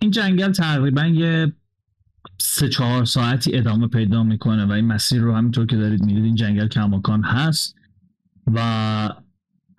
این 0.00 0.10
جنگل 0.10 0.52
تقریبا 0.52 1.04
یه 1.04 1.52
سه 2.38 2.68
چهار 2.68 3.04
ساعتی 3.04 3.56
ادامه 3.56 3.86
پیدا 3.86 4.22
می‌کنه 4.22 4.64
و 4.64 4.72
این 4.72 4.84
مسیر 4.84 5.20
رو 5.20 5.34
همینطور 5.34 5.66
که 5.66 5.76
دارید 5.76 6.04
میرید 6.04 6.24
این 6.24 6.34
جنگل 6.34 6.68
کماکان 6.68 7.24
هست 7.24 7.76
و 8.46 9.10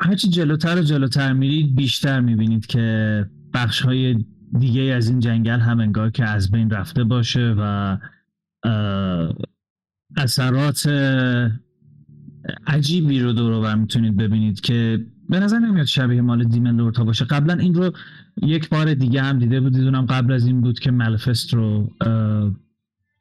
هرچی 0.04 0.30
جلوتر 0.30 0.80
و 0.80 0.82
جلوتر 0.82 1.34
میرید 1.34 1.76
بیشتر 1.76 2.20
می‌بینید 2.20 2.66
که 2.66 3.26
بخش 3.54 3.82
های 3.82 4.26
دیگه 4.60 4.82
از 4.82 5.10
این 5.10 5.20
جنگل 5.20 5.60
هم 5.60 5.80
انگار 5.80 6.10
که 6.10 6.26
از 6.26 6.52
بین 6.52 6.70
رفته 6.70 7.04
باشه 7.04 7.56
و 7.58 7.98
اثرات 10.18 10.88
عجیبی 12.68 13.20
رو 13.20 13.34
دور 13.34 13.76
می‌تونید 13.76 14.18
ببینید 14.18 14.62
که 14.62 15.06
به 15.30 15.40
نظر 15.40 15.60
نمیاد 15.60 15.86
شبیه 15.86 16.22
مال 16.22 16.44
دیمن 16.44 16.76
لورتا 16.76 17.04
باشه. 17.04 17.26
قبلا 17.26 17.54
این 17.54 17.74
رو 17.74 17.92
یک 18.42 18.70
بار 18.70 18.94
دیگه 18.94 19.22
هم 19.22 19.40
دیده 19.40 19.60
بودید 19.60 19.84
اونم 19.84 20.06
قبل 20.06 20.34
از 20.34 20.46
این 20.46 20.62
بود 20.62 20.80
که 20.80 20.92
ملفست 20.92 21.54
رو 21.54 21.92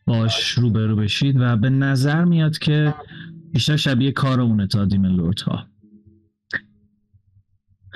باش 0.06 0.50
روبرو 0.50 0.96
بشید 0.96 1.36
و 1.40 1.56
به 1.56 1.70
نظر 1.70 2.24
میاد 2.24 2.58
که 2.58 2.94
بیشتر 3.52 3.76
شبیه 3.76 4.12
کار 4.12 4.40
اونه 4.40 4.66
تا 4.66 4.84
دیمن 4.84 5.16
لورتا 5.16 5.66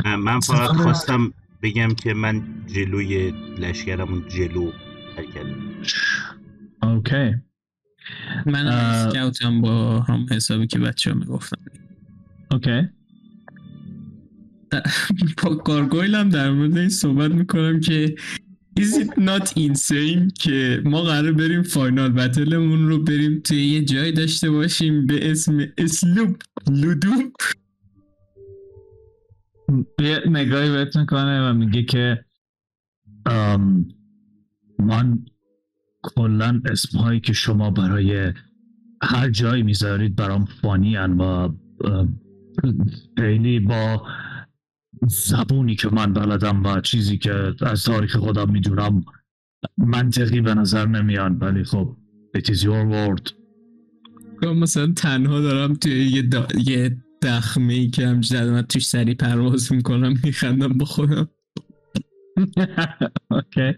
من 0.05 0.40
فقط 0.40 0.76
خواستم 0.76 1.32
بگم 1.62 1.88
که 1.88 2.14
من 2.14 2.42
جلوی 2.66 3.30
لشکرمون 3.59 4.24
جلو 4.28 4.70
حرکت 5.16 5.47
اوکی. 6.82 7.34
من. 8.47 8.66
scout 8.66 9.45
م 9.45 9.61
با 9.61 10.01
هم 10.01 10.26
حسابی 10.30 10.66
که 10.66 10.78
بچه 10.78 11.12
ها 11.12 11.18
می‌گفتن. 11.18 11.57
اوکی. 12.51 12.88
با 15.42 15.55
gargoyle 15.55 16.14
هم 16.14 16.28
در 16.28 16.51
مورد 16.51 16.76
این 16.78 16.88
صحبت 16.88 17.30
می‌کنم 17.30 17.80
که 17.80 18.14
Is 18.80 18.94
it 19.03 19.11
not 19.18 19.47
insane 19.57 20.32
که 20.34 20.82
ما 20.84 21.03
قرار 21.03 21.32
بریم 21.32 21.62
final 21.62 22.12
battle 22.12 22.63
مون 22.63 22.89
رو 22.88 23.05
بریم 23.05 23.40
توی 23.40 23.64
یه 23.66 23.84
جای 23.84 24.12
داشته 24.12 24.51
باشیم 24.51 25.07
به 25.07 25.30
اسم 25.30 25.66
اسلوب 25.78 26.36
لودوب 26.70 27.32
یه 30.01 30.23
نگاهی 30.27 30.71
بهت 30.71 30.97
می‌کنه 30.97 31.51
و 31.51 31.55
میگه 31.55 31.83
که 31.83 32.25
من 34.79 35.25
کلا 36.03 36.62
اسمهایی 36.64 37.21
که 37.21 37.33
شما 37.33 37.71
برای 37.71 38.33
هر 39.03 39.31
جایی 39.31 39.62
می‌ذارید 39.62 40.17
برام 40.17 40.45
فانی 40.45 40.97
هن 40.97 41.12
و 41.12 41.49
خیلی 43.19 43.61
با 43.61 44.07
زبونی 45.09 45.75
که 45.75 45.89
من 45.89 46.12
بلدم 46.12 46.62
و 46.64 46.81
چیزی 46.81 47.19
که 47.19 47.55
از 47.61 47.83
تاریخ 47.83 48.17
خودم 48.17 48.51
می‌دونم 48.51 49.05
منطقی 49.79 50.41
به 50.41 50.55
نظر 50.55 50.87
نمیان. 50.87 51.39
ولی 51.39 51.64
خب 51.64 51.97
it 52.37 52.41
is 52.41 52.59
your 52.62 52.93
word 52.93 53.33
مثلا 54.43 54.93
تنها 54.93 55.41
دارم 55.41 55.75
توی 55.75 56.07
یه, 56.07 56.23
دا... 56.23 56.49
یه 56.67 56.97
دخمه 57.23 57.75
ای 57.75 57.91
که 57.91 58.07
هم 58.07 58.23
زدم 58.23 58.62
توش 58.62 58.87
سری 58.87 59.14
پرواز 59.14 59.73
می‌کنم 59.73 60.14
میخندم 60.25 60.69
با 60.69 60.85
خودم. 60.85 61.29
اوکی. 63.31 63.75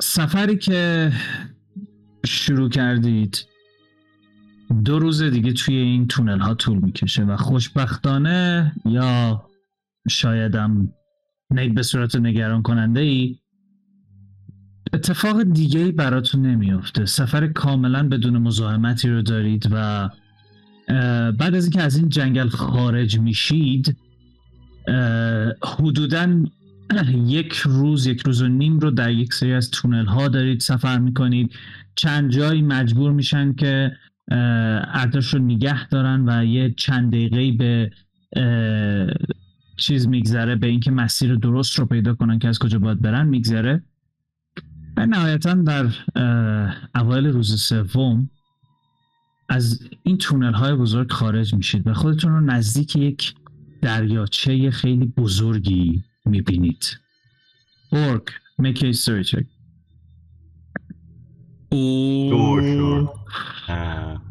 سفری 0.00 0.58
که 0.58 1.12
شروع 2.26 2.68
کردید 2.68 3.46
دو 4.84 4.98
روز 4.98 5.22
دیگه 5.22 5.52
توی 5.52 5.74
این 5.74 6.08
تونل 6.08 6.38
ها 6.38 6.54
طول 6.54 6.78
می‌کشه 6.78 7.24
و 7.24 7.36
خوشبختانه 7.36 8.72
یا 8.84 9.42
شایدم 10.08 10.94
نه 11.50 11.68
به 11.68 11.82
صورت 11.82 12.16
نگران 12.16 12.62
کننده 12.62 13.00
ای 13.00 13.38
اتفاق 14.92 15.42
دیگه 15.42 15.80
ای 15.80 15.92
براتون 15.92 16.46
نمیافته. 16.46 17.06
سفر 17.06 17.46
کاملا 17.46 18.08
بدون 18.08 18.38
مزاحمتی 18.38 19.08
رو 19.08 19.22
دارید 19.22 19.68
و 19.70 20.08
بعد 21.32 21.54
از 21.54 21.64
اینکه 21.64 21.82
از 21.82 21.96
این 21.96 22.08
جنگل 22.08 22.48
خارج 22.48 23.18
میشید 23.18 23.96
حدوداً 25.62 26.44
یک 27.26 27.52
روز 27.52 28.06
یک 28.06 28.20
روز 28.20 28.42
و 28.42 28.48
نیم 28.48 28.78
رو 28.78 28.90
در 28.90 29.10
یک 29.10 29.34
سری 29.34 29.52
از 29.52 29.70
تونل 29.70 30.06
ها 30.06 30.28
دارید 30.28 30.60
سفر 30.60 30.98
می‌کنید. 30.98 31.52
چند 31.94 32.30
جایی 32.30 32.62
مجبور 32.62 33.12
میشن 33.12 33.52
که 33.52 33.92
ارتش 34.30 35.34
رو 35.34 35.40
نگه 35.40 35.88
دارن 35.88 36.28
و 36.28 36.44
یه 36.44 36.74
چند 36.76 37.10
دقیقه 37.10 37.52
به 37.52 37.90
چیز 39.76 40.08
میگذره 40.08 40.56
به 40.56 40.66
اینکه 40.66 40.90
مسیر 40.90 41.34
درست 41.34 41.78
رو 41.78 41.86
پیدا 41.86 42.14
کنن 42.14 42.38
که 42.38 42.48
از 42.48 42.58
کجا 42.58 42.78
باید 42.78 43.02
برن 43.02 43.26
میگذره. 43.26 43.82
و 44.96 45.06
نهایتا 45.06 45.54
در 45.54 45.86
اوایل 46.94 47.26
روز 47.26 47.62
سوم 47.62 48.30
از 49.48 49.88
این 50.02 50.18
تونل 50.18 50.52
های 50.52 50.74
بزرگ 50.74 51.12
خارج 51.12 51.54
میشید 51.54 51.86
و 51.86 51.94
خودتون 51.94 52.32
رو 52.32 52.40
نزدیک 52.40 52.96
یک 52.96 53.34
دریاچه 53.82 54.70
خیلی 54.70 55.06
بزرگی 55.06 56.04
می‌بینید 56.24 56.98
اورک 57.92 58.26
make 58.62 58.78
a 58.78 59.22
check. 59.24 59.46
اه. 63.68 64.22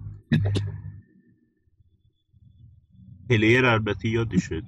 پلیر 3.30 3.66
البته 3.66 4.09
یادشه 4.09 4.61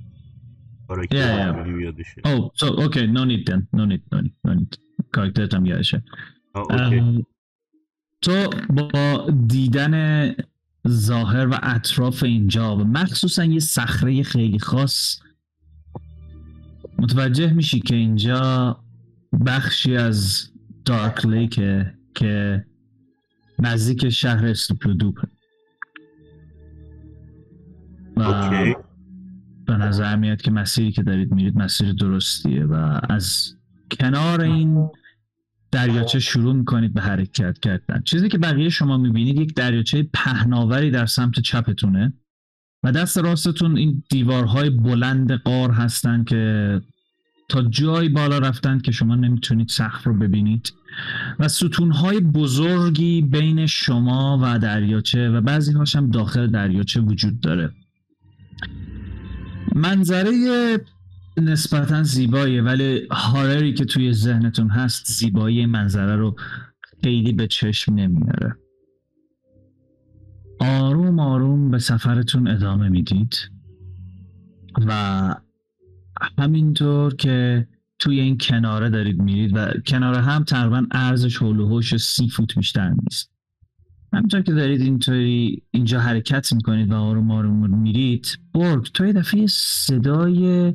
کاراکتر 0.87 1.17
Yeah, 1.17 1.93
yeah. 1.93 2.31
Oh, 2.31 2.51
so 2.55 2.67
okay, 2.85 3.07
no 3.07 3.23
need 3.25 3.45
then. 3.47 3.67
No 3.73 3.85
need, 3.85 4.03
no 4.11 4.21
need, 4.21 4.35
no 4.43 4.53
need. 4.53 4.77
کاراکترت 5.11 5.53
هم 5.53 5.65
یادشه. 5.65 6.03
تو 8.21 8.49
با 8.69 9.29
دیدن 9.47 10.35
ظاهر 10.87 11.47
و 11.47 11.59
اطراف 11.63 12.23
اینجا 12.23 12.77
و 12.77 12.83
مخصوصا 12.83 13.45
یه 13.45 13.59
صخره 13.59 14.23
خیلی 14.23 14.59
خاص 14.59 15.19
متوجه 16.99 17.53
میشی 17.53 17.79
که 17.79 17.95
اینجا 17.95 18.79
بخشی 19.45 19.97
از 19.97 20.49
دارک 20.85 21.25
لیکه 21.25 21.93
که 22.15 22.65
نزدیک 23.59 24.09
شهر 24.09 24.45
استوپلودوب 24.45 25.19
و 28.17 28.49
به 29.65 29.77
نظر 29.77 30.15
میاد 30.15 30.41
که 30.41 30.51
مسیری 30.51 30.91
که 30.91 31.03
دارید 31.03 31.31
میرید 31.31 31.57
مسیر 31.57 31.93
درستیه 31.93 32.65
و 32.65 32.99
از 33.09 33.56
کنار 33.91 34.41
این 34.41 34.89
دریاچه 35.71 36.19
شروع 36.19 36.55
می‌کنید 36.55 36.93
به 36.93 37.01
حرکت 37.01 37.59
کردن. 37.59 38.01
چیزی 38.05 38.29
که 38.29 38.37
بقیه 38.37 38.69
شما 38.69 38.97
می‌بینید 38.97 39.39
یک 39.39 39.55
دریاچه 39.55 40.09
پهناوری 40.13 40.91
در 40.91 41.05
سمت 41.05 41.39
چپتونه 41.39 42.13
و 42.83 42.91
دست 42.91 43.17
راستتون 43.17 43.77
این 43.77 44.03
دیوارهای 44.09 44.69
بلند 44.69 45.31
قار 45.31 45.71
هستن 45.71 46.23
که 46.23 46.81
تا 47.49 47.61
جایی 47.61 48.09
بالا 48.09 48.37
رفتن 48.37 48.79
که 48.79 48.91
شما 48.91 49.15
نمی‌تونید 49.15 49.69
سقف 49.69 50.03
رو 50.07 50.13
ببینید. 50.13 50.73
و 51.39 51.47
ستونهای 51.47 52.19
بزرگی 52.19 53.21
بین 53.21 53.65
شما 53.65 54.39
و 54.43 54.59
دریاچه 54.59 55.29
و 55.29 55.41
بعضی 55.41 55.73
هاش 55.73 55.95
هم 55.95 56.09
داخل 56.09 56.47
دریاچه 56.47 56.99
وجود 56.99 57.39
داره. 57.39 57.69
منظره 59.75 60.31
نسبتا 61.41 62.03
زیباییه 62.03 62.61
ولی 62.61 63.07
هارری 63.11 63.73
که 63.73 63.85
توی 63.85 64.13
ذهنتون 64.13 64.69
هست 64.69 65.05
زیبایی 65.05 65.65
منظره 65.65 66.15
رو 66.15 66.35
خیلی 67.03 67.33
به 67.33 67.47
چشم 67.47 67.93
نمیاره. 67.93 68.55
آروم 70.59 71.19
آروم 71.19 71.71
به 71.71 71.79
سفرتون 71.79 72.47
ادامه 72.47 72.89
می‌دید 72.89 73.35
و 74.87 75.35
همینطور 76.39 77.15
که 77.15 77.67
توی 77.99 78.19
این 78.19 78.37
کناره 78.37 78.89
دارید 78.89 79.21
میرید 79.21 79.51
و 79.55 79.71
کناره 79.85 80.21
هم 80.21 80.43
تقریبا 80.43 80.85
ارزش 80.91 81.37
حوش 81.37 81.97
سی 81.97 82.29
فوت 82.29 82.55
بیشتر 82.55 82.89
نیست. 82.89 83.31
همینطور 84.13 84.41
که 84.41 84.53
دارید 84.53 84.81
اینطوری 84.81 85.63
اینجا 85.71 85.99
حرکت 85.99 86.53
می‌کنید 86.53 86.91
و 86.91 86.95
آروم 86.95 87.31
آروم 87.31 87.79
میرید 87.79 88.39
برگ 88.53 88.83
تو 88.83 89.05
یه 89.05 89.13
دفعه 89.13 89.47
صدای 89.47 90.73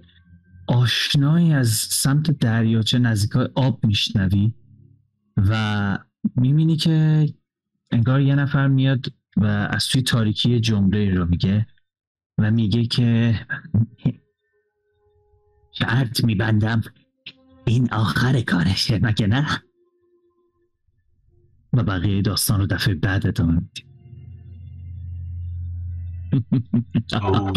آشنایی 0.72 1.52
از 1.52 1.68
سمت 1.70 2.30
دریاچه 2.30 2.98
نزدیکای 2.98 3.48
آب 3.54 3.86
میشنوی 3.86 4.54
و 5.36 5.98
می‌بینی 6.36 6.76
که 6.76 7.26
انگار 7.90 8.20
یه 8.20 8.34
نفر 8.34 8.68
میاد 8.68 9.06
و 9.36 9.46
از 9.46 9.86
توی 9.86 10.02
تاریکی 10.02 10.60
جمله 10.60 11.14
رو 11.14 11.26
میگه 11.26 11.66
و 12.38 12.50
میگه 12.50 12.84
که 12.86 13.40
شرط 15.72 16.24
میبندم. 16.24 16.82
این 17.64 17.92
آخر 17.92 18.40
کارشه 18.40 18.98
مگه 19.02 19.26
نه؟ 19.26 19.62
و 21.72 21.82
بقیه 21.82 22.22
داستان 22.22 22.60
رو 22.60 22.66
دفعه 22.66 22.94
بعد 22.94 23.26
ادامه 23.26 23.52
میدیم. 23.52 23.86
اوه. 27.22 27.52